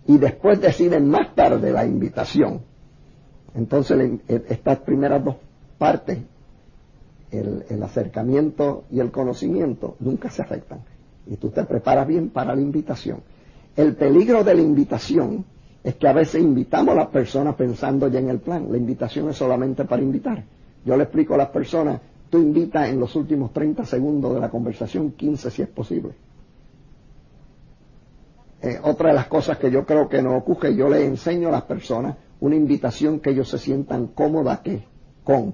y 0.07 0.17
después 0.17 0.59
decides 0.59 0.99
más 1.03 1.35
tarde 1.35 1.71
la 1.71 1.85
invitación, 1.85 2.61
entonces 3.53 4.13
estas 4.27 4.79
primeras 4.79 5.23
dos 5.23 5.35
partes, 5.77 6.17
el, 7.29 7.65
el 7.69 7.83
acercamiento 7.83 8.85
y 8.89 8.99
el 8.99 9.11
conocimiento, 9.11 9.95
nunca 9.99 10.31
se 10.31 10.41
afectan. 10.41 10.79
Y 11.27 11.35
tú 11.35 11.51
te 11.51 11.65
preparas 11.65 12.07
bien 12.07 12.31
para 12.31 12.55
la 12.55 12.61
invitación. 12.61 13.19
El 13.75 13.95
peligro 13.95 14.43
de 14.43 14.55
la 14.55 14.61
invitación 14.61 15.45
es 15.83 15.93
que 15.93 16.07
a 16.07 16.13
veces 16.13 16.41
invitamos 16.41 16.95
a 16.95 17.01
las 17.01 17.07
personas 17.09 17.53
pensando 17.53 18.07
ya 18.07 18.17
en 18.17 18.29
el 18.29 18.39
plan. 18.39 18.71
La 18.71 18.77
invitación 18.77 19.29
es 19.29 19.35
solamente 19.37 19.85
para 19.85 20.01
invitar. 20.01 20.45
Yo 20.85 20.95
le 20.95 21.03
explico 21.03 21.33
a 21.33 21.37
las 21.37 21.49
personas, 21.49 21.99
tú 22.29 22.37
invitas 22.37 22.87
en 22.89 22.99
los 22.99 23.15
últimos 23.15 23.51
30 23.51 23.85
segundos 23.85 24.35
de 24.35 24.39
la 24.39 24.49
conversación 24.49 25.11
15 25.11 25.49
si 25.49 25.61
es 25.63 25.67
posible. 25.67 26.13
Eh, 28.61 28.79
otra 28.83 29.09
de 29.09 29.15
las 29.15 29.27
cosas 29.27 29.57
que 29.57 29.69
yo 29.69 29.85
creo 29.85 30.07
que 30.07 30.21
no 30.21 30.37
ocurre, 30.37 30.75
yo 30.75 30.87
le 30.89 31.05
enseño 31.05 31.49
a 31.49 31.51
las 31.51 31.63
personas 31.63 32.15
una 32.39 32.55
invitación 32.55 33.19
que 33.19 33.31
ellos 33.31 33.49
se 33.49 33.57
sientan 33.57 34.07
cómoda 34.07 34.61
que, 34.61 34.83
con, 35.23 35.53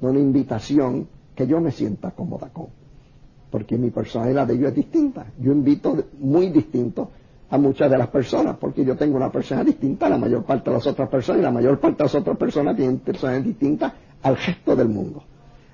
no 0.00 0.10
una 0.10 0.20
invitación 0.20 1.08
que 1.34 1.46
yo 1.46 1.60
me 1.60 1.70
sienta 1.70 2.10
cómoda 2.10 2.48
con. 2.50 2.68
Porque 3.50 3.76
mi 3.78 3.90
personalidad 3.90 4.46
de 4.46 4.54
ellos 4.54 4.68
es 4.68 4.74
distinta. 4.74 5.26
Yo 5.38 5.52
invito 5.52 6.04
muy 6.18 6.50
distinto 6.50 7.10
a 7.50 7.58
muchas 7.58 7.90
de 7.90 7.98
las 7.98 8.08
personas, 8.08 8.56
porque 8.58 8.84
yo 8.84 8.96
tengo 8.96 9.16
una 9.16 9.32
persona 9.32 9.64
distinta 9.64 10.06
a 10.06 10.10
la 10.10 10.18
mayor 10.18 10.44
parte 10.44 10.70
de 10.70 10.76
las 10.76 10.86
otras 10.86 11.08
personas 11.08 11.40
y 11.40 11.44
la 11.44 11.50
mayor 11.50 11.80
parte 11.80 11.98
de 11.98 12.04
las 12.04 12.14
otras 12.14 12.36
personas 12.36 12.76
tienen 12.76 12.98
personas 12.98 13.42
distintas 13.42 13.92
al 14.22 14.36
gesto 14.36 14.76
del 14.76 14.88
mundo. 14.88 15.24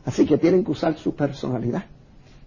Así 0.04 0.24
que 0.24 0.38
tienen 0.38 0.64
que 0.64 0.70
usar 0.70 0.96
su 0.96 1.14
personalidad. 1.14 1.84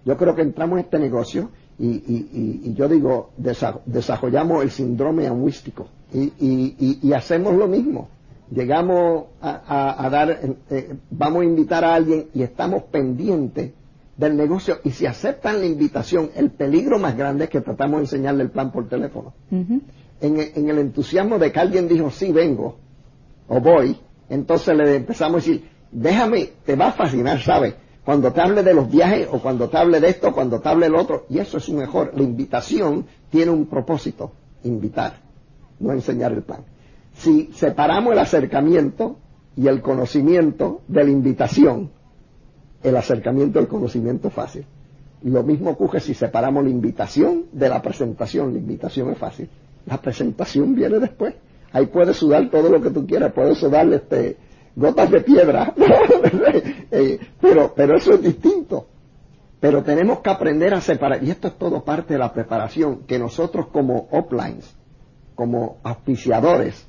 Yo 0.06 0.16
creo 0.18 0.34
que 0.34 0.41
entramos 0.41 0.80
en 0.80 0.86
este 0.86 0.97
negocio 0.97 1.50
y, 1.78 2.74
yo 2.74 2.88
digo, 2.88 3.32
desarrollamos 3.38 4.64
el 4.64 4.72
síndrome 4.72 5.28
angüístico 5.28 5.88
y, 6.14 7.12
hacemos 7.14 7.54
lo 7.56 7.68
mismo. 7.68 8.10
Llegamos 8.52 9.26
a, 9.41 10.10
dar, 10.12 10.32
eh, 10.32 10.56
eh, 10.72 10.95
vamos 11.12 11.41
a 11.41 11.45
invitar 11.45 11.86
a 11.86 11.93
alguien 11.93 12.30
y 12.34 12.41
estamos 12.41 12.84
pendientes 12.84 13.74
del 14.18 14.36
negocio 14.36 14.80
y 14.84 14.89
si 14.89 15.06
aceptan 15.06 15.60
la 15.60 15.68
invitación, 15.68 16.32
el 16.36 16.50
peligro 16.50 16.97
más 16.97 17.16
grande 17.16 17.43
es 17.43 17.50
que 17.50 17.62
tratamos 17.62 18.00
de 18.00 18.06
enseñarle 18.06 18.43
el 18.43 18.50
plan 18.50 18.72
por 18.72 18.89
teléfono. 18.89 19.34
en, 19.52 19.89
en, 20.22 20.70
el 20.70 20.80
entusiasmo 20.80 21.38
de 21.38 21.52
que 21.52 21.60
alguien 21.60 21.88
dijo, 21.88 22.10
sí, 22.10 22.32
vengo 22.32 22.78
o 23.47 23.62
voy, 23.62 23.97
entonces 24.30 24.76
le 24.76 24.95
empezamos 24.95 25.36
a 25.36 25.45
decir, 25.45 25.70
déjame, 25.92 26.50
te 26.66 26.76
va 26.76 26.88
a 26.88 26.92
fascinar, 26.92 27.40
¿sabes? 27.42 27.76
cuando 28.10 28.34
te 28.34 28.42
hable 28.42 28.64
de 28.64 28.74
los 28.74 28.90
viajes 28.90 29.28
o 29.32 29.40
cuando 29.40 29.70
te 29.70 29.78
hable 29.78 30.00
de 30.00 30.10
esto, 30.10 30.34
cuando 30.34 30.60
te 30.60 30.68
hable 30.68 30.88
del 30.88 30.96
otro, 30.96 31.28
y 31.30 31.38
eso 31.38 31.60
es 31.60 31.70
mejor. 31.70 32.12
La 32.16 32.24
invitación 32.24 33.06
tiene 33.30 33.52
un 33.52 33.68
propósito, 33.68 34.32
invitar, 34.64 35.20
no 35.80 35.92
enseñar 35.92 36.32
el 36.32 36.42
plan. 36.42 36.62
Si 37.14 37.52
separamos 37.54 38.14
el 38.14 38.18
acercamiento 38.18 39.18
y 39.56 39.68
el 39.68 39.84
conocimiento 39.84 40.82
de 40.88 41.04
la 41.04 41.12
invitación, 41.12 41.92
el 42.82 42.98
acercamiento 42.98 43.60
del 43.60 43.68
conocimiento 43.68 44.30
es 44.30 44.34
fácil. 44.34 44.66
Lo 45.22 45.44
mismo 45.44 45.70
ocurre 45.70 46.00
si 46.00 46.16
separamos 46.16 46.64
la 46.64 46.72
invitación 46.72 47.46
de 47.52 47.70
la 47.70 47.80
presentación. 47.80 48.54
La 48.54 48.58
invitación 48.58 49.12
es 49.12 49.20
fácil. 49.20 49.50
La 49.86 50.02
presentación 50.02 50.74
viene 50.74 50.98
después. 50.98 51.36
Ahí 51.74 51.86
puedes 51.86 52.18
sudar 52.18 52.50
todo 52.50 52.70
lo 52.70 52.82
que 52.82 52.90
tú 52.90 53.06
quieras, 53.06 53.34
puedes 53.34 53.60
sudar 53.60 53.88
este, 53.94 54.38
gotas 54.80 55.12
de 55.12 55.22
piedra, 55.22 55.74
eh, 56.92 57.20
pero, 57.40 57.74
pero 57.76 57.98
eso 57.98 58.14
es 58.14 58.22
distinto. 58.22 58.88
Pero 59.60 59.84
tenemos 59.84 60.20
que 60.20 60.30
aprender 60.30 60.74
a 60.74 60.82
separar, 60.82 61.24
y 61.24 61.32
esto 61.32 61.50
es 61.50 61.58
todo 61.58 61.84
parte 61.84 62.14
de 62.14 62.20
la 62.20 62.32
preparación, 62.32 63.00
que 63.06 63.20
nosotros 63.20 63.68
como 63.68 64.08
uplines, 64.12 64.74
como 65.36 65.78
auspiciadores, 65.84 66.88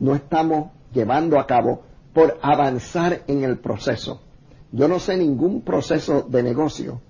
no 0.00 0.14
estamos 0.14 0.70
llevando 0.92 1.38
a 1.38 1.46
cabo 1.46 1.82
por 2.14 2.38
avanzar 2.40 3.22
en 3.26 3.44
el 3.44 3.58
proceso. 3.58 4.20
Yo 4.72 4.88
no 4.88 4.98
sé 4.98 5.16
ningún 5.16 5.60
proceso 5.60 6.22
de 6.22 6.42
negocio 6.42 7.00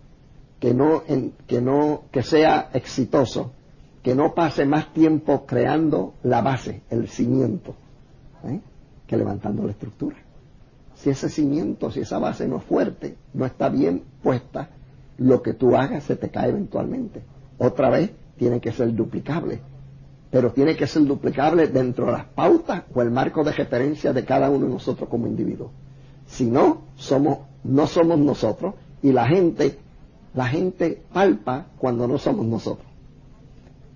que 0.59 0.74
no, 0.74 1.03
que 1.47 1.61
no, 1.61 2.03
que 2.11 2.22
sea 2.22 2.70
exitoso, 2.72 3.53
que 4.03 4.14
no 4.14 4.34
pase 4.34 4.66
más 4.66 4.92
tiempo 4.92 5.47
creando 5.47 6.14
la 6.22 6.40
base, 6.40 6.82
el 6.90 7.09
cimiento. 7.09 7.74
¿eh? 8.45 8.61
Que 9.07 9.16
levantando 9.16 9.64
la 9.64 9.72
estructura. 9.72 10.16
Si 10.94 11.11
ese 11.11 11.28
cimiento, 11.28 11.90
si 11.90 12.00
esa 12.00 12.18
base 12.18 12.48
no 12.48 12.59
es 12.59 12.64
fuerte, 12.64 13.16
no 13.32 13.44
está 13.44 13.68
bien 13.68 14.02
puesta, 14.22 14.70
lo 15.18 15.42
que 15.42 15.55
tú 15.55 15.76
hagas 15.76 16.05
se 16.05 16.16
te 16.16 16.30
cae 16.30 16.50
eventualmente. 16.50 17.22
Otra 17.59 17.90
vez 17.90 18.12
tiene 18.36 18.61
que 18.61 18.72
ser 18.72 18.94
duplicable, 18.94 19.61
pero 20.30 20.52
tiene 20.52 20.76
que 20.76 20.86
ser 20.86 21.05
duplicable 21.05 21.68
dentro 21.68 22.07
de 22.07 22.12
las 22.12 22.24
pautas 22.26 22.84
o 22.94 23.02
el 23.02 23.11
marco 23.11 23.44
de 23.44 23.52
referencia 23.52 24.12
de 24.12 24.24
cada 24.24 24.50
uno 24.50 24.66
de 24.66 24.72
nosotros 24.72 25.09
como 25.09 25.26
individuo. 25.26 25.70
Si 26.26 26.46
no, 26.46 26.82
somos, 26.96 27.38
no 27.64 27.86
somos 27.86 28.18
nosotros 28.18 28.74
y 29.02 29.12
la 29.12 29.26
gente, 29.26 29.78
la 30.32 30.46
gente 30.46 31.02
palpa 31.12 31.66
cuando 31.78 32.09
no 32.09 32.18
somos 32.18 32.46
nosotros. 32.46 32.86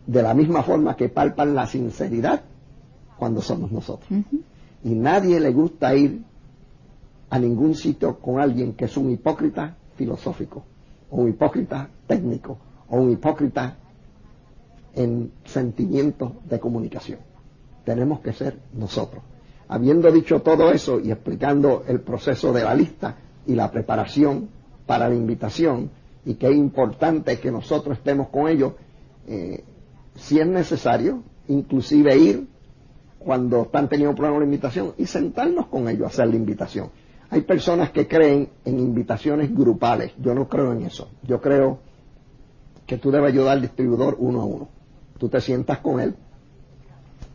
De 0.06 0.22
la 0.22 0.34
misma 0.34 0.62
forma 0.62 0.96
que 0.96 1.08
palpan 1.08 1.54
la 1.54 1.66
sinceridad 1.66 2.42
cuando 3.18 3.40
somos 3.40 3.72
nosotros 3.72 4.08
y 4.84 4.94
nadie 4.94 5.40
le 5.40 5.52
gusta 5.52 5.94
ir 5.94 6.22
a 7.30 7.38
ningún 7.38 7.74
sitio 7.74 8.18
con 8.18 8.40
alguien 8.40 8.74
que 8.74 8.86
es 8.86 8.96
un 8.96 9.10
hipócrita 9.10 9.76
filosófico, 9.96 10.64
o 11.10 11.16
un 11.16 11.28
hipócrita 11.28 11.88
técnico, 12.06 12.58
o 12.88 12.96
un 12.96 13.10
hipócrita 13.10 13.76
en 14.94 15.32
sentimientos 15.44 16.32
de 16.48 16.58
comunicación. 16.58 17.20
Tenemos 17.84 18.20
que 18.20 18.32
ser 18.32 18.58
nosotros. 18.74 19.22
Habiendo 19.68 20.10
dicho 20.10 20.40
todo 20.40 20.70
eso 20.70 20.98
y 21.00 21.10
explicando 21.10 21.84
el 21.86 22.00
proceso 22.00 22.52
de 22.52 22.64
la 22.64 22.74
lista 22.74 23.16
y 23.46 23.54
la 23.54 23.70
preparación 23.70 24.48
para 24.86 25.08
la 25.08 25.14
invitación, 25.14 25.90
y 26.24 26.34
que 26.34 26.48
es 26.48 26.56
importante 26.56 27.38
que 27.38 27.50
nosotros 27.50 27.98
estemos 27.98 28.28
con 28.28 28.48
ellos, 28.48 28.74
eh, 29.26 29.64
si 30.14 30.40
es 30.40 30.46
necesario, 30.46 31.22
inclusive 31.48 32.16
ir 32.16 32.48
cuando 33.28 33.64
están 33.64 33.90
teniendo 33.90 34.14
problemas 34.14 34.40
de 34.40 34.46
invitación 34.46 34.94
y 34.96 35.04
sentarnos 35.04 35.66
con 35.66 35.86
ellos 35.86 36.04
a 36.04 36.06
hacer 36.06 36.28
la 36.28 36.36
invitación. 36.36 36.88
Hay 37.28 37.42
personas 37.42 37.90
que 37.90 38.08
creen 38.08 38.48
en 38.64 38.78
invitaciones 38.78 39.54
grupales. 39.54 40.14
Yo 40.16 40.32
no 40.32 40.48
creo 40.48 40.72
en 40.72 40.86
eso. 40.86 41.10
Yo 41.24 41.38
creo 41.38 41.78
que 42.86 42.96
tú 42.96 43.10
debes 43.10 43.34
ayudar 43.34 43.50
al 43.50 43.60
distribuidor 43.60 44.16
uno 44.18 44.40
a 44.40 44.44
uno. 44.46 44.68
Tú 45.18 45.28
te 45.28 45.42
sientas 45.42 45.80
con 45.80 46.00
él 46.00 46.14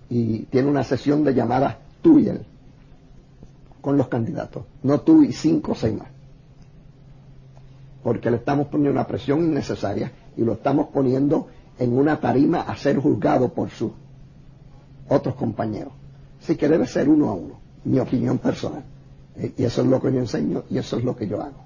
y 0.09 0.45
tiene 0.45 0.67
una 0.67 0.83
sesión 0.83 1.23
de 1.23 1.35
llamadas 1.35 1.77
tú 2.01 2.17
y 2.17 2.27
él 2.27 2.43
con 3.79 3.95
los 3.95 4.07
candidatos. 4.07 4.63
No 4.81 5.01
tú 5.01 5.21
y 5.21 5.31
cinco 5.31 5.73
o 5.73 5.75
seis 5.75 5.95
más. 5.95 6.07
Porque 8.01 8.31
le 8.31 8.37
estamos 8.37 8.65
poniendo 8.65 8.99
una 8.99 9.05
presión 9.05 9.45
innecesaria 9.45 10.11
y 10.35 10.41
lo 10.41 10.53
estamos 10.53 10.87
poniendo 10.87 11.49
en 11.77 11.95
una 11.95 12.19
tarima 12.19 12.61
a 12.61 12.75
ser 12.77 12.97
juzgado 12.97 13.49
por 13.49 13.69
su 13.69 13.93
otros 15.10 15.36
compañeros. 15.36 15.93
Así 16.41 16.56
que 16.56 16.68
debe 16.68 16.88
ser 16.88 17.08
uno 17.10 17.30
a 17.30 17.34
uno, 17.34 17.60
mi 17.86 17.99
opinión 17.99 18.38
personal. 18.38 18.84
Eh, 19.38 19.54
y 19.58 19.64
eso 19.64 19.82
es 19.82 19.88
lo 19.88 20.01
que 20.01 20.12
yo 20.12 20.20
enseño 20.20 20.64
y 20.70 20.78
eso 20.78 20.97
es 20.97 21.04
lo 21.04 21.16
que 21.16 21.28
yo 21.28 21.41
hago. 21.41 21.64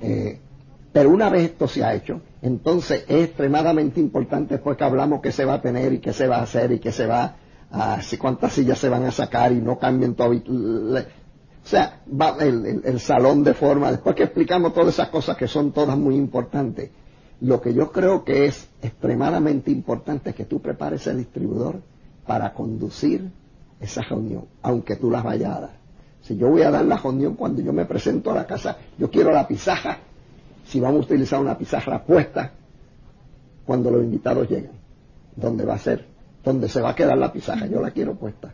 Eh, 0.00 0.38
pero 0.92 1.10
una 1.10 1.28
vez 1.28 1.50
esto 1.50 1.68
se 1.68 1.84
ha 1.84 1.94
hecho, 1.94 2.20
entonces 2.42 3.04
es 3.06 3.26
extremadamente 3.26 4.00
importante 4.00 4.54
después 4.54 4.76
que 4.76 4.82
hablamos 4.84 5.20
qué 5.20 5.30
se 5.30 5.44
va 5.44 5.54
a 5.54 5.60
tener 5.62 5.92
y 5.92 5.98
qué 6.00 6.12
se 6.12 6.26
va 6.26 6.38
a 6.38 6.42
hacer 6.42 6.72
y 6.72 6.80
qué 6.80 6.90
se 6.90 7.06
va 7.06 7.36
a, 7.70 8.02
si 8.02 8.16
cuántas 8.16 8.54
sillas 8.54 8.78
se 8.78 8.88
van 8.88 9.04
a 9.04 9.12
sacar 9.12 9.52
y 9.52 9.60
no 9.60 9.78
cambien 9.78 10.14
todo. 10.16 10.30
O 10.32 11.68
sea, 11.68 12.00
va 12.20 12.36
el, 12.40 12.82
el 12.84 12.98
salón 12.98 13.44
de 13.44 13.54
forma, 13.54 13.92
después 13.92 14.16
que 14.16 14.24
explicamos 14.24 14.74
todas 14.74 14.94
esas 14.94 15.10
cosas 15.10 15.36
que 15.36 15.46
son 15.46 15.70
todas 15.70 15.96
muy 15.96 16.16
importantes, 16.16 16.90
lo 17.42 17.60
que 17.60 17.72
yo 17.72 17.92
creo 17.92 18.24
que 18.24 18.46
es 18.46 18.68
extremadamente 18.82 19.70
importante 19.70 20.30
es 20.30 20.36
que 20.36 20.44
tú 20.46 20.60
prepares 20.60 21.06
el 21.06 21.18
distribuidor 21.18 21.80
para 22.30 22.54
conducir 22.54 23.28
esa 23.80 24.02
reunión, 24.02 24.44
aunque 24.62 24.94
tú 24.94 25.10
las 25.10 25.24
vayas 25.24 25.50
a 25.56 25.60
dar. 25.62 25.70
Si 26.22 26.36
yo 26.36 26.48
voy 26.48 26.62
a 26.62 26.70
dar 26.70 26.84
la 26.84 26.96
reunión 26.96 27.34
cuando 27.34 27.60
yo 27.60 27.72
me 27.72 27.86
presento 27.86 28.30
a 28.30 28.34
la 28.36 28.46
casa, 28.46 28.76
yo 28.96 29.10
quiero 29.10 29.32
la 29.32 29.48
pizaja, 29.48 29.98
si 30.64 30.78
vamos 30.78 31.00
a 31.00 31.04
utilizar 31.06 31.40
una 31.40 31.58
pizarra 31.58 32.04
puesta 32.04 32.52
cuando 33.66 33.90
los 33.90 34.04
invitados 34.04 34.48
lleguen, 34.48 34.70
¿dónde 35.34 35.64
va 35.64 35.74
a 35.74 35.78
ser? 35.78 36.06
¿Dónde 36.44 36.68
se 36.68 36.80
va 36.80 36.90
a 36.90 36.94
quedar 36.94 37.18
la 37.18 37.32
pizarra? 37.32 37.66
Yo 37.66 37.80
la 37.80 37.90
quiero 37.90 38.14
puesta. 38.14 38.52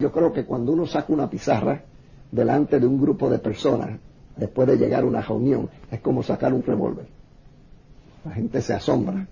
Yo 0.00 0.10
creo 0.10 0.32
que 0.32 0.44
cuando 0.44 0.72
uno 0.72 0.84
saca 0.84 1.12
una 1.12 1.30
pizarra 1.30 1.80
delante 2.32 2.80
de 2.80 2.88
un 2.88 3.00
grupo 3.00 3.30
de 3.30 3.38
personas, 3.38 4.00
después 4.36 4.66
de 4.66 4.78
llegar 4.78 5.04
a 5.04 5.06
una 5.06 5.22
reunión, 5.22 5.70
es 5.92 6.00
como 6.00 6.24
sacar 6.24 6.52
un 6.52 6.64
revólver. 6.64 7.06
La 8.24 8.32
gente 8.32 8.60
se 8.60 8.74
asombra 8.74 9.28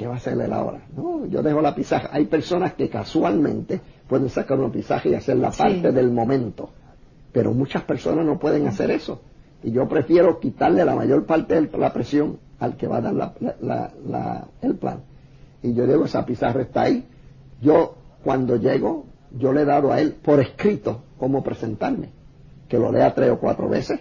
¿qué 0.00 0.06
va 0.06 0.14
a 0.14 0.16
hacer 0.16 0.40
él 0.40 0.50
ahora? 0.50 0.80
No, 0.96 1.26
yo 1.26 1.42
dejo 1.42 1.60
la 1.60 1.74
pizarra. 1.74 2.08
Hay 2.10 2.24
personas 2.24 2.72
que 2.72 2.88
casualmente 2.88 3.82
pueden 4.08 4.30
sacar 4.30 4.58
una 4.58 4.72
pizarra 4.72 5.10
y 5.10 5.14
hacer 5.14 5.36
la 5.36 5.50
parte 5.50 5.92
del 5.92 6.10
momento, 6.10 6.70
pero 7.32 7.52
muchas 7.52 7.82
personas 7.82 8.24
no 8.24 8.38
pueden 8.38 8.66
hacer 8.66 8.90
eso. 8.90 9.20
Y 9.62 9.72
yo 9.72 9.86
prefiero 9.86 10.40
quitarle 10.40 10.86
la 10.86 10.94
mayor 10.94 11.26
parte 11.26 11.60
de 11.60 11.78
la 11.78 11.92
presión 11.92 12.38
al 12.60 12.78
que 12.78 12.86
va 12.86 12.96
a 12.96 13.00
dar 13.02 13.34
el 14.62 14.74
plan. 14.76 15.02
Y 15.62 15.74
yo 15.74 15.86
digo, 15.86 16.06
esa 16.06 16.24
pizarra 16.24 16.62
está 16.62 16.80
ahí. 16.80 17.06
Yo, 17.60 17.96
cuando 18.24 18.56
llego, 18.56 19.04
yo 19.36 19.52
le 19.52 19.62
he 19.62 19.66
dado 19.66 19.92
a 19.92 20.00
él 20.00 20.14
por 20.14 20.40
escrito 20.40 21.02
cómo 21.18 21.44
presentarme, 21.44 22.08
que 22.70 22.78
lo 22.78 22.90
lea 22.90 23.12
tres 23.14 23.32
o 23.32 23.38
cuatro 23.38 23.68
veces. 23.68 24.00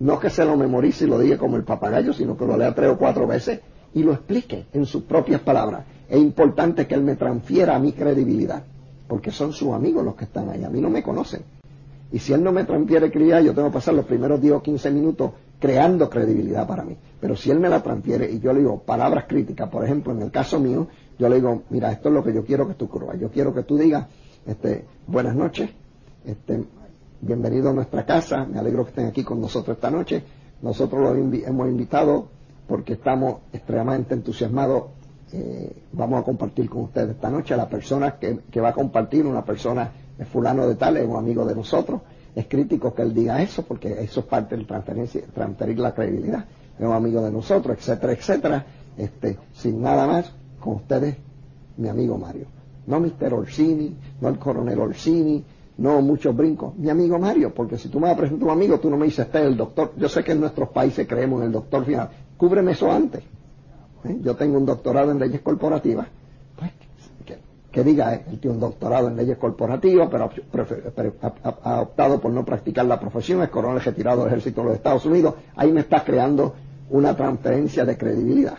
No 0.00 0.18
que 0.18 0.30
se 0.30 0.44
lo 0.44 0.56
memorice 0.56 1.04
y 1.04 1.08
lo 1.08 1.20
diga 1.20 1.38
como 1.38 1.54
el 1.54 1.62
papagayo, 1.62 2.12
sino 2.12 2.36
que 2.36 2.44
lo 2.44 2.56
lea 2.56 2.74
tres 2.74 2.90
o 2.90 2.98
cuatro 2.98 3.28
veces 3.28 3.60
y 3.94 4.02
lo 4.02 4.12
explique 4.12 4.66
en 4.72 4.86
sus 4.86 5.02
propias 5.04 5.40
palabras. 5.40 5.84
Es 6.08 6.18
importante 6.18 6.86
que 6.86 6.94
él 6.94 7.02
me 7.02 7.16
transfiera 7.16 7.76
a 7.76 7.78
mi 7.78 7.92
credibilidad, 7.92 8.62
porque 9.08 9.30
son 9.30 9.52
sus 9.52 9.72
amigos 9.72 10.04
los 10.04 10.14
que 10.14 10.24
están 10.24 10.48
ahí, 10.48 10.64
a 10.64 10.70
mí 10.70 10.80
no 10.80 10.90
me 10.90 11.02
conocen. 11.02 11.42
Y 12.12 12.18
si 12.18 12.32
él 12.34 12.42
no 12.42 12.52
me 12.52 12.64
transfiere 12.64 13.10
credibilidad, 13.10 13.40
yo 13.40 13.54
tengo 13.54 13.68
que 13.68 13.74
pasar 13.74 13.94
los 13.94 14.04
primeros 14.04 14.40
10 14.40 14.54
o 14.54 14.62
15 14.62 14.90
minutos 14.90 15.32
creando 15.58 16.10
credibilidad 16.10 16.66
para 16.66 16.84
mí. 16.84 16.96
Pero 17.20 17.36
si 17.36 17.50
él 17.50 17.58
me 17.58 17.70
la 17.70 17.82
transfiere 17.82 18.30
y 18.30 18.38
yo 18.40 18.52
le 18.52 18.58
digo 18.58 18.80
palabras 18.80 19.24
críticas, 19.26 19.70
por 19.70 19.84
ejemplo, 19.84 20.12
en 20.12 20.20
el 20.20 20.30
caso 20.30 20.60
mío, 20.60 20.88
yo 21.18 21.28
le 21.28 21.36
digo, 21.36 21.62
mira, 21.70 21.90
esto 21.90 22.08
es 22.08 22.14
lo 22.14 22.22
que 22.22 22.34
yo 22.34 22.44
quiero 22.44 22.68
que 22.68 22.74
tú 22.74 22.88
curvas. 22.88 23.18
Yo 23.18 23.30
quiero 23.30 23.54
que 23.54 23.62
tú 23.62 23.78
digas, 23.78 24.06
este, 24.44 24.84
buenas 25.06 25.34
noches, 25.34 25.70
este, 26.26 26.64
bienvenido 27.20 27.70
a 27.70 27.72
nuestra 27.72 28.04
casa, 28.04 28.44
me 28.44 28.58
alegro 28.58 28.84
que 28.84 28.90
estén 28.90 29.06
aquí 29.06 29.22
con 29.24 29.40
nosotros 29.40 29.76
esta 29.76 29.90
noche. 29.90 30.22
Nosotros 30.60 31.00
lo 31.00 31.14
hemos 31.14 31.68
invitado 31.68 32.28
porque 32.72 32.94
estamos 32.94 33.42
extremadamente 33.52 34.14
entusiasmados 34.14 34.84
eh, 35.34 35.76
vamos 35.92 36.22
a 36.22 36.24
compartir 36.24 36.70
con 36.70 36.84
ustedes 36.84 37.10
esta 37.10 37.28
noche. 37.28 37.54
La 37.54 37.68
persona 37.68 38.16
que, 38.18 38.60
va 38.62 38.70
a 38.70 38.72
compartir, 38.72 39.26
una 39.26 39.44
persona 39.44 39.92
es 40.18 40.26
fulano 40.26 40.66
de 40.66 40.76
tal, 40.76 40.96
es 40.96 41.06
un 41.06 41.16
amigo 41.16 41.44
de 41.44 41.54
nosotros. 41.54 42.00
Es 42.34 42.46
crítico 42.46 42.94
que 42.94 43.02
él 43.02 43.12
diga 43.12 43.42
eso, 43.42 43.62
porque 43.62 44.02
eso 44.02 44.20
es 44.20 44.26
parte 44.26 44.56
del 44.56 44.66
transferir 44.66 45.78
la 45.80 45.92
credibilidad. 45.94 46.46
Es 46.78 46.86
un 46.86 46.94
amigo 46.94 47.20
de 47.20 47.30
nosotros, 47.30 47.76
etcétera, 47.76 48.14
etcétera. 48.14 48.66
Este, 48.96 49.36
sin 49.52 49.82
nada 49.82 50.06
más, 50.06 50.32
con 50.58 50.76
ustedes, 50.76 51.16
mi 51.76 51.90
amigo 51.90 52.16
Mario. 52.16 52.46
No 52.86 53.00
Mr. 53.00 53.34
Orsini, 53.34 53.94
no 54.18 54.30
el 54.30 54.38
coronel 54.38 54.80
Orsini, 54.80 55.44
no 55.78 56.00
muchos 56.00 56.34
brincos. 56.36 56.76
Mi 56.76 56.90
amigo 56.90 57.18
Mario, 57.18 57.52
porque 57.54 57.78
si 57.78 57.88
tú 57.88 57.98
me 57.98 58.14
presentar 58.14 58.44
un 58.44 58.50
amigo, 58.50 58.78
tú 58.78 58.90
no 58.90 58.96
me 58.96 59.06
dices, 59.06 59.26
este 59.26 59.40
es 59.40 59.46
el 59.46 59.56
doctor. 59.56 59.92
Yo 59.96 60.08
sé 60.08 60.22
que 60.22 60.32
en 60.32 60.40
nuestros 60.40 60.68
países 60.68 61.06
creemos 61.06 61.40
en 61.40 61.46
el 61.46 61.52
doctor 61.52 61.84
final. 61.84 62.08
Cúbreme 62.42 62.72
eso 62.72 62.90
antes. 62.90 63.22
¿Eh? 64.02 64.18
Yo 64.20 64.34
tengo 64.34 64.58
un 64.58 64.66
doctorado 64.66 65.12
en 65.12 65.20
leyes 65.20 65.40
corporativas. 65.42 66.08
Pues, 66.58 66.72
que, 67.70 67.84
diga, 67.84 68.16
eh, 68.16 68.24
él 68.32 68.40
tiene 68.40 68.56
un 68.56 68.60
doctorado 68.60 69.06
en 69.06 69.16
leyes 69.16 69.38
corporativas, 69.38 70.08
pero, 70.10 70.28
ha, 71.62 71.80
optado 71.82 72.20
por 72.20 72.32
no 72.32 72.44
practicar 72.44 72.84
la 72.86 72.98
profesión, 72.98 73.42
es 73.42 73.48
coronel 73.48 73.80
retirado 73.80 74.22
del 74.22 74.32
ejército 74.32 74.62
de 74.62 74.66
los 74.66 74.74
Estados 74.74 75.06
Unidos. 75.06 75.36
Ahí 75.54 75.70
me 75.70 75.82
está 75.82 76.02
creando 76.02 76.52
una 76.90 77.16
transferencia 77.16 77.84
de 77.84 77.96
credibilidad. 77.96 78.58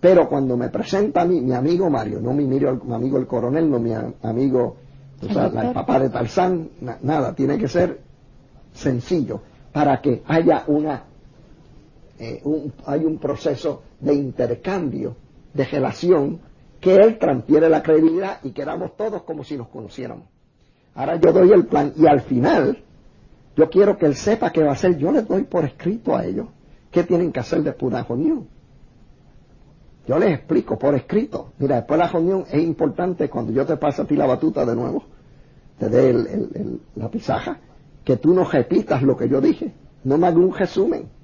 Pero 0.00 0.28
cuando 0.28 0.56
me 0.56 0.68
presenta 0.68 1.22
a 1.22 1.24
mí, 1.24 1.40
mi 1.40 1.52
amigo 1.52 1.90
Mario, 1.90 2.20
no 2.20 2.32
mi, 2.32 2.44
mi 2.44 2.64
amigo 2.64 3.18
el 3.18 3.26
coronel, 3.26 3.68
no 3.68 3.80
mi 3.80 3.90
amigo 4.22 4.76
o 5.20 5.32
sea, 5.32 5.46
el 5.46 5.72
papá 5.72 5.98
de 5.98 6.10
Tarzán, 6.10 6.68
nada, 7.02 7.34
tiene 7.34 7.58
que 7.58 7.66
ser 7.66 7.98
sencillo 8.72 9.40
para 9.72 10.00
que 10.00 10.22
haya 10.28 10.62
una 10.68 11.09
eh, 12.20 12.42
un, 12.44 12.70
hay 12.84 13.02
un 13.06 13.18
proceso 13.18 13.82
de 13.98 14.12
intercambio, 14.12 15.16
de 15.54 15.64
relación, 15.64 16.38
que 16.78 16.94
él 16.94 17.18
transfiere 17.18 17.70
la 17.70 17.82
credibilidad 17.82 18.40
y 18.42 18.50
quedamos 18.50 18.94
todos 18.94 19.22
como 19.22 19.42
si 19.42 19.56
nos 19.56 19.68
conociéramos. 19.68 20.26
Ahora 20.94 21.16
yo 21.16 21.32
doy 21.32 21.50
el 21.50 21.64
plan 21.66 21.94
y 21.96 22.06
al 22.06 22.20
final 22.20 22.84
yo 23.56 23.70
quiero 23.70 23.96
que 23.96 24.04
él 24.04 24.16
sepa 24.16 24.50
qué 24.52 24.62
va 24.62 24.70
a 24.70 24.72
hacer. 24.72 24.98
Yo 24.98 25.10
les 25.12 25.26
doy 25.26 25.44
por 25.44 25.64
escrito 25.64 26.14
a 26.14 26.26
ellos 26.26 26.48
qué 26.90 27.04
tienen 27.04 27.32
que 27.32 27.40
hacer 27.40 27.62
después 27.62 27.90
de 27.90 27.98
la 27.98 28.04
reunión. 28.04 28.48
Yo 30.06 30.18
les 30.18 30.34
explico 30.34 30.78
por 30.78 30.94
escrito. 30.94 31.52
Mira, 31.58 31.76
después 31.76 31.98
de 31.98 32.04
la 32.04 32.12
reunión 32.12 32.44
es 32.50 32.62
importante 32.62 33.30
cuando 33.30 33.50
yo 33.52 33.64
te 33.64 33.78
paso 33.78 34.02
a 34.02 34.06
ti 34.06 34.14
la 34.14 34.26
batuta 34.26 34.66
de 34.66 34.74
nuevo, 34.74 35.04
te 35.78 35.88
dé 35.88 36.12
la 36.96 37.10
pisaja, 37.10 37.60
que 38.04 38.18
tú 38.18 38.34
no 38.34 38.44
repitas 38.44 39.02
lo 39.02 39.16
que 39.16 39.26
yo 39.26 39.40
dije. 39.40 39.72
No 40.04 40.18
me 40.18 40.26
hagas 40.26 40.38
un 40.38 40.54
resumen. 40.54 41.19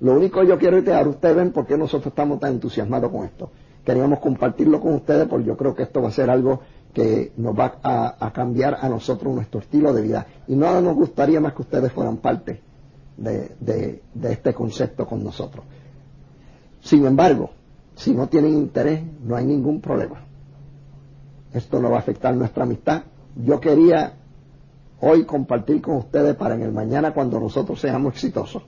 Lo 0.00 0.14
único 0.14 0.40
que 0.40 0.46
yo 0.46 0.58
quiero 0.58 0.78
ahora 0.94 1.08
ustedes 1.08 1.36
ven 1.36 1.52
por 1.52 1.66
qué 1.66 1.78
nosotros 1.78 2.08
estamos 2.08 2.40
tan 2.40 2.54
entusiasmados 2.54 3.10
con 3.10 3.24
esto. 3.24 3.50
Queríamos 3.84 4.18
compartirlo 4.18 4.80
con 4.80 4.94
ustedes 4.94 5.26
porque 5.28 5.46
yo 5.46 5.56
creo 5.56 5.74
que 5.74 5.82
esto 5.82 6.02
va 6.02 6.08
a 6.08 6.12
ser 6.12 6.30
algo 6.30 6.60
que 6.92 7.32
nos 7.36 7.58
va 7.58 7.78
a, 7.82 8.32
cambiar 8.32 8.78
a 8.80 8.88
nosotros 8.88 9.34
nuestro 9.34 9.60
estilo 9.60 9.92
de 9.92 10.02
vida. 10.02 10.26
Y 10.46 10.56
nada 10.56 10.80
nos 10.80 10.94
gustaría 10.94 11.40
más 11.40 11.54
que 11.54 11.62
ustedes 11.62 11.92
fueran 11.92 12.18
parte 12.18 12.60
de 13.16 14.00
este 14.22 14.54
concepto 14.54 15.06
con 15.06 15.22
nosotros. 15.22 15.64
Sin 16.80 17.04
embargo, 17.06 17.50
si 17.96 18.12
no 18.12 18.28
tienen 18.28 18.54
interés, 18.54 19.02
no 19.24 19.36
hay 19.36 19.44
ningún 19.44 19.80
problema. 19.80 20.20
Esto 21.52 21.80
no 21.80 21.90
va 21.90 21.96
a 21.96 22.00
afectar 22.00 22.34
nuestra 22.34 22.64
amistad. 22.64 23.04
Yo 23.36 23.60
quería 23.60 24.14
hoy 25.00 25.24
compartir 25.24 25.80
con 25.80 25.96
ustedes 25.96 26.34
para 26.34 26.54
en 26.54 26.62
el 26.62 26.72
mañana 26.72 27.14
cuando 27.14 27.38
nosotros 27.38 27.80
seamos 27.80 28.14
exitosos, 28.14 28.62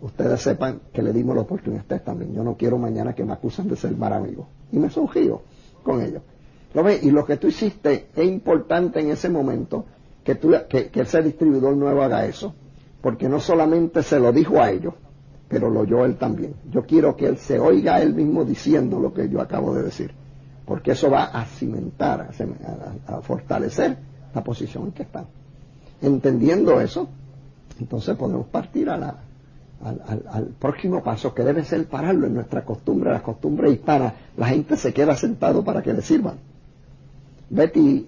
ustedes 0.00 0.40
sepan 0.40 0.80
que 0.92 1.02
le 1.02 1.12
dimos 1.12 1.34
la 1.34 1.42
oportunidad 1.42 1.84
a 1.92 1.98
también. 1.98 2.34
Yo 2.34 2.42
no 2.42 2.56
quiero 2.56 2.78
mañana 2.78 3.14
que 3.14 3.24
me 3.24 3.32
acusen 3.32 3.68
de 3.68 3.76
ser 3.76 3.96
mal 3.96 4.12
amigo. 4.12 4.48
Y 4.72 4.78
me 4.78 4.90
sonrío 4.90 5.42
con 5.82 6.02
ellos. 6.02 6.22
¿Lo 6.74 6.82
ves? 6.82 7.02
Y 7.02 7.10
lo 7.10 7.24
que 7.24 7.36
tú 7.36 7.46
hiciste 7.46 8.08
es 8.14 8.26
importante 8.26 9.00
en 9.00 9.10
ese 9.10 9.28
momento 9.28 9.86
que, 10.24 10.34
tú, 10.34 10.52
que, 10.68 10.88
que 10.88 11.00
ese 11.00 11.22
distribuidor 11.22 11.76
nuevo 11.76 12.02
haga 12.02 12.26
eso, 12.26 12.54
porque 13.00 13.28
no 13.28 13.40
solamente 13.40 14.02
se 14.02 14.18
lo 14.18 14.32
dijo 14.32 14.60
a 14.60 14.70
ellos, 14.70 14.94
pero 15.48 15.70
lo 15.70 15.80
oyó 15.80 16.04
él 16.04 16.16
también. 16.16 16.54
Yo 16.70 16.84
quiero 16.84 17.16
que 17.16 17.26
él 17.26 17.38
se 17.38 17.58
oiga 17.58 18.00
él 18.00 18.14
mismo 18.14 18.44
diciendo 18.44 18.98
lo 18.98 19.14
que 19.14 19.28
yo 19.28 19.40
acabo 19.40 19.74
de 19.74 19.84
decir, 19.84 20.12
porque 20.64 20.92
eso 20.92 21.10
va 21.10 21.24
a 21.24 21.44
cimentar, 21.44 22.28
a, 23.06 23.20
fortalecer 23.22 23.96
la 24.34 24.42
posición 24.42 24.86
en 24.86 24.92
que 24.92 25.04
están. 25.04 25.26
Entendiendo 26.02 26.80
eso, 26.80 27.08
entonces 27.78 28.16
podemos 28.16 28.48
partir 28.48 28.90
a 28.90 28.96
la, 28.96 29.14
al, 29.82 30.54
próximo 30.58 31.02
paso, 31.02 31.34
que 31.34 31.42
debe 31.42 31.64
ser 31.64 31.86
pararlo 31.86 32.26
en 32.26 32.34
nuestra 32.34 32.64
costumbre, 32.64 33.10
las 33.10 33.22
costumbres 33.22 33.72
hispanas. 33.72 34.14
La 34.36 34.48
gente 34.48 34.76
se 34.76 34.92
queda 34.92 35.16
sentado 35.16 35.64
para 35.64 35.82
que 35.82 35.92
le 35.92 36.02
sirvan. 36.02 36.36
Betty 37.50 38.06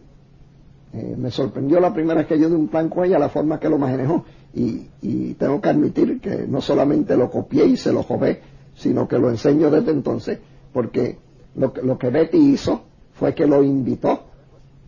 eh, 0.93 1.15
me 1.17 1.31
sorprendió 1.31 1.79
la 1.81 1.93
primera 1.93 2.21
vez 2.21 2.27
que 2.27 2.39
yo 2.39 2.49
di 2.49 2.55
un 2.55 2.69
plan 2.69 2.89
con 2.89 3.05
ella, 3.05 3.19
la 3.19 3.29
forma 3.29 3.61
que 3.61 3.69
lo 3.69 3.79
manejó. 3.79 4.25
Y, 4.55 4.89
tengo 5.35 5.61
que 5.61 5.69
admitir 5.69 6.21
que 6.21 6.47
no 6.49 6.61
solamente 6.61 7.17
lo 7.17 7.31
copié 7.31 7.67
y 7.67 7.77
se 7.77 7.93
lo 7.93 8.03
jové, 8.03 8.41
sino 8.75 9.07
que 9.07 9.19
lo 9.19 9.31
enseño 9.31 9.71
desde 9.71 9.93
entonces, 9.93 10.41
porque 10.73 11.19
lo, 11.55 11.73
lo 11.83 11.97
que 11.97 12.11
Betty 12.11 12.39
hizo 12.39 12.83
fue 13.13 13.35
que 13.35 13.47
lo 13.47 13.63
invitó. 13.63 14.25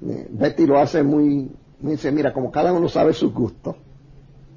Eh, 0.03 0.27
Betty 0.31 0.67
lo 0.67 0.79
hace 0.79 1.05
muy, 1.05 1.51
me 1.81 1.93
dice, 1.93 2.11
mira, 2.11 2.33
como 2.33 2.51
cada 2.51 2.73
uno 2.73 2.89
sabe 2.89 3.13
sus 3.13 3.33
gustos. 3.33 3.77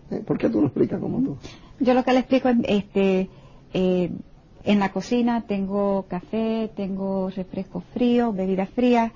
Eh, 0.10 0.24
¿Por 0.26 0.38
qué 0.38 0.50
tú 0.50 0.62
lo 0.62 0.68
explicas 0.68 1.00
como 1.00 1.22
tú? 1.22 1.38
Yo 1.84 1.94
lo 1.94 2.04
que 2.04 2.14
le 2.14 2.20
explico 2.20 2.50
es, 2.50 2.58
este, 2.68 3.30
eh, 3.74 4.12
en 4.64 4.80
la 4.80 4.92
cocina 4.92 5.42
tengo 5.42 6.06
café, 6.08 6.72
tengo 6.76 7.30
refrescos 7.30 7.84
fríos, 7.94 8.36
bebidas 8.36 8.70
frías, 8.70 9.12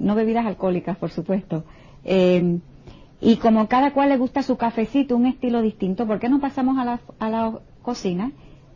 no 0.00 0.14
bebidas 0.14 0.46
alcohólicas, 0.46 0.96
por 0.96 1.10
supuesto. 1.10 1.64
Y 3.20 3.36
como 3.36 3.68
cada 3.68 3.92
cual 3.92 4.10
le 4.10 4.18
gusta 4.18 4.42
su 4.42 4.56
cafecito, 4.56 5.16
un 5.16 5.24
estilo 5.24 5.62
distinto, 5.62 6.06
¿por 6.06 6.18
qué 6.20 6.28
no 6.28 6.40
pasamos 6.40 6.76
a 6.78 6.84
la, 6.84 7.00
a 7.18 7.30
la 7.30 7.58
cocina? 7.80 8.32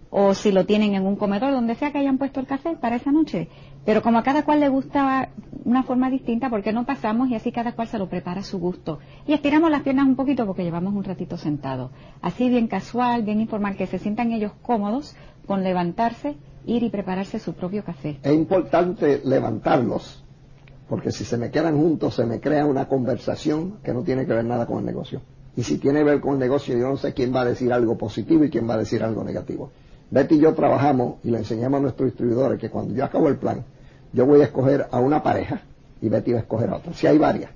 O 0.09 0.33
si 0.33 0.53
lo 0.53 0.65
tienen 0.65 0.95
en 0.95 1.05
un 1.07 1.17
comedor, 1.17 1.53
donde 1.53 1.75
sea 1.75 1.93
que 1.93 1.99
hayan 1.99 2.17
puesto 2.17 2.41
el 2.41 2.47
café 2.47 2.75
para 2.77 2.97
esa 2.97 3.13
noche. 3.13 3.49
Pero 3.89 4.03
como 4.03 4.19
a 4.19 4.23
cada 4.23 4.45
cual 4.45 4.61
le 4.61 4.69
gusta 4.69 5.31
una 5.65 5.83
forma 5.83 6.11
distinta, 6.11 6.51
¿por 6.51 6.63
qué 6.63 6.75
no 6.75 6.85
pasamos 6.85 7.31
y 7.31 7.35
así 7.35 7.53
cada 7.53 7.73
cual 7.73 7.89
se 7.89 7.97
lo 7.97 8.07
prepara 8.07 8.41
a 8.41 8.45
su 8.45 8.59
gusto? 8.59 8.99
Y 9.27 9.33
estiramos 9.33 9.71
las 9.71 9.81
piernas 9.81 10.07
un 10.07 10.15
poquito 10.15 10.45
porque 10.45 10.63
llevamos 10.63 10.93
un 10.93 11.05
ratito 11.05 11.39
sentado. 11.39 11.91
Así 12.21 12.51
bien 12.51 12.67
casual, 12.69 13.23
bien 13.23 13.41
informal, 13.41 13.79
que 13.79 13.87
se 13.87 13.99
sientan 13.99 14.31
ellos 14.33 14.53
cómodos 14.61 15.17
con 15.47 15.65
levantarse, 15.65 16.37
ir 16.67 16.83
y 16.83 16.91
prepararse 16.91 17.39
su 17.39 17.55
propio 17.55 17.83
café. 17.83 18.19
Es 18.23 18.35
importante 18.35 19.23
levantarlos 19.25 20.23
porque 20.87 21.11
si 21.11 21.25
se 21.25 21.39
me 21.39 21.51
quedan 21.51 21.79
juntos 21.79 22.15
se 22.15 22.27
me 22.27 22.41
crea 22.41 22.67
una 22.67 22.89
conversación 22.89 23.79
que 23.83 23.95
no 23.95 24.03
tiene 24.03 24.27
que 24.27 24.35
ver 24.35 24.45
nada 24.45 24.67
con 24.67 24.81
el 24.81 24.85
negocio. 24.85 25.23
Y 25.57 25.63
si 25.63 25.79
tiene 25.79 26.01
que 26.01 26.05
ver 26.05 26.21
con 26.21 26.35
el 26.35 26.41
negocio, 26.41 26.77
yo 26.77 26.91
no 26.91 26.99
sé 26.99 27.15
quién 27.15 27.35
va 27.35 27.41
a 27.41 27.47
decir 27.47 27.73
algo 27.73 27.97
positivo 27.97 28.45
y 28.45 28.51
quién 28.51 28.69
va 28.69 28.75
a 28.75 28.79
decir 28.79 29.03
algo 29.03 29.25
negativo. 29.25 29.71
Betty 30.11 30.35
y 30.35 30.41
yo 30.41 30.53
trabajamos 30.53 31.17
y 31.25 31.31
le 31.31 31.39
enseñamos 31.39 31.79
a 31.79 31.83
nuestros 31.85 32.11
distribuidores 32.11 32.61
que 32.61 32.69
cuando 32.69 32.93
yo 32.93 33.03
acabo 33.03 33.29
el 33.29 33.39
plan, 33.39 33.65
yo 34.13 34.27
voy 34.27 34.41
a 34.41 34.45
escoger 34.45 34.89
a 34.91 34.99
una 35.01 35.23
pareja 35.23 35.63
y 36.01 36.09
Betty 36.09 36.33
va 36.33 36.39
a 36.39 36.43
escoger 36.43 36.71
a 36.71 36.77
otra. 36.77 36.93
Si 36.95 37.07
hay 37.07 37.19
varias. 37.19 37.51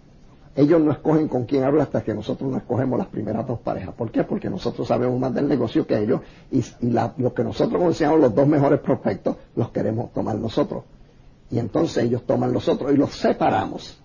Ellos 0.55 0.83
no 0.83 0.93
escogen 0.93 1.29
con 1.29 1.45
quién 1.45 1.65
habla 1.65 1.85
hasta 1.85 2.03
que 2.03 2.13
nosotros 2.13 2.51
no 2.51 2.59
escogemos 2.59 2.99
las 2.99 3.09
primeras 3.09 3.47
dos 3.47 3.61
parejas. 3.61 3.95
¿Por 3.95 4.11
qué? 4.11 4.23
Porque 4.25 4.51
nosotros 4.51 4.87
sabemos 4.87 5.19
más 5.19 5.33
del 5.35 5.49
negocio 5.49 5.87
que 5.87 5.99
ellos 5.99 6.21
y, 6.51 6.63
lo 6.91 7.33
que 7.33 7.43
nosotros 7.43 7.81
consideramos 7.81 8.21
los 8.21 8.35
dos 8.35 8.47
mejores 8.47 8.81
prospectos 8.81 9.37
los 9.57 9.71
queremos 9.71 10.13
tomar 10.13 10.37
nosotros 10.37 10.85
y 11.53 11.59
entonces 11.59 12.05
ellos 12.05 12.25
toman 12.27 12.53
los 12.53 12.67
otros 12.67 12.93
y 12.93 12.97
los 12.97 13.13
separamos. 13.15 13.99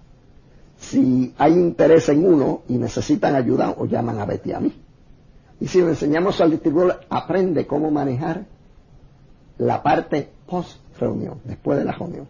Si 0.77 1.33
hay 1.37 1.53
interés 1.53 2.09
en 2.09 2.25
uno 2.25 2.61
y 2.67 2.77
necesitan 2.77 3.35
ayuda, 3.35 3.73
o 3.77 3.85
llaman 3.85 4.19
a 4.19 4.25
Betty 4.25 4.51
a 4.51 4.59
mí. 4.59 4.73
Y 5.59 5.67
si 5.67 5.79
le 5.81 5.87
enseñamos 5.87 6.39
al 6.39 6.51
distribuidor, 6.51 6.99
aprende 7.09 7.65
cómo 7.65 7.89
manejar 7.89 8.45
la 9.57 9.81
parte 9.81 10.29
post-reunión, 10.45 11.39
después 11.45 11.79
de 11.79 11.85
la 11.85 11.93
reunión. 11.93 12.27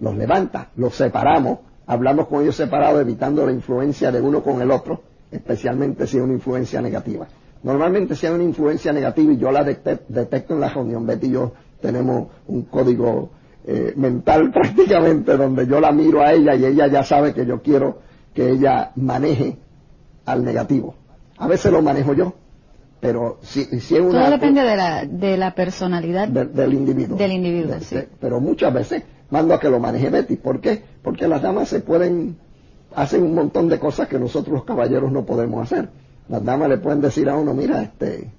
Los 0.00 0.16
levanta, 0.16 0.68
los 0.76 0.94
separamos, 0.94 1.58
hablamos 1.86 2.28
con 2.28 2.42
ellos 2.42 2.56
separados, 2.56 3.00
evitando 3.00 3.46
la 3.46 3.52
influencia 3.52 4.10
de 4.10 4.20
uno 4.20 4.42
con 4.42 4.60
el 4.60 4.70
otro, 4.70 5.02
especialmente 5.30 6.06
si 6.06 6.16
es 6.16 6.22
una 6.22 6.32
influencia 6.32 6.80
negativa. 6.80 7.26
Normalmente 7.62 8.14
si 8.14 8.26
hay 8.26 8.34
una 8.34 8.44
influencia 8.44 8.92
negativa 8.92 9.32
y 9.32 9.38
yo 9.38 9.50
la 9.50 9.64
detecto 9.64 10.54
en 10.54 10.60
la 10.60 10.68
reunión, 10.68 11.06
Betty 11.06 11.28
y 11.28 11.30
yo 11.30 11.52
tenemos 11.80 12.28
un 12.46 12.62
código 12.62 13.30
eh, 13.66 13.94
mental 13.96 14.50
prácticamente 14.52 15.36
donde 15.36 15.66
yo 15.66 15.80
la 15.80 15.90
miro 15.90 16.20
a 16.20 16.32
ella 16.32 16.54
y 16.54 16.66
ella 16.66 16.86
ya 16.86 17.02
sabe 17.02 17.32
que 17.32 17.46
yo 17.46 17.62
quiero 17.62 18.00
que 18.34 18.50
ella 18.50 18.92
maneje 18.96 19.56
al 20.26 20.44
negativo. 20.44 20.94
A 21.38 21.48
veces 21.48 21.72
lo 21.72 21.80
manejo 21.80 22.14
yo, 22.14 22.34
pero 23.00 23.38
si, 23.42 23.64
si 23.80 23.96
es 23.96 24.00
una... 24.00 24.20
Todo 24.22 24.30
depende 24.32 24.62
de 24.62 24.76
la, 24.76 25.04
de 25.06 25.36
la 25.36 25.54
personalidad 25.54 26.28
del 26.28 26.74
individuo. 26.74 27.16
Del 27.16 27.32
individuo, 27.32 27.76
sí. 27.80 27.98
pero 28.20 28.40
muchas 28.40 28.72
veces 28.72 29.02
mando 29.30 29.54
a 29.54 29.60
que 29.60 29.68
lo 29.68 29.80
maneje 29.80 30.10
Betty. 30.10 30.36
¿Por 30.36 30.60
qué? 30.60 30.82
Porque 31.02 31.28
las 31.28 31.42
damas 31.42 31.68
se 31.68 31.80
pueden, 31.80 32.36
hacen 32.94 33.22
un 33.22 33.34
montón 33.34 33.68
de 33.68 33.78
cosas 33.78 34.08
que 34.08 34.18
nosotros 34.18 34.54
los 34.54 34.64
caballeros 34.64 35.10
no 35.12 35.24
podemos 35.24 35.62
hacer. 35.62 35.88
Las 36.28 36.44
damas 36.44 36.68
le 36.68 36.78
pueden 36.78 37.00
decir 37.00 37.28
a 37.28 37.36
uno, 37.36 37.52
mira, 37.52 37.82
este, 37.82 38.30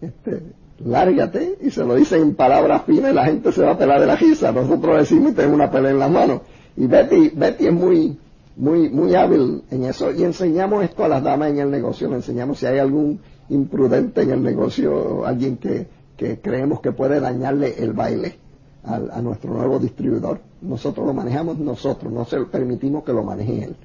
este, 0.00 0.42
lárgate, 0.84 1.58
y 1.60 1.70
se 1.70 1.84
lo 1.84 1.94
dicen 1.94 2.22
en 2.22 2.34
palabras 2.34 2.84
finas 2.84 3.12
y 3.12 3.14
la 3.14 3.24
gente 3.24 3.52
se 3.52 3.62
va 3.62 3.72
a 3.72 3.78
pelar 3.78 4.00
de 4.00 4.06
la 4.06 4.16
risa. 4.16 4.52
Nosotros 4.52 4.98
decimos 4.98 5.32
y 5.32 5.34
tenemos 5.34 5.56
una 5.56 5.70
pelea 5.70 5.90
en 5.90 5.98
la 5.98 6.08
mano. 6.08 6.42
Y 6.76 6.86
Betty, 6.86 7.30
Betty 7.34 7.66
es 7.66 7.72
muy, 7.72 8.18
muy, 8.56 8.88
muy 8.88 9.14
hábil 9.14 9.62
en 9.70 9.84
eso 9.84 10.12
y 10.12 10.24
enseñamos 10.24 10.84
esto 10.84 11.04
a 11.04 11.08
las 11.08 11.22
damas 11.22 11.50
en 11.50 11.58
el 11.58 11.70
negocio, 11.70 12.08
le 12.08 12.16
enseñamos 12.16 12.58
si 12.58 12.66
hay 12.66 12.78
algún 12.78 13.20
imprudente 13.48 14.22
en 14.22 14.30
el 14.30 14.42
negocio, 14.42 15.24
alguien 15.24 15.56
que, 15.56 15.86
que 16.16 16.40
creemos 16.40 16.80
que 16.80 16.92
puede 16.92 17.20
dañarle 17.20 17.74
el 17.78 17.92
baile 17.92 18.45
a, 18.86 19.20
nuestro 19.20 19.52
nuevo 19.52 19.78
distribuidor. 19.78 20.40
Nosotros 20.62 21.06
lo 21.06 21.12
manejamos 21.12 21.58
nosotros, 21.58 22.12
no 22.12 22.24
se 22.24 22.40
permitimos 22.46 23.04
que 23.04 23.12
lo 23.12 23.24
maneje 23.24 23.64
él, 23.64 23.76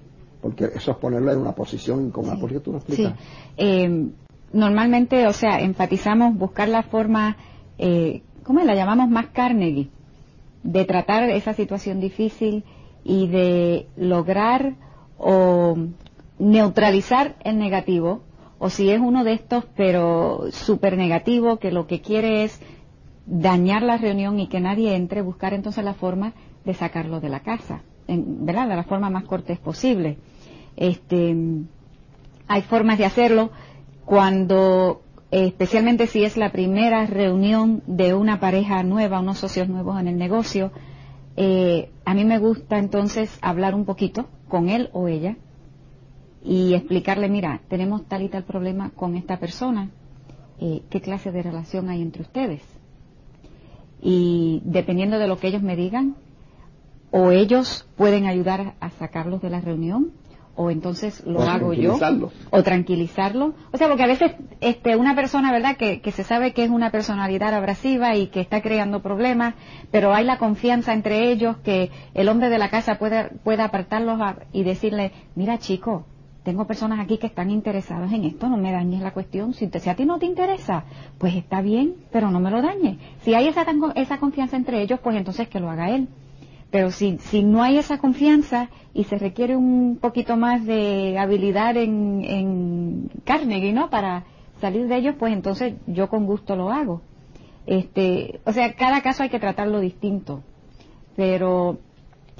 porque 0.42 0.66
eso 0.76 0.92
es 0.92 0.98
ponerlo 0.98 1.32
en 1.32 1.40
una 1.40 1.54
posición 1.54 2.06
incómoda. 2.06 2.40
¿Por 2.40 2.52
qué 2.52 2.60
tú 2.60 2.72
no 2.72 2.78
explicas? 2.78 3.14
Sí. 3.18 3.26
Eh, 3.58 4.10
normalmente, 4.54 5.28
o 5.28 5.34
sea, 5.34 5.60
enfatizamos 5.60 6.38
buscar 6.38 6.70
la 6.70 6.84
forma, 6.84 7.38
eh, 7.78 8.22
¿cómo 8.44 8.62
la 8.62 8.76
llamamos? 8.76 9.10
Más 9.10 9.28
Carnegie, 9.28 9.90
de 10.64 10.86
tratar 10.86 11.30
esa 11.30 11.54
situación 11.54 12.00
difícil 12.00 12.64
y 13.04 13.28
de 13.28 13.88
lograr 13.98 14.76
o 15.18 15.76
neutralizar 16.38 17.36
el 17.44 17.58
negativo, 17.58 18.22
o 18.60 18.70
si 18.70 18.92
es 18.92 19.00
uno 19.00 19.24
de 19.24 19.34
estos, 19.34 19.66
pero 19.76 20.46
súper 20.52 20.96
negativo, 20.96 21.58
que 21.58 21.72
lo 21.72 21.88
que 21.88 22.02
quiere 22.02 22.44
es 22.44 22.62
dañar 23.26 23.84
la 23.84 23.98
reunión 23.98 24.40
y 24.40 24.48
que 24.48 24.60
nadie 24.60 24.96
entre, 24.96 25.22
buscar 25.22 25.54
entonces 25.54 25.84
la 25.84 25.94
forma 25.94 26.34
de 26.66 26.74
sacarlo 26.74 27.20
de 27.20 27.30
la 27.30 27.42
casa, 27.42 27.82
¿verdad? 28.08 28.68
De 28.68 28.76
la 28.76 28.84
forma 28.84 29.10
más 29.10 29.24
cortés 29.24 29.60
posible. 29.60 30.18
Este, 30.76 31.36
hay 32.48 32.62
formas 32.64 32.98
de 32.98 33.06
hacerlo 33.06 33.52
cuando, 34.06 35.02
especialmente 35.32 36.08
si 36.08 36.24
es 36.24 36.38
la 36.38 36.52
primera 36.52 37.06
reunión 37.06 37.84
de 37.88 38.14
una 38.14 38.40
pareja 38.40 38.84
nueva, 38.84 39.20
unos 39.20 39.40
socios 39.40 39.70
nuevos 39.70 40.00
en 40.00 40.08
el 40.08 40.18
negocio, 40.18 40.72
eh, 41.38 41.92
a 42.04 42.14
mí 42.14 42.26
me 42.26 42.40
gusta 42.40 42.78
entonces 42.78 43.38
hablar 43.42 43.74
un 43.74 43.86
poquito 43.86 44.28
con 44.50 44.70
él 44.70 44.90
o 44.92 45.08
ella 45.08 45.38
y 46.44 46.74
explicarle, 46.74 47.30
mira, 47.30 47.62
tenemos 47.70 48.06
tal 48.06 48.24
y 48.24 48.30
tal 48.30 48.44
problema 48.44 48.90
con 48.90 49.16
esta 49.16 49.38
persona, 49.38 49.90
eh, 50.60 50.82
¿qué 50.90 51.00
clase 51.00 51.32
de 51.32 51.44
relación 51.44 51.90
hay 51.90 52.02
entre 52.02 52.24
ustedes? 52.24 52.62
Y 54.02 54.62
dependiendo 54.66 55.20
de 55.20 55.28
lo 55.28 55.38
que 55.38 55.48
ellos 55.48 55.62
me 55.62 55.76
digan, 55.76 56.16
o 57.12 57.32
ellos 57.32 57.88
pueden 57.98 58.26
ayudar 58.26 58.74
a 58.80 58.90
sacarlos 58.92 59.42
de 59.42 59.50
la 59.50 59.62
reunión, 59.62 60.12
o 60.56 60.70
entonces 60.70 61.24
lo 61.26 61.42
hago 61.42 61.74
yo 61.74 61.98
o 62.50 62.64
tranquilizarlo. 62.64 63.54
O 63.72 63.78
sea 63.78 63.88
porque 63.88 64.04
a 64.04 64.08
veces 64.08 64.34
este 64.60 64.96
una 64.96 65.16
persona 65.16 65.52
verdad 65.52 65.78
que, 65.78 66.02
que, 66.02 66.12
se 66.12 66.24
sabe 66.24 66.54
que 66.54 66.64
es 66.64 66.70
una 66.70 66.92
personalidad 66.92 67.54
abrasiva 67.54 68.16
y 68.16 68.28
que 68.28 68.42
está 68.42 68.62
creando 68.62 69.02
problemas 69.02 69.56
pero 69.92 70.14
hay 70.14 70.26
la 70.26 70.38
confianza 70.38 70.94
entre 70.94 71.32
ellos 71.32 71.58
que 71.64 71.90
el 72.14 72.30
hombre 72.30 72.50
de 72.50 72.58
la 72.58 72.70
casa 72.70 72.96
puede 73.00 73.30
pueda 73.44 73.66
apartarlos 73.66 74.20
y 74.52 74.64
decirle 74.64 75.14
mira 75.36 75.58
chico 75.58 76.06
tengo 76.44 76.66
personas 76.66 77.00
aquí 77.00 77.18
que 77.18 77.28
están 77.28 77.52
interesadas 77.52 78.12
en 78.14 78.26
esto, 78.26 78.50
no 78.50 78.58
me 78.58 78.72
dañes 78.72 79.02
la 79.02 79.12
cuestión. 79.12 79.54
Si, 79.54 79.70
si 79.70 79.90
a 79.90 79.96
ti 79.96 80.06
no 80.06 80.18
te 80.18 80.26
interesa, 80.26 80.86
pues 81.18 81.36
está 81.36 81.62
bien, 81.62 81.96
pero 82.12 82.32
no 82.32 82.40
me 82.40 82.50
lo 82.50 82.62
dañes. 82.62 82.98
Si 83.22 83.34
hay 83.36 83.48
esa, 83.48 83.66
esa 83.96 84.20
confianza 84.20 84.58
entre 84.58 84.82
ellos, 84.82 85.00
pues 85.02 85.16
entonces 85.16 85.48
que 85.48 85.60
lo 85.60 85.70
haga 85.70 85.92
él. 85.92 86.08
Pero 86.72 86.90
si, 86.90 87.18
si 87.20 87.44
no 87.44 87.62
hay 87.62 87.78
esa 87.78 88.00
confianza 88.00 88.70
y 88.94 89.04
se 89.04 89.18
requiere 89.18 89.56
un 89.56 90.00
poquito 90.02 90.38
más 90.38 90.66
de 90.66 91.18
habilidad 91.20 91.76
en, 91.78 92.24
en 92.24 93.10
Carnegie, 93.26 93.74
¿no? 93.74 93.90
Para 93.90 94.24
salir 94.62 94.88
de 94.88 94.96
ellos, 94.96 95.16
pues 95.20 95.34
entonces 95.34 95.76
yo 95.86 96.10
con 96.10 96.26
gusto 96.26 96.56
lo 96.56 96.72
hago. 96.72 97.02
Este, 97.68 98.40
o 98.46 98.54
sea, 98.54 98.74
cada 98.74 99.02
caso 99.02 99.24
hay 99.24 99.30
que 99.30 99.40
tratarlo 99.40 99.80
distinto. 99.80 100.44
Pero 101.16 101.78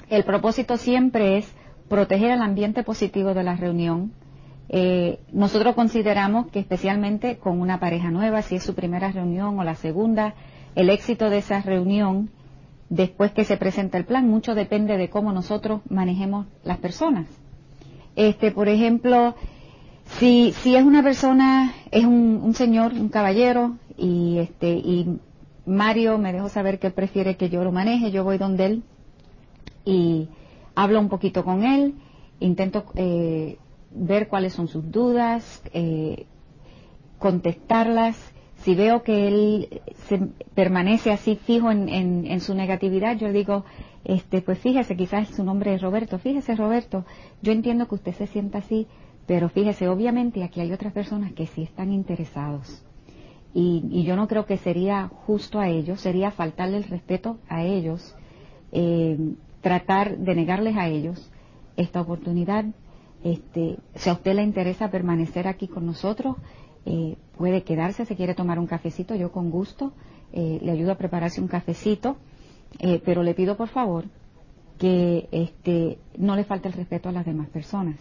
el 0.08 0.24
propósito 0.24 0.76
siempre 0.76 1.38
es 1.38 1.54
proteger 1.92 2.30
el 2.30 2.40
ambiente 2.40 2.84
positivo 2.84 3.34
de 3.34 3.42
la 3.42 3.54
reunión. 3.54 4.12
Eh, 4.70 5.18
nosotros 5.30 5.74
consideramos 5.74 6.46
que 6.46 6.58
especialmente 6.58 7.36
con 7.36 7.60
una 7.60 7.80
pareja 7.80 8.10
nueva, 8.10 8.40
si 8.40 8.54
es 8.54 8.62
su 8.62 8.74
primera 8.74 9.12
reunión 9.12 9.58
o 9.58 9.62
la 9.62 9.74
segunda, 9.74 10.32
el 10.74 10.88
éxito 10.88 11.28
de 11.28 11.36
esa 11.36 11.60
reunión 11.60 12.30
después 12.88 13.32
que 13.32 13.44
se 13.44 13.58
presenta 13.58 13.98
el 13.98 14.06
plan. 14.06 14.26
Mucho 14.26 14.54
depende 14.54 14.96
de 14.96 15.10
cómo 15.10 15.34
nosotros 15.34 15.82
manejemos 15.90 16.46
las 16.64 16.78
personas. 16.78 17.26
Este, 18.16 18.52
por 18.52 18.70
ejemplo, 18.70 19.34
si, 20.18 20.52
si 20.62 20.76
es 20.76 20.84
una 20.84 21.02
persona, 21.02 21.74
es 21.90 22.06
un, 22.06 22.54
señor, 22.54 22.94
un 22.94 23.10
caballero, 23.10 23.76
y 23.98 24.38
este, 24.38 24.70
y 24.70 25.18
Mario 25.66 26.16
me 26.16 26.32
dejó 26.32 26.48
saber 26.48 26.78
que 26.78 26.86
él 26.86 26.94
prefiere 26.94 27.36
que 27.36 27.50
yo 27.50 27.62
lo 27.62 27.70
maneje, 27.70 28.10
yo 28.10 28.24
voy 28.24 28.38
donde 28.38 28.64
él 28.64 28.82
y 29.84 30.28
hablo 30.74 31.00
un 31.00 31.08
poquito 31.08 31.44
con 31.44 31.64
él, 31.64 31.94
intento 32.40 32.84
eh, 32.94 33.58
ver 33.90 34.28
cuáles 34.28 34.52
son 34.52 34.68
sus 34.68 34.90
dudas, 34.90 35.62
eh, 35.72 36.26
contestarlas 37.18 38.32
si 38.62 38.74
veo 38.76 39.02
que 39.02 39.26
él 39.28 39.82
se 40.06 40.18
permanece 40.54 41.10
así 41.10 41.36
fijo 41.36 41.70
en, 41.70 42.40
su 42.40 42.54
negatividad, 42.54 43.16
yo 43.16 43.26
le 43.26 43.34
digo, 43.34 43.64
este, 44.04 44.40
pues 44.40 44.58
fíjese, 44.58 44.96
quizás 44.96 45.28
su 45.28 45.42
nombre 45.42 45.74
es 45.74 45.82
Roberto, 45.82 46.18
fíjese 46.18 46.54
Roberto, 46.54 47.04
yo 47.42 47.52
entiendo 47.52 47.88
que 47.88 47.96
usted 47.96 48.14
se 48.14 48.28
sienta 48.28 48.58
así, 48.58 48.86
pero 49.26 49.48
fíjese, 49.48 49.88
obviamente 49.88 50.44
aquí 50.44 50.60
hay 50.60 50.72
otras 50.72 50.92
personas 50.92 51.32
que 51.32 51.46
sí 51.46 51.62
están 51.62 51.92
interesados. 51.92 52.84
Y, 53.52 54.04
yo 54.04 54.16
no 54.16 54.28
creo 54.28 54.46
que 54.46 54.56
sería 54.56 55.08
justo 55.08 55.58
a 55.58 55.68
ellos, 55.68 56.00
sería 56.00 56.30
faltarle 56.30 56.76
el 56.76 56.84
respeto 56.84 57.38
a 57.48 57.64
ellos, 57.64 58.14
eh, 58.70 59.18
tratar 59.62 60.18
de 60.18 60.34
negarles 60.34 60.76
a 60.76 60.88
ellos 60.88 61.30
esta 61.76 62.00
oportunidad. 62.02 62.66
Este, 63.24 63.78
si 63.94 64.10
a 64.10 64.14
usted 64.14 64.34
le 64.34 64.42
interesa 64.42 64.90
permanecer 64.90 65.46
aquí 65.48 65.68
con 65.68 65.86
nosotros, 65.86 66.36
eh, 66.84 67.16
puede 67.38 67.62
quedarse, 67.62 68.04
si 68.04 68.16
quiere 68.16 68.34
tomar 68.34 68.58
un 68.58 68.66
cafecito, 68.66 69.14
yo 69.14 69.30
con 69.32 69.50
gusto 69.50 69.92
eh, 70.32 70.58
le 70.60 70.72
ayudo 70.72 70.92
a 70.92 70.96
prepararse 70.96 71.40
un 71.40 71.48
cafecito, 71.48 72.16
eh, 72.80 73.00
pero 73.04 73.22
le 73.22 73.34
pido 73.34 73.56
por 73.56 73.68
favor 73.68 74.04
que 74.78 75.28
este, 75.30 75.98
no 76.18 76.34
le 76.34 76.44
falte 76.44 76.68
el 76.68 76.74
respeto 76.74 77.08
a 77.08 77.12
las 77.12 77.24
demás 77.24 77.48
personas. 77.48 77.96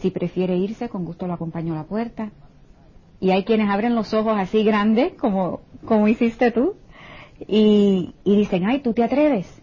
Si 0.00 0.10
prefiere 0.10 0.56
irse, 0.56 0.88
con 0.88 1.04
gusto 1.04 1.26
lo 1.26 1.32
acompaño 1.32 1.72
a 1.72 1.76
la 1.76 1.84
puerta. 1.84 2.30
Y 3.18 3.30
hay 3.30 3.44
quienes 3.44 3.68
abren 3.70 3.94
los 3.94 4.12
ojos 4.14 4.34
así 4.36 4.62
grandes, 4.62 5.14
como, 5.14 5.62
como 5.86 6.06
hiciste 6.06 6.52
tú, 6.52 6.74
y, 7.48 8.14
y 8.22 8.36
dicen, 8.36 8.66
ay, 8.66 8.80
tú 8.80 8.92
te 8.92 9.02
atreves. 9.02 9.62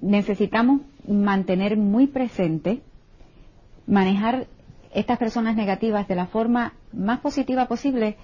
Necesitamos 0.00 0.82
mantener 1.06 1.76
muy 1.76 2.06
presente, 2.06 2.82
manejar 3.86 4.46
estas 4.92 5.18
personas 5.18 5.56
negativas 5.56 6.08
de 6.08 6.14
la 6.14 6.26
forma 6.26 6.74
más 6.92 7.20
positiva 7.20 7.66
posible 7.66 8.16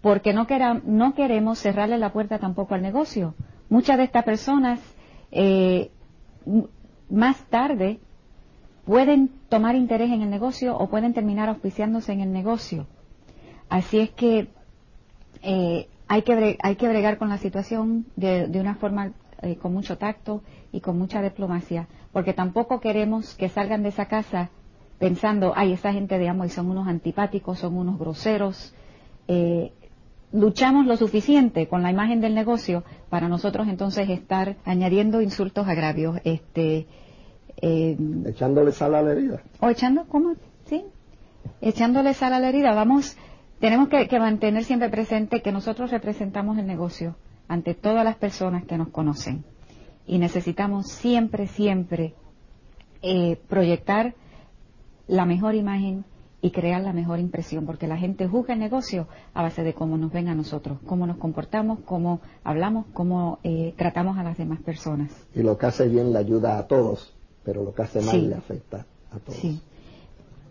porque 0.00 0.32
no, 0.32 0.46
no 0.84 1.14
queremos 1.14 1.58
cerrarle 1.58 1.98
la 1.98 2.12
puerta 2.12 2.38
tampoco 2.38 2.74
al 2.74 2.82
negocio. 2.82 3.34
Muchas 3.68 3.98
de 3.98 4.04
estas 4.04 4.24
personas 4.24 4.80
eh, 5.32 5.90
más 7.10 7.36
tarde 7.46 7.98
pueden 8.84 9.30
tomar 9.48 9.74
interés 9.74 10.10
en 10.10 10.22
el 10.22 10.30
negocio 10.30 10.76
o 10.76 10.88
pueden 10.88 11.12
terminar 11.12 11.48
auspiciándose 11.48 12.12
en 12.12 12.20
el 12.20 12.32
negocio. 12.32 12.86
Así 13.68 13.98
es 13.98 14.10
que 14.10 14.48
eh, 15.42 15.88
hay, 16.08 16.22
que 16.22 16.56
hay 16.62 16.76
que 16.76 16.88
bregar 16.88 17.18
con 17.18 17.28
la 17.28 17.38
situación 17.38 18.06
de, 18.14 18.48
una 18.60 18.76
forma 18.76 19.12
eh, 19.42 19.56
con 19.56 19.72
mucho 19.72 19.98
tacto 19.98 20.42
y 20.72 20.80
con 20.80 20.98
mucha 20.98 21.22
diplomacia, 21.22 21.88
porque 22.12 22.32
tampoco 22.32 22.80
queremos 22.80 23.34
que 23.34 23.48
salgan 23.48 23.82
de 23.82 23.90
esa 23.90 24.06
casa 24.06 24.50
pensando, 24.98 25.52
ay, 25.54 25.72
esa 25.72 25.92
gente 25.92 26.18
de 26.18 26.26
y 26.26 26.48
son 26.48 26.70
unos 26.70 26.88
antipáticos, 26.88 27.58
son 27.58 27.76
unos 27.76 27.98
groseros. 27.98 28.74
Eh, 29.28 29.72
luchamos 30.32 30.86
lo 30.86 30.96
suficiente 30.96 31.68
con 31.68 31.82
la 31.82 31.90
imagen 31.90 32.20
del 32.20 32.34
negocio 32.34 32.84
para 33.08 33.28
nosotros 33.28 33.68
entonces 33.68 34.08
estar 34.08 34.56
añadiendo 34.64 35.20
insultos 35.20 35.68
agravios. 35.68 36.18
Este, 36.24 36.86
eh, 37.60 37.96
echándole 38.26 38.72
sal 38.72 38.94
a 38.94 39.02
la 39.02 39.12
herida. 39.12 39.42
O 39.60 39.68
echando, 39.68 40.06
¿cómo? 40.08 40.34
Sí, 40.64 40.84
echándole 41.60 42.14
sal 42.14 42.32
a 42.32 42.40
la 42.40 42.48
herida. 42.48 42.74
Vamos, 42.74 43.16
tenemos 43.60 43.88
que, 43.88 44.18
mantener 44.18 44.64
siempre 44.64 44.88
presente 44.88 45.42
que 45.42 45.52
nosotros 45.52 45.90
representamos 45.90 46.58
el 46.58 46.66
negocio 46.66 47.16
ante 47.48 47.74
todas 47.74 48.04
las 48.04 48.16
personas 48.16 48.64
que 48.64 48.78
nos 48.78 48.88
conocen. 48.88 49.44
Y 50.06 50.18
necesitamos 50.18 50.88
siempre, 50.88 51.46
siempre 51.46 52.14
eh, 53.02 53.38
proyectar 53.48 54.14
la 55.08 55.26
mejor 55.26 55.54
imagen 55.54 56.04
y 56.42 56.50
crear 56.50 56.82
la 56.82 56.92
mejor 56.92 57.18
impresión, 57.18 57.66
porque 57.66 57.88
la 57.88 57.96
gente 57.96 58.28
juzga 58.28 58.54
el 58.54 58.60
negocio 58.60 59.08
a 59.34 59.42
base 59.42 59.64
de 59.64 59.74
cómo 59.74 59.96
nos 59.96 60.12
ven 60.12 60.28
a 60.28 60.34
nosotros, 60.34 60.78
cómo 60.86 61.06
nos 61.06 61.16
comportamos, 61.16 61.80
cómo 61.84 62.20
hablamos, 62.44 62.86
cómo 62.92 63.38
eh, 63.42 63.74
tratamos 63.76 64.18
a 64.18 64.22
las 64.22 64.36
demás 64.38 64.60
personas. 64.60 65.10
Y 65.34 65.42
lo 65.42 65.56
que 65.58 65.66
hace 65.66 65.88
bien 65.88 66.12
le 66.12 66.18
ayuda 66.18 66.58
a 66.58 66.66
todos, 66.66 67.14
pero 67.44 67.64
lo 67.64 67.74
que 67.74 67.82
hace 67.82 68.00
mal 68.00 68.28
le 68.28 68.34
afecta 68.34 68.86
a 69.10 69.18
todos. 69.18 69.42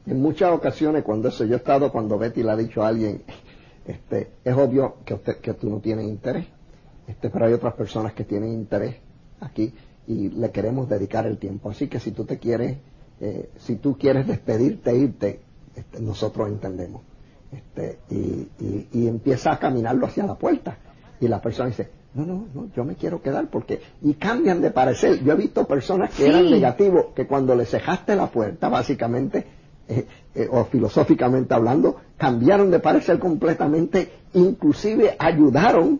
En 0.07 0.21
muchas 0.21 0.51
ocasiones, 0.51 1.03
cuando 1.03 1.29
eso, 1.29 1.45
yo 1.45 1.53
he 1.53 1.57
estado 1.57 1.91
cuando 1.91 2.17
Betty 2.17 2.43
le 2.43 2.51
ha 2.51 2.57
dicho 2.57 2.83
a 2.83 2.89
alguien, 2.89 3.23
Este, 3.85 4.31
es 4.43 4.55
obvio 4.55 4.97
que, 5.05 5.13
usted, 5.13 5.37
que 5.37 5.53
tú 5.53 5.69
no 5.69 5.79
tienes 5.79 6.05
interés, 6.05 6.47
este, 7.07 7.29
pero 7.29 7.45
hay 7.45 7.53
otras 7.53 7.73
personas 7.73 8.13
que 8.13 8.23
tienen 8.23 8.53
interés 8.53 8.95
aquí 9.39 9.73
y 10.07 10.29
le 10.29 10.51
queremos 10.51 10.89
dedicar 10.89 11.25
el 11.25 11.37
tiempo. 11.37 11.69
Así 11.69 11.87
que 11.87 11.99
si 11.99 12.11
tú 12.11 12.25
te 12.25 12.37
quieres, 12.37 12.77
eh, 13.19 13.49
si 13.57 13.75
tú 13.75 13.97
quieres 13.97 14.27
despedirte, 14.27 14.91
e 14.91 14.97
irte, 14.97 15.39
este, 15.75 15.99
nosotros 15.99 16.47
entendemos. 16.47 17.01
Este, 17.51 17.99
y, 18.09 18.87
y, 18.91 19.07
empieza 19.07 19.53
a 19.53 19.59
caminarlo 19.59 20.07
hacia 20.07 20.25
la 20.25 20.35
puerta. 20.35 20.77
Y 21.21 21.27
la 21.27 21.39
persona 21.41 21.69
dice, 21.69 21.89
no, 22.13 22.25
no, 22.25 22.47
no, 22.53 22.69
yo 22.75 22.83
me 22.83 22.95
quiero 22.95 23.21
quedar 23.21 23.49
porque... 23.49 23.81
Y 24.01 24.15
cambian 24.15 24.61
de 24.61 24.71
parecer. 24.71 25.23
Yo 25.23 25.33
he 25.33 25.35
visto 25.35 25.65
personas 25.65 26.13
que 26.13 26.27
eran 26.27 26.49
negativos, 26.49 27.07
que 27.15 27.27
cuando 27.27 27.55
le 27.55 27.65
cejaste 27.65 28.15
la 28.15 28.27
puerta, 28.27 28.67
básicamente, 28.67 29.45
eh, 29.87 30.05
eh, 30.33 30.47
o 30.51 30.65
filosóficamente 30.65 31.53
hablando, 31.53 31.97
cambiaron 32.17 32.71
de 32.71 32.79
parecer 32.79 33.19
completamente, 33.19 34.11
inclusive 34.33 35.15
ayudaron 35.17 35.99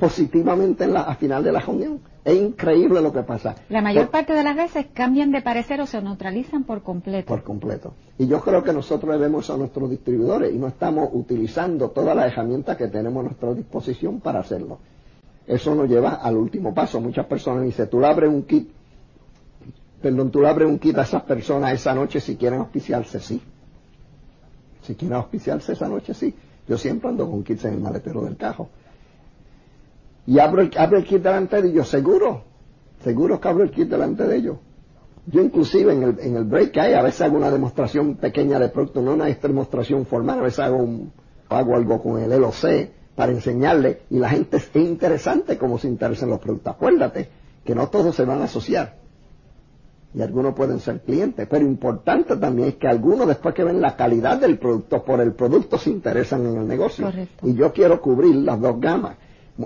positivamente 0.00 0.84
en 0.84 0.94
la, 0.94 1.02
a 1.02 1.14
final 1.14 1.44
de 1.44 1.52
la 1.52 1.60
reunión. 1.60 2.00
Es 2.24 2.34
increíble 2.34 3.02
lo 3.02 3.12
que 3.12 3.22
pasa. 3.22 3.54
La 3.68 3.82
mayor 3.82 4.08
parte 4.08 4.32
de 4.32 4.42
las 4.42 4.56
veces 4.56 4.86
cambian 4.94 5.30
de 5.30 5.42
parecer 5.42 5.78
o 5.82 5.86
se 5.86 6.00
neutralizan 6.00 6.64
por 6.64 6.82
completo. 6.82 7.26
Por 7.26 7.42
completo. 7.42 7.92
Y 8.16 8.26
yo 8.26 8.40
creo 8.40 8.64
que 8.64 8.72
nosotros 8.72 9.12
debemos 9.12 9.50
a 9.50 9.58
nuestros 9.58 9.90
distribuidores 9.90 10.54
y 10.54 10.56
no 10.56 10.68
estamos 10.68 11.10
utilizando 11.12 11.90
todas 11.90 12.16
las 12.16 12.32
herramientas 12.32 12.78
que 12.78 12.88
tenemos 12.88 13.20
a 13.20 13.24
nuestra 13.24 13.52
disposición 13.52 14.20
para 14.20 14.40
hacerlo. 14.40 14.78
Eso 15.46 15.74
nos 15.74 15.86
lleva 15.86 16.14
al 16.14 16.34
último 16.34 16.72
paso. 16.72 16.98
Muchas 16.98 17.26
personas 17.26 17.64
dicen, 17.64 17.90
tú 17.90 18.00
le 18.00 18.06
abres 18.06 18.30
un 18.30 18.44
kit, 18.44 18.70
perdón, 20.00 20.30
tú 20.30 20.40
le 20.40 20.48
abres 20.48 20.66
un 20.66 20.78
kit 20.78 20.96
a 20.96 21.02
esas 21.02 21.24
personas 21.24 21.74
esa 21.74 21.94
noche 21.94 22.20
si 22.20 22.36
quieren 22.36 22.60
auspiciarse, 22.60 23.20
sí. 23.20 23.42
Si 24.80 24.94
quieren 24.94 25.18
auspiciarse 25.18 25.74
esa 25.74 25.88
noche, 25.88 26.14
sí. 26.14 26.34
Yo 26.66 26.78
siempre 26.78 27.10
ando 27.10 27.30
con 27.30 27.42
kits 27.42 27.66
en 27.66 27.74
el 27.74 27.80
maletero 27.80 28.22
del 28.22 28.38
cajo 28.38 28.70
y 30.26 30.38
abro 30.38 30.62
el, 30.62 30.70
abro 30.76 30.98
el 30.98 31.04
kit 31.04 31.22
delante 31.22 31.60
de 31.60 31.68
ellos, 31.68 31.88
seguro, 31.88 32.44
seguro 33.02 33.40
que 33.40 33.48
abro 33.48 33.64
el 33.64 33.70
kit 33.70 33.88
delante 33.88 34.26
de 34.26 34.36
ellos. 34.36 34.56
Yo 35.26 35.42
inclusive 35.42 35.92
en 35.92 36.02
el, 36.02 36.20
en 36.20 36.36
el 36.36 36.44
break 36.44 36.72
que 36.72 36.80
hay, 36.80 36.94
a 36.94 37.02
veces 37.02 37.22
hago 37.22 37.36
una 37.36 37.50
demostración 37.50 38.16
pequeña 38.16 38.58
de 38.58 38.68
producto, 38.68 39.02
no 39.02 39.14
una 39.14 39.26
demostración 39.26 40.06
formal, 40.06 40.40
a 40.40 40.42
veces 40.42 40.60
hago, 40.60 40.78
un, 40.78 41.12
hago 41.48 41.76
algo 41.76 42.02
con 42.02 42.20
el 42.20 42.30
LOC 42.30 42.90
para 43.14 43.32
enseñarle 43.32 44.02
y 44.10 44.18
la 44.18 44.30
gente 44.30 44.56
es 44.56 44.70
interesante 44.74 45.58
como 45.58 45.78
se 45.78 45.88
interesan 45.88 46.30
los 46.30 46.38
productos. 46.40 46.74
Acuérdate 46.74 47.28
que 47.64 47.74
no 47.74 47.88
todos 47.88 48.14
se 48.16 48.24
van 48.24 48.40
a 48.40 48.44
asociar 48.44 49.00
y 50.12 50.22
algunos 50.22 50.54
pueden 50.54 50.80
ser 50.80 51.00
clientes, 51.02 51.46
pero 51.48 51.64
importante 51.64 52.36
también 52.36 52.68
es 52.68 52.74
que 52.76 52.88
algunos 52.88 53.28
después 53.28 53.54
que 53.54 53.62
ven 53.62 53.80
la 53.80 53.96
calidad 53.96 54.38
del 54.38 54.58
producto, 54.58 55.04
por 55.04 55.20
el 55.20 55.32
producto 55.34 55.78
se 55.78 55.90
interesan 55.90 56.46
en 56.46 56.56
el 56.56 56.66
negocio. 56.66 57.10
Y 57.42 57.54
yo 57.54 57.72
quiero 57.72 58.00
cubrir 58.00 58.34
las 58.36 58.60
dos 58.60 58.80
gamas. 58.80 59.16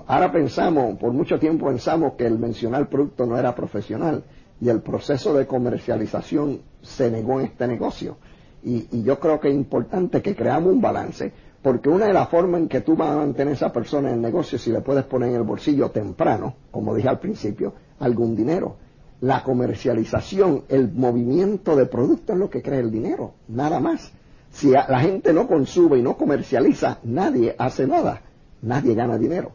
Ahora 0.07 0.31
pensamos, 0.31 0.97
por 0.97 1.13
mucho 1.13 1.39
tiempo 1.39 1.67
pensamos 1.67 2.13
que 2.13 2.25
el 2.25 2.39
mencionar 2.39 2.89
producto 2.89 3.25
no 3.25 3.37
era 3.37 3.53
profesional 3.55 4.23
y 4.59 4.69
el 4.69 4.81
proceso 4.81 5.33
de 5.33 5.45
comercialización 5.45 6.61
se 6.81 7.11
negó 7.11 7.39
en 7.39 7.47
este 7.47 7.67
negocio. 7.67 8.17
Y, 8.63 9.03
yo 9.03 9.19
creo 9.19 9.39
que 9.39 9.49
es 9.49 9.55
importante 9.55 10.21
que 10.23 10.35
creamos 10.35 10.73
un 10.73 10.81
balance, 10.81 11.31
porque 11.61 11.87
una 11.87 12.07
de 12.07 12.13
las 12.13 12.29
formas 12.29 12.61
en 12.61 12.67
que 12.67 12.81
tú 12.81 12.95
vas 12.95 13.11
a 13.11 13.17
mantener 13.17 13.51
a 13.51 13.55
esa 13.55 13.71
persona 13.71 14.09
en 14.09 14.15
el 14.15 14.21
negocio, 14.21 14.57
si 14.57 14.71
le 14.71 14.81
puedes 14.81 15.03
poner 15.03 15.29
en 15.29 15.35
el 15.35 15.43
bolsillo 15.43 15.91
temprano, 15.91 16.55
como 16.71 16.95
dije 16.95 17.07
al 17.07 17.19
principio, 17.19 17.73
algún 17.99 18.35
dinero. 18.35 18.77
La 19.21 19.43
comercialización, 19.43 20.63
el 20.67 20.91
movimiento 20.91 21.75
de 21.75 21.85
producto 21.85 22.33
es 22.33 22.39
lo 22.39 22.49
que 22.49 22.61
crea 22.61 22.79
el 22.79 22.91
dinero, 22.91 23.33
nada 23.47 23.79
más. 23.79 24.11
Si 24.49 24.71
la 24.71 24.99
gente 24.99 25.31
no 25.31 25.47
consume 25.47 25.99
y 25.99 26.01
no 26.01 26.17
comercializa, 26.17 26.99
nadie 27.03 27.55
hace 27.57 27.85
nada, 27.85 28.21
nadie 28.61 28.95
gana 28.95 29.17
dinero. 29.17 29.51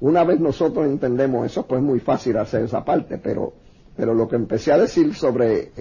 Una 0.00 0.24
vez 0.24 0.40
nosotros 0.40 0.86
entendemos 0.86 1.46
eso, 1.46 1.66
pues 1.66 1.80
es 1.80 1.86
muy 1.86 2.00
fácil 2.00 2.36
hacer 2.36 2.62
esa 2.62 2.84
parte, 2.84 3.18
pero, 3.18 3.54
pero 3.96 4.12
lo 4.12 4.28
que 4.28 4.36
empecé 4.36 4.72
a 4.72 4.78
decir 4.78 5.14
sobre 5.14 5.72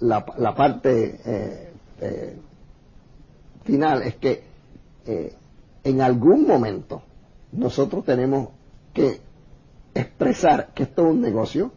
la, 0.00 0.54
parte 0.54 1.20
eh, 1.24 1.72
eh, 2.00 2.36
final 3.64 4.02
es 4.02 4.14
que 4.16 4.42
eh, 5.04 5.34
en 5.84 6.00
algún 6.00 6.46
momento 6.46 7.02
nosotros 7.52 8.04
tenemos 8.04 8.48
que 8.94 9.20
expresar 9.94 10.72
que 10.72 10.84
esto 10.84 11.06
es 11.06 11.12
un 11.12 11.20
negocio 11.20 11.72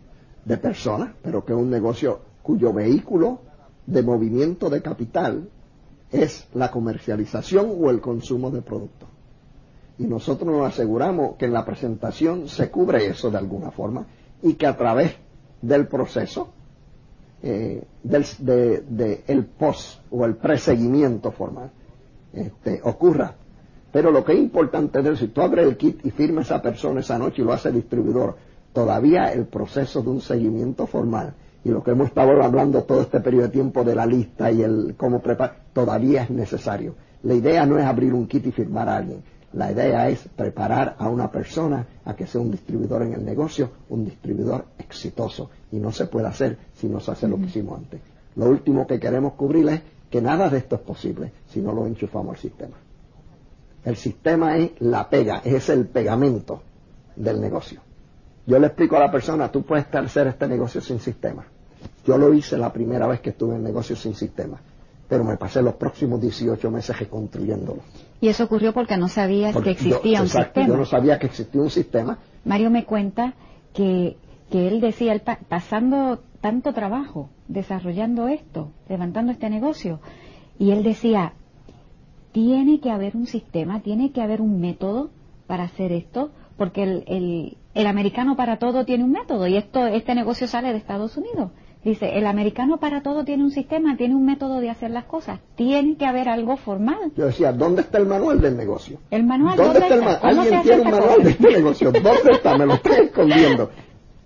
de 0.45 0.57
personas, 0.57 1.13
pero 1.21 1.43
que 1.43 1.51
es 1.51 1.59
un 1.59 1.69
negocio 1.69 2.21
cuyo 2.41 2.71
vehículo 2.71 3.41
de 3.85 4.03
movimiento 4.03 4.69
de 4.69 4.81
capital 4.81 5.49
es 6.11 6.47
la 6.53 6.71
comercialización 6.71 7.75
o 7.77 7.89
el 7.89 7.99
consumo 7.99 8.49
de 8.51 8.61
productos 8.61 9.09
y 9.99 10.05
nosotros 10.05 10.49
nos 10.49 10.65
aseguramos 10.65 11.35
que 11.35 11.45
en 11.45 11.53
la 11.53 11.65
presentación 11.65 12.47
se 12.47 12.71
cubre 12.71 13.05
eso 13.05 13.29
de 13.29 13.37
alguna 13.37 13.69
forma 13.69 14.05
y 14.41 14.53
que 14.53 14.65
a 14.65 14.77
través 14.77 15.13
del 15.61 15.87
proceso 15.87 16.53
eh, 17.43 17.83
del 18.01 18.25
de, 18.39 19.23
el 19.27 19.45
post 19.45 19.99
o 20.09 20.25
el 20.25 20.35
preseguimiento 20.35 21.31
formal 21.31 21.71
este, 22.33 22.79
ocurra. 22.83 23.35
Pero 23.91 24.11
lo 24.11 24.23
que 24.23 24.33
es 24.33 24.39
importante 24.39 24.99
es 24.99 25.19
si 25.19 25.27
tú 25.27 25.41
abres 25.41 25.67
el 25.67 25.75
kit 25.75 26.05
y 26.05 26.11
firma 26.11 26.41
esa 26.41 26.61
persona 26.61 27.01
esa 27.01 27.17
noche 27.17 27.41
y 27.41 27.45
lo 27.45 27.51
hace 27.51 27.69
el 27.69 27.75
distribuidor, 27.75 28.37
todavía 28.71 29.33
el 29.33 29.47
proceso 29.47 30.01
de 30.01 30.09
un 30.09 30.21
seguimiento 30.21 30.87
formal 30.87 31.33
y 31.65 31.69
lo 31.69 31.83
que 31.83 31.91
hemos 31.91 32.07
estado 32.07 32.41
hablando 32.41 32.83
todo 32.83 33.01
este 33.01 33.19
periodo 33.19 33.47
de 33.47 33.53
tiempo 33.53 33.83
de 33.83 33.95
la 33.95 34.05
lista 34.05 34.49
y 34.49 34.61
el 34.61 34.95
cómo 34.95 35.19
preparar, 35.19 35.57
todavía 35.73 36.23
es 36.23 36.29
necesario. 36.29 36.95
La 37.23 37.33
idea 37.33 37.65
no 37.65 37.77
es 37.77 37.83
abrir 37.83 38.13
un 38.13 38.27
kit 38.27 38.47
y 38.47 38.51
firmar 38.51 38.87
a 38.87 38.97
alguien. 38.97 39.21
La 39.53 39.71
idea 39.71 40.07
es 40.09 40.27
preparar 40.27 40.95
a 40.99 41.09
una 41.09 41.31
persona 41.31 41.85
a 42.05 42.15
que 42.15 42.27
sea 42.27 42.39
un 42.39 42.51
distribuidor 42.51 43.01
en 43.01 43.13
el 43.13 43.25
negocio, 43.25 43.71
un 43.89 44.05
distribuidor 44.05 44.65
exitoso. 44.77 45.49
Y 45.71 45.77
no 45.77 45.91
se 45.91 46.05
puede 46.05 46.27
hacer 46.27 46.57
si 46.75 46.87
no 46.87 46.99
se 46.99 47.11
hace 47.11 47.27
lo 47.27 47.37
que 47.37 47.45
hicimos 47.45 47.79
antes. 47.79 48.01
Lo 48.35 48.45
último 48.45 48.85
que 48.85 48.99
queremos 48.99 49.33
cubrir 49.33 49.67
es 49.69 49.81
que 50.09 50.21
nada 50.21 50.49
de 50.49 50.59
esto 50.59 50.75
es 50.75 50.81
posible 50.81 51.31
si 51.47 51.61
no 51.61 51.73
lo 51.73 51.87
enchufamos 51.87 52.35
al 52.35 52.41
sistema. 52.41 52.77
El 53.83 53.95
sistema 53.95 54.57
es 54.57 54.71
la 54.79 55.09
pega, 55.09 55.41
es 55.43 55.69
el 55.69 55.87
pegamento 55.87 56.61
del 57.15 57.41
negocio. 57.41 57.81
Yo 58.45 58.59
le 58.59 58.67
explico 58.67 58.97
a 58.97 58.99
la 58.99 59.11
persona, 59.11 59.51
tú 59.51 59.63
puedes 59.63 59.93
hacer 59.93 60.27
este 60.27 60.47
negocio 60.47 60.81
sin 60.81 60.99
sistema. 60.99 61.45
Yo 62.05 62.17
lo 62.17 62.33
hice 62.33 62.57
la 62.57 62.71
primera 62.71 63.07
vez 63.07 63.19
que 63.19 63.31
estuve 63.31 63.55
en 63.55 63.63
negocio 63.63 63.95
sin 63.95 64.15
sistema 64.15 64.59
pero 65.09 65.23
me 65.23 65.35
pasé 65.37 65.61
los 65.63 65.73
próximos 65.73 66.21
18 66.21 66.69
meses 66.69 66.97
reconstruyéndolo. 66.97 67.81
Y 68.21 68.27
eso 68.27 68.43
ocurrió 68.43 68.73
porque 68.73 68.95
no 68.95 69.07
sabías 69.07 69.57
que 69.57 69.71
existía 69.71 70.21
un 70.21 70.29
sistema. 70.29 70.67
Yo 70.67 70.77
no 70.77 70.85
sabía 70.85 71.17
que 71.17 71.25
existía 71.25 71.61
un 71.61 71.71
sistema. 71.71 72.19
Mario 72.45 72.69
me 72.69 72.85
cuenta 72.85 73.33
que, 73.73 74.17
que 74.51 74.67
él 74.67 74.79
decía, 74.79 75.19
pasando 75.49 76.19
tanto 76.41 76.73
trabajo 76.73 77.29
desarrollando 77.47 78.27
esto, 78.27 78.71
levantando 78.87 79.31
este 79.31 79.49
negocio, 79.49 79.99
y 80.59 80.71
él 80.71 80.83
decía, 80.83 81.33
tiene 82.31 82.79
que 82.79 82.91
haber 82.91 83.15
un 83.15 83.25
sistema, 83.25 83.81
tiene 83.81 84.11
que 84.11 84.21
haber 84.21 84.41
un 84.41 84.61
método 84.61 85.09
para 85.47 85.63
hacer 85.63 85.91
esto, 85.91 86.29
porque 86.55 86.83
el, 86.83 87.03
el, 87.07 87.57
el 87.73 87.87
americano 87.87 88.35
para 88.35 88.59
todo 88.59 88.85
tiene 88.85 89.03
un 89.03 89.11
método 89.11 89.47
y 89.47 89.57
esto 89.57 89.87
este 89.87 90.13
negocio 90.13 90.47
sale 90.47 90.71
de 90.71 90.77
Estados 90.77 91.17
Unidos. 91.17 91.51
Dice, 91.83 92.17
el 92.17 92.25
americano 92.25 92.77
para 92.77 93.01
todo 93.01 93.23
tiene 93.23 93.43
un 93.43 93.51
sistema, 93.51 93.95
tiene 93.95 94.13
un 94.13 94.25
método 94.25 94.59
de 94.59 94.69
hacer 94.69 94.91
las 94.91 95.05
cosas. 95.05 95.39
Tiene 95.55 95.95
que 95.95 96.05
haber 96.05 96.27
algo 96.27 96.57
formal. 96.57 97.13
Yo 97.15 97.27
decía, 97.27 97.53
¿dónde 97.53 97.81
está 97.83 97.99
el 97.99 98.05
manual 98.05 98.41
del 98.41 98.57
negocio? 98.57 98.99
El 99.09 99.23
manual, 99.23 99.55
¿dónde, 99.55 99.79
está 99.79 99.93
el 99.95 100.01
manual? 100.01 100.19
¿Alguien 100.21 100.61
tiene 100.61 100.81
un 100.81 100.91
manual 100.91 101.23
de 101.23 101.29
este 101.29 101.51
negocio? 101.51 101.91
¿Dónde 101.91 102.31
está? 102.33 102.57
Me 102.57 102.65
lo 102.65 102.73
estoy 102.73 103.05
escondiendo. 103.05 103.69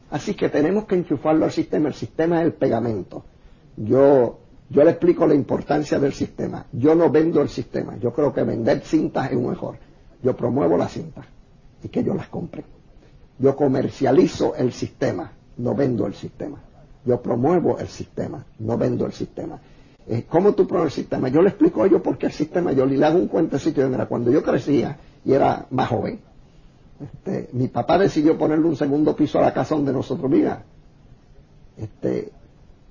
Así 0.10 0.34
que 0.34 0.49
tenemos 0.49 0.86
que 0.86 0.95
enchufarlo 0.95 1.45
al 1.45 1.51
sistema. 1.51 1.89
El 1.89 1.93
sistema 1.93 2.39
es 2.39 2.45
el 2.45 2.54
pegamento. 2.54 3.24
Yo, 3.78 4.39
yo 4.70 4.84
le 4.84 4.89
explico 4.89 5.28
la 5.28 5.36
importancia 5.36 5.99
del 5.99 6.14
sistema. 6.14 6.66
Yo 6.72 6.95
no 6.95 7.12
vendo 7.12 7.39
el 7.39 7.49
sistema. 7.49 7.97
Yo 7.97 8.14
creo 8.14 8.34
que 8.34 8.41
vender 8.41 8.82
cintas 8.82 9.32
es 9.32 9.38
mejor. 9.38 9.78
Yo 10.24 10.36
promuevo 10.36 10.76
las 10.76 10.91
cintas 10.91 11.26
y 11.84 11.89
que 11.89 11.99
ellos 11.99 12.16
las 12.16 12.30
compren. 12.30 12.66
Yo 13.38 13.56
comercializo 13.56 14.56
el 14.56 14.72
sistema, 14.74 15.32
no 15.58 15.76
vendo 15.76 16.08
el 16.08 16.16
sistema. 16.16 16.60
Yo 17.06 17.22
promuevo 17.22 17.80
el 17.80 17.88
sistema, 17.88 18.45
no 18.60 18.78
vendo 18.78 19.06
el 19.06 19.14
sistema. 19.14 19.60
Eh, 20.08 20.26
¿Cómo 20.28 20.54
tú 20.54 20.68
promueves 20.68 20.97
el 20.97 21.04
sistema? 21.04 21.30
Yo 21.30 21.41
le 21.41 21.49
explico 21.49 21.84
a 21.84 21.88
ellos 21.88 22.01
por 22.01 22.18
qué 22.18 22.28
el 22.28 22.32
sistema, 22.32 22.72
yo 22.72 22.86
le 22.86 23.04
hago 23.06 23.18
un 23.18 23.28
cuentecito 23.28 23.82
de 23.82 23.89
mira, 23.89 24.06
cuando 24.06 24.32
yo 24.32 24.43
crecía 24.43 24.97
y 25.24 25.34
era 25.34 25.66
más 25.70 25.89
joven, 25.89 26.20
este, 27.01 27.49
mi 27.54 27.68
papá 27.68 27.97
decidió 27.97 28.38
ponerle 28.38 28.66
un 28.66 28.76
segundo 28.76 29.16
piso 29.16 29.39
a 29.39 29.41
la 29.41 29.54
casa 29.54 29.76
donde 29.76 29.93
nosotros 29.93 30.30
vivíamos. 30.30 30.64
Este, 31.78 32.32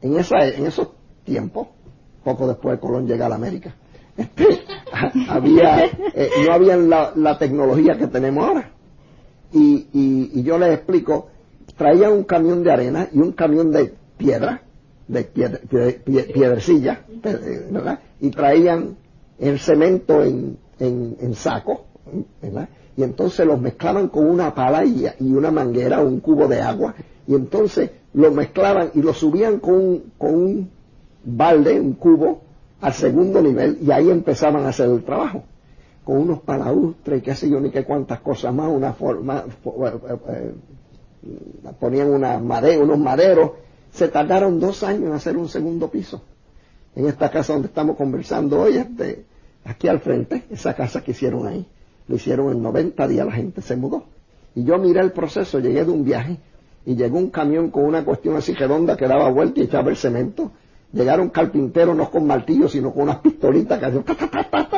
en, 0.00 0.14
en 0.14 0.66
esos 0.66 0.88
tiempos, 1.24 1.68
poco 2.24 2.48
después 2.48 2.76
de 2.76 2.80
Colón 2.80 3.06
llega 3.06 3.26
a 3.26 3.28
la 3.28 3.36
América, 3.36 3.74
este, 4.16 4.46
había, 5.28 5.84
eh, 5.84 6.30
no 6.46 6.52
había 6.52 6.76
la, 6.76 7.38
tecnología 7.38 7.96
que 7.96 8.08
tenemos 8.08 8.46
ahora. 8.46 8.70
Y, 9.52 9.86
y 9.92 10.42
yo 10.42 10.58
les 10.58 10.74
explico, 10.74 11.28
traía 11.76 12.08
un 12.08 12.24
camión 12.24 12.62
de 12.62 12.72
arena 12.72 13.08
y 13.12 13.18
un 13.18 13.32
camión 13.32 13.70
de 13.70 13.94
piedra, 14.16 14.62
de 15.08 15.24
piedrecilla, 15.24 17.04
¿verdad? 17.70 18.00
Y 18.20 18.30
traían 18.30 18.96
el 19.38 19.58
cemento 19.58 20.22
en, 20.22 20.58
en, 20.78 21.34
saco, 21.34 21.86
¿verdad? 22.40 22.68
Y 22.96 23.02
entonces 23.02 23.46
los 23.46 23.60
mezclaban 23.60 24.08
con 24.08 24.28
una 24.28 24.54
pala 24.54 24.84
y, 24.84 25.06
una 25.20 25.50
manguera, 25.50 26.00
un 26.00 26.20
cubo 26.20 26.46
de 26.46 26.60
agua, 26.60 26.94
y 27.26 27.34
entonces 27.34 27.90
lo 28.14 28.30
mezclaban 28.30 28.90
y 28.94 29.02
lo 29.02 29.14
subían 29.14 29.58
con, 29.58 30.02
con 30.18 30.34
un 30.34 30.70
balde, 31.24 31.80
un 31.80 31.94
cubo, 31.94 32.42
al 32.80 32.92
segundo 32.92 33.40
nivel, 33.40 33.78
y 33.80 33.90
ahí 33.90 34.10
empezaban 34.10 34.64
a 34.64 34.70
hacer 34.70 34.90
el 34.90 35.04
trabajo 35.04 35.44
con 36.04 36.18
unos 36.18 36.40
palaustres 36.40 37.20
y 37.20 37.22
qué 37.22 37.34
sé 37.34 37.48
yo 37.48 37.60
ni 37.60 37.70
qué 37.70 37.84
cuántas 37.84 38.20
cosas 38.20 38.52
más, 38.52 38.68
una 38.68 38.92
forma, 38.92 39.44
eh, 39.46 40.20
eh, 40.28 40.52
ponían 41.78 42.10
una 42.10 42.38
unos 42.38 42.98
maderos, 42.98 43.52
se 43.93 44.09
tardaron 44.09 44.59
dos 44.59 44.82
años 44.82 45.05
en 45.05 45.12
hacer 45.12 45.36
un 45.36 45.49
segundo 45.49 45.88
piso. 45.88 46.22
En 46.97 47.07
esta 47.07 47.30
casa 47.30 47.53
donde 47.53 47.68
estamos 47.68 47.97
conversando 47.97 48.61
hoy, 48.61 48.76
este, 48.76 49.24
aquí 49.64 49.88
al 49.88 50.01
frente, 50.01 50.45
esa 50.51 50.74
casa 50.74 51.03
que 51.03 51.12
hicieron 51.12 51.47
ahí, 51.47 51.66
lo 52.09 52.16
hicieron 52.16 52.51
en 52.53 52.62
90 52.62 53.09
días, 53.09 53.26
la 53.26 53.32
gente 53.32 53.62
se 53.62 53.76
mudó. 53.76 54.05
Y 54.55 54.64
yo 54.64 54.78
miré 54.78 55.01
el 55.01 55.12
proceso, 55.12 55.61
llegué 55.61 55.84
de 55.84 55.90
un 55.90 56.05
viaje 56.05 56.38
y 56.84 56.97
llegó 56.97 57.18
un 57.18 57.30
camión 57.30 57.70
con 57.70 57.84
una 57.84 58.05
cuestión 58.05 58.36
así 58.36 58.53
redonda 58.55 58.97
que 58.97 59.07
daba 59.07 59.30
vuelta 59.30 59.61
y 59.61 59.64
echaba 59.64 59.90
el 59.90 59.97
cemento 59.97 60.53
Llegaron 60.93 61.30
carpinteros 61.30 61.97
no 61.97 62.11
con 62.11 62.26
martillos, 62.26 62.72
sino 62.72 62.93
con 62.93 63.05
unas 63.05 63.18
pistolitas 63.18 63.78
que 63.78 63.86
hacían, 63.86 64.05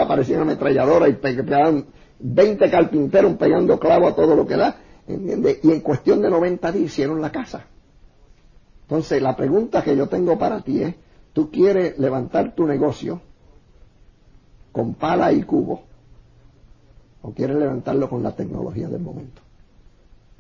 parecían 0.09 0.43
ametralladoras 0.43 1.11
y 1.11 1.15
pegaban 1.15 1.87
20 2.21 2.71
carpinteros 2.71 3.35
pegando 3.35 3.79
clavo 3.81 4.07
a 4.09 4.15
todo 4.15 4.37
lo 4.37 4.47
que 4.47 4.57
da. 4.57 4.77
Y 5.09 5.71
en 5.71 5.81
cuestión 5.81 6.23
de 6.23 6.31
90 6.31 6.71
días 6.71 6.85
hicieron 6.85 7.21
la 7.21 7.33
casa. 7.33 7.67
Entonces, 8.85 9.23
la 9.23 9.35
pregunta 9.35 9.83
que 9.83 9.97
yo 9.97 10.09
tengo 10.09 10.39
para 10.39 10.61
ti 10.61 10.83
es, 10.83 10.95
¿tú 11.33 11.51
quieres 11.51 11.99
levantar 11.99 12.55
tu 12.55 12.67
negocio 12.67 13.21
con 14.73 14.95
pala 14.95 15.33
y 15.33 15.43
cubo? 15.43 15.83
¿O 17.23 17.33
quieres 17.33 17.57
levantarlo 17.57 18.11
con 18.11 18.23
la 18.23 18.33
tecnología 18.33 18.89
del 18.89 19.01
momento? 19.01 19.41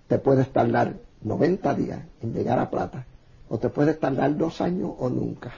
Te 0.08 0.18
puedes 0.18 0.52
tardar 0.52 0.94
90 1.22 1.74
días 1.74 2.02
en 2.20 2.34
llegar 2.34 2.58
a 2.58 2.68
plata 2.68 3.06
o 3.48 3.58
te 3.58 3.70
puedes 3.70 3.98
tardar 3.98 4.36
dos 4.36 4.60
años 4.60 4.92
o 4.98 5.08
nunca. 5.08 5.52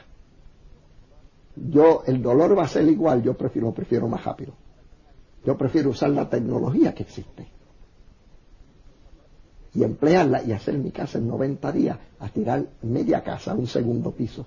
Yo, 1.57 2.05
el 2.07 2.23
dolor 2.23 2.57
va 2.57 2.65
a 2.65 2.69
ser 2.69 2.87
igual, 2.87 3.23
yo 3.23 3.35
prefiero, 3.35 3.73
prefiero 3.73 4.07
más 4.07 4.25
rápido. 4.25 4.53
Yo 5.45 5.57
prefiero 5.57 5.91
usar 5.91 6.11
la 6.11 6.29
tecnología 6.29 6.95
que 6.95 7.03
existe 7.03 7.56
y 9.77 9.85
emplearla 9.85 10.43
y 10.43 10.53
hacer 10.53 10.79
mi 10.79 10.91
casa 10.91 11.19
en 11.19 11.29
90 11.29 11.71
días 11.73 11.99
a 12.19 12.29
tirar 12.31 12.65
media 12.81 13.23
casa 13.23 13.53
un 13.55 13.67
segundo 13.67 14.11
piso 14.11 14.47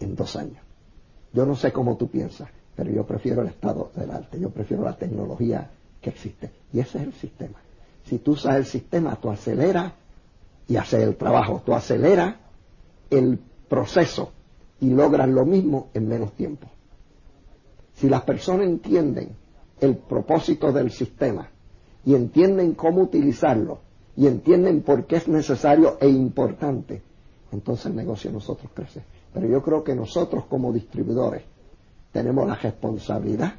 en 0.00 0.16
dos 0.16 0.34
años. 0.34 0.58
Yo 1.32 1.46
no 1.46 1.54
sé 1.54 1.70
cómo 1.70 1.96
tú 1.96 2.08
piensas, 2.08 2.48
pero 2.74 2.90
yo 2.90 3.06
prefiero 3.06 3.42
el 3.42 3.48
estado 3.48 3.92
del 3.94 4.10
arte, 4.10 4.40
yo 4.40 4.50
prefiero 4.50 4.82
la 4.82 4.96
tecnología 4.96 5.70
que 6.00 6.10
existe. 6.10 6.50
Y 6.72 6.80
ese 6.80 6.98
es 6.98 7.04
el 7.04 7.12
sistema. 7.12 7.58
Si 8.06 8.18
tú 8.18 8.32
usas 8.32 8.56
el 8.56 8.66
sistema, 8.66 9.14
tú 9.20 9.30
aceleras 9.30 9.92
y 10.66 10.76
haces 10.76 11.04
el 11.04 11.14
trabajo, 11.14 11.62
tú 11.64 11.72
aceleras 11.72 12.34
el 13.10 13.38
proceso 13.68 14.32
y 14.80 14.90
logran 14.90 15.32
lo 15.32 15.46
mismo 15.46 15.90
en 15.94 16.08
menos 16.08 16.32
tiempo. 16.32 16.66
Si 17.94 18.08
las 18.08 18.22
personas 18.22 18.66
entienden 18.66 19.36
el 19.78 19.96
propósito 19.96 20.72
del 20.72 20.90
sistema 20.90 21.50
y 22.04 22.16
entienden 22.16 22.74
cómo 22.74 23.02
utilizarlo 23.02 23.89
y 24.16 24.26
entienden 24.26 24.82
por 24.82 25.06
qué 25.06 25.16
es 25.16 25.28
necesario 25.28 25.96
e 26.00 26.08
importante, 26.08 27.02
entonces 27.52 27.86
el 27.86 27.96
negocio 27.96 28.30
de 28.30 28.34
nosotros 28.34 28.70
crece. 28.74 29.02
Pero 29.32 29.46
yo 29.46 29.62
creo 29.62 29.84
que 29.84 29.94
nosotros 29.94 30.44
como 30.46 30.72
distribuidores 30.72 31.42
tenemos 32.12 32.46
la 32.46 32.56
responsabilidad 32.56 33.54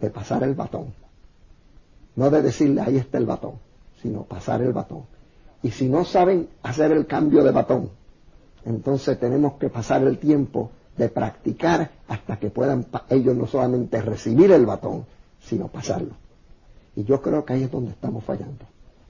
de 0.00 0.10
pasar 0.10 0.42
el 0.44 0.54
batón. 0.54 0.94
No 2.14 2.30
de 2.30 2.42
decirle 2.42 2.80
ahí 2.80 2.96
está 2.96 3.18
el 3.18 3.26
batón, 3.26 3.54
sino 4.00 4.22
pasar 4.22 4.62
el 4.62 4.72
batón. 4.72 5.04
Y 5.62 5.70
si 5.70 5.88
no 5.88 6.04
saben 6.04 6.48
hacer 6.62 6.92
el 6.92 7.06
cambio 7.06 7.42
de 7.42 7.50
batón, 7.50 7.90
entonces 8.64 9.18
tenemos 9.18 9.54
que 9.54 9.68
pasar 9.68 10.02
el 10.02 10.18
tiempo 10.18 10.70
de 10.96 11.08
practicar 11.08 11.90
hasta 12.08 12.38
que 12.38 12.50
puedan 12.50 12.86
ellos 13.10 13.36
no 13.36 13.46
solamente 13.46 14.00
recibir 14.00 14.52
el 14.52 14.64
batón, 14.64 15.04
sino 15.40 15.68
pasarlo. 15.68 16.14
Y 16.94 17.04
yo 17.04 17.20
creo 17.20 17.44
que 17.44 17.52
ahí 17.52 17.64
es 17.64 17.70
donde 17.70 17.90
estamos 17.90 18.24
fallando. 18.24 18.64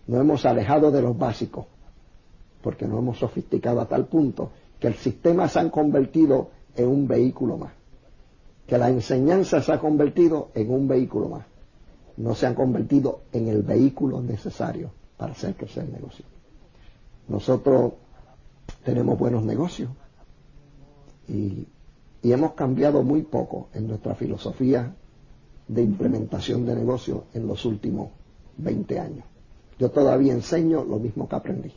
Nos 0.07 0.21
hemos 0.21 0.45
alejado 0.47 0.91
de 0.91 1.03
los 1.03 1.17
básicos, 1.19 1.67
porque 2.63 2.87
nos 2.87 2.99
hemos 2.99 3.19
sofisticado 3.19 3.81
a 3.81 3.89
tal 3.89 4.07
punto 4.07 4.51
que 4.79 4.87
el 4.89 4.95
sistema 4.95 5.49
se 5.49 5.61
ha 5.61 5.71
convertido 5.71 6.51
en 6.77 6.89
un 6.89 7.09
vehículo 7.09 7.57
más, 7.57 7.73
que 8.67 8.79
la 8.79 8.89
enseñanza 8.91 9.63
se 9.63 9.73
ha 9.73 9.79
convertido 9.79 10.51
en 10.55 10.71
un 10.71 10.87
vehículo 10.87 11.29
más, 11.29 11.47
no 12.17 12.35
se 12.35 12.47
han 12.47 12.55
convertido 12.55 13.21
en 13.33 13.49
el 13.49 13.63
vehículo 13.63 14.21
necesario 14.21 14.91
para 15.17 15.33
hacer 15.33 15.55
crecer 15.55 15.85
el 15.85 15.93
negocio. 15.93 16.25
Nosotros 17.29 17.95
tenemos 18.85 19.19
buenos 19.19 19.45
negocios 19.45 19.91
y, 21.29 21.67
hemos 22.23 22.55
cambiado 22.55 23.05
muy 23.05 23.23
poco 23.23 23.69
en 23.73 23.87
nuestra 23.87 24.17
filosofía 24.17 24.93
de 25.69 25.83
implementación 25.83 26.67
de 26.67 26.75
negocios 26.75 27.23
en 27.35 27.47
los 27.47 27.65
últimos 27.65 28.11
20 28.57 28.99
años. 28.99 29.25
Yo 29.79 29.91
todavía 29.91 30.33
enseño 30.33 30.85
lo 30.85 30.99
mismo 30.99 31.29
que 31.29 31.37
aprendí. 31.37 31.73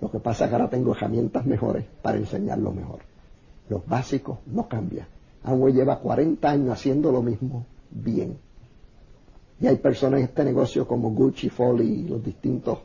Lo 0.00 0.10
que 0.10 0.20
pasa 0.20 0.44
es 0.44 0.50
que 0.50 0.56
ahora 0.56 0.68
tengo 0.68 0.92
herramientas 0.92 1.46
mejores 1.46 1.84
para 2.02 2.18
enseñarlo 2.18 2.72
mejor. 2.72 3.00
Los 3.68 3.86
básicos 3.86 4.38
no 4.46 4.68
cambian. 4.68 5.06
Amway 5.44 5.72
lleva 5.72 5.98
40 5.98 6.50
años 6.50 6.70
haciendo 6.70 7.10
lo 7.10 7.22
mismo 7.22 7.66
bien. 7.90 8.36
Y 9.60 9.66
hay 9.66 9.76
personas 9.76 10.20
en 10.20 10.26
este 10.26 10.44
negocio 10.44 10.86
como 10.86 11.10
Gucci, 11.10 11.48
Foley 11.48 11.86
y 11.86 12.08
los 12.08 12.22
distintos 12.22 12.80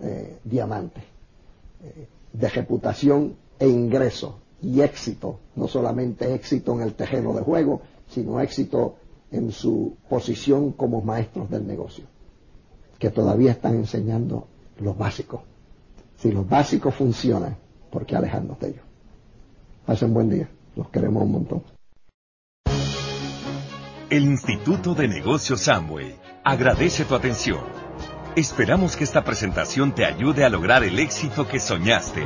eh, 0.00 0.38
diamantes. 0.44 1.02
Eh, 1.82 2.06
de 2.32 2.48
reputación 2.48 3.36
e 3.58 3.68
ingreso 3.68 4.38
y 4.60 4.80
éxito, 4.80 5.38
no 5.56 5.68
solamente 5.68 6.34
éxito 6.34 6.74
en 6.74 6.82
el 6.82 6.94
terreno 6.94 7.32
de 7.32 7.42
juego, 7.42 7.82
sino 8.08 8.40
éxito 8.40 8.96
en 9.30 9.52
su 9.52 9.96
posición 10.08 10.72
como 10.72 11.00
maestros 11.02 11.50
del 11.50 11.66
negocio, 11.66 12.06
que 13.04 13.10
todavía 13.10 13.50
están 13.50 13.74
enseñando 13.74 14.48
los 14.80 14.96
básicos. 14.96 15.42
Si 16.16 16.32
los 16.32 16.48
básicos 16.48 16.94
funcionan, 16.94 17.54
¿por 17.90 18.06
qué 18.06 18.16
alejarnos 18.16 18.58
de 18.60 18.68
ellos? 18.68 18.84
Pasen 19.84 20.14
buen 20.14 20.30
día, 20.30 20.48
los 20.74 20.88
queremos 20.88 21.22
un 21.24 21.32
montón. 21.32 21.62
El 24.08 24.24
Instituto 24.24 24.94
de 24.94 25.08
Negocios 25.08 25.60
Samway 25.60 26.16
agradece 26.44 27.04
tu 27.04 27.14
atención 27.14 27.60
Esperamos 28.36 28.96
que 28.96 29.04
esta 29.04 29.22
presentación 29.22 29.94
te 29.94 30.04
ayude 30.04 30.44
a 30.44 30.48
lograr 30.48 30.82
el 30.82 30.98
éxito 30.98 31.46
que 31.46 31.60
soñaste. 31.60 32.24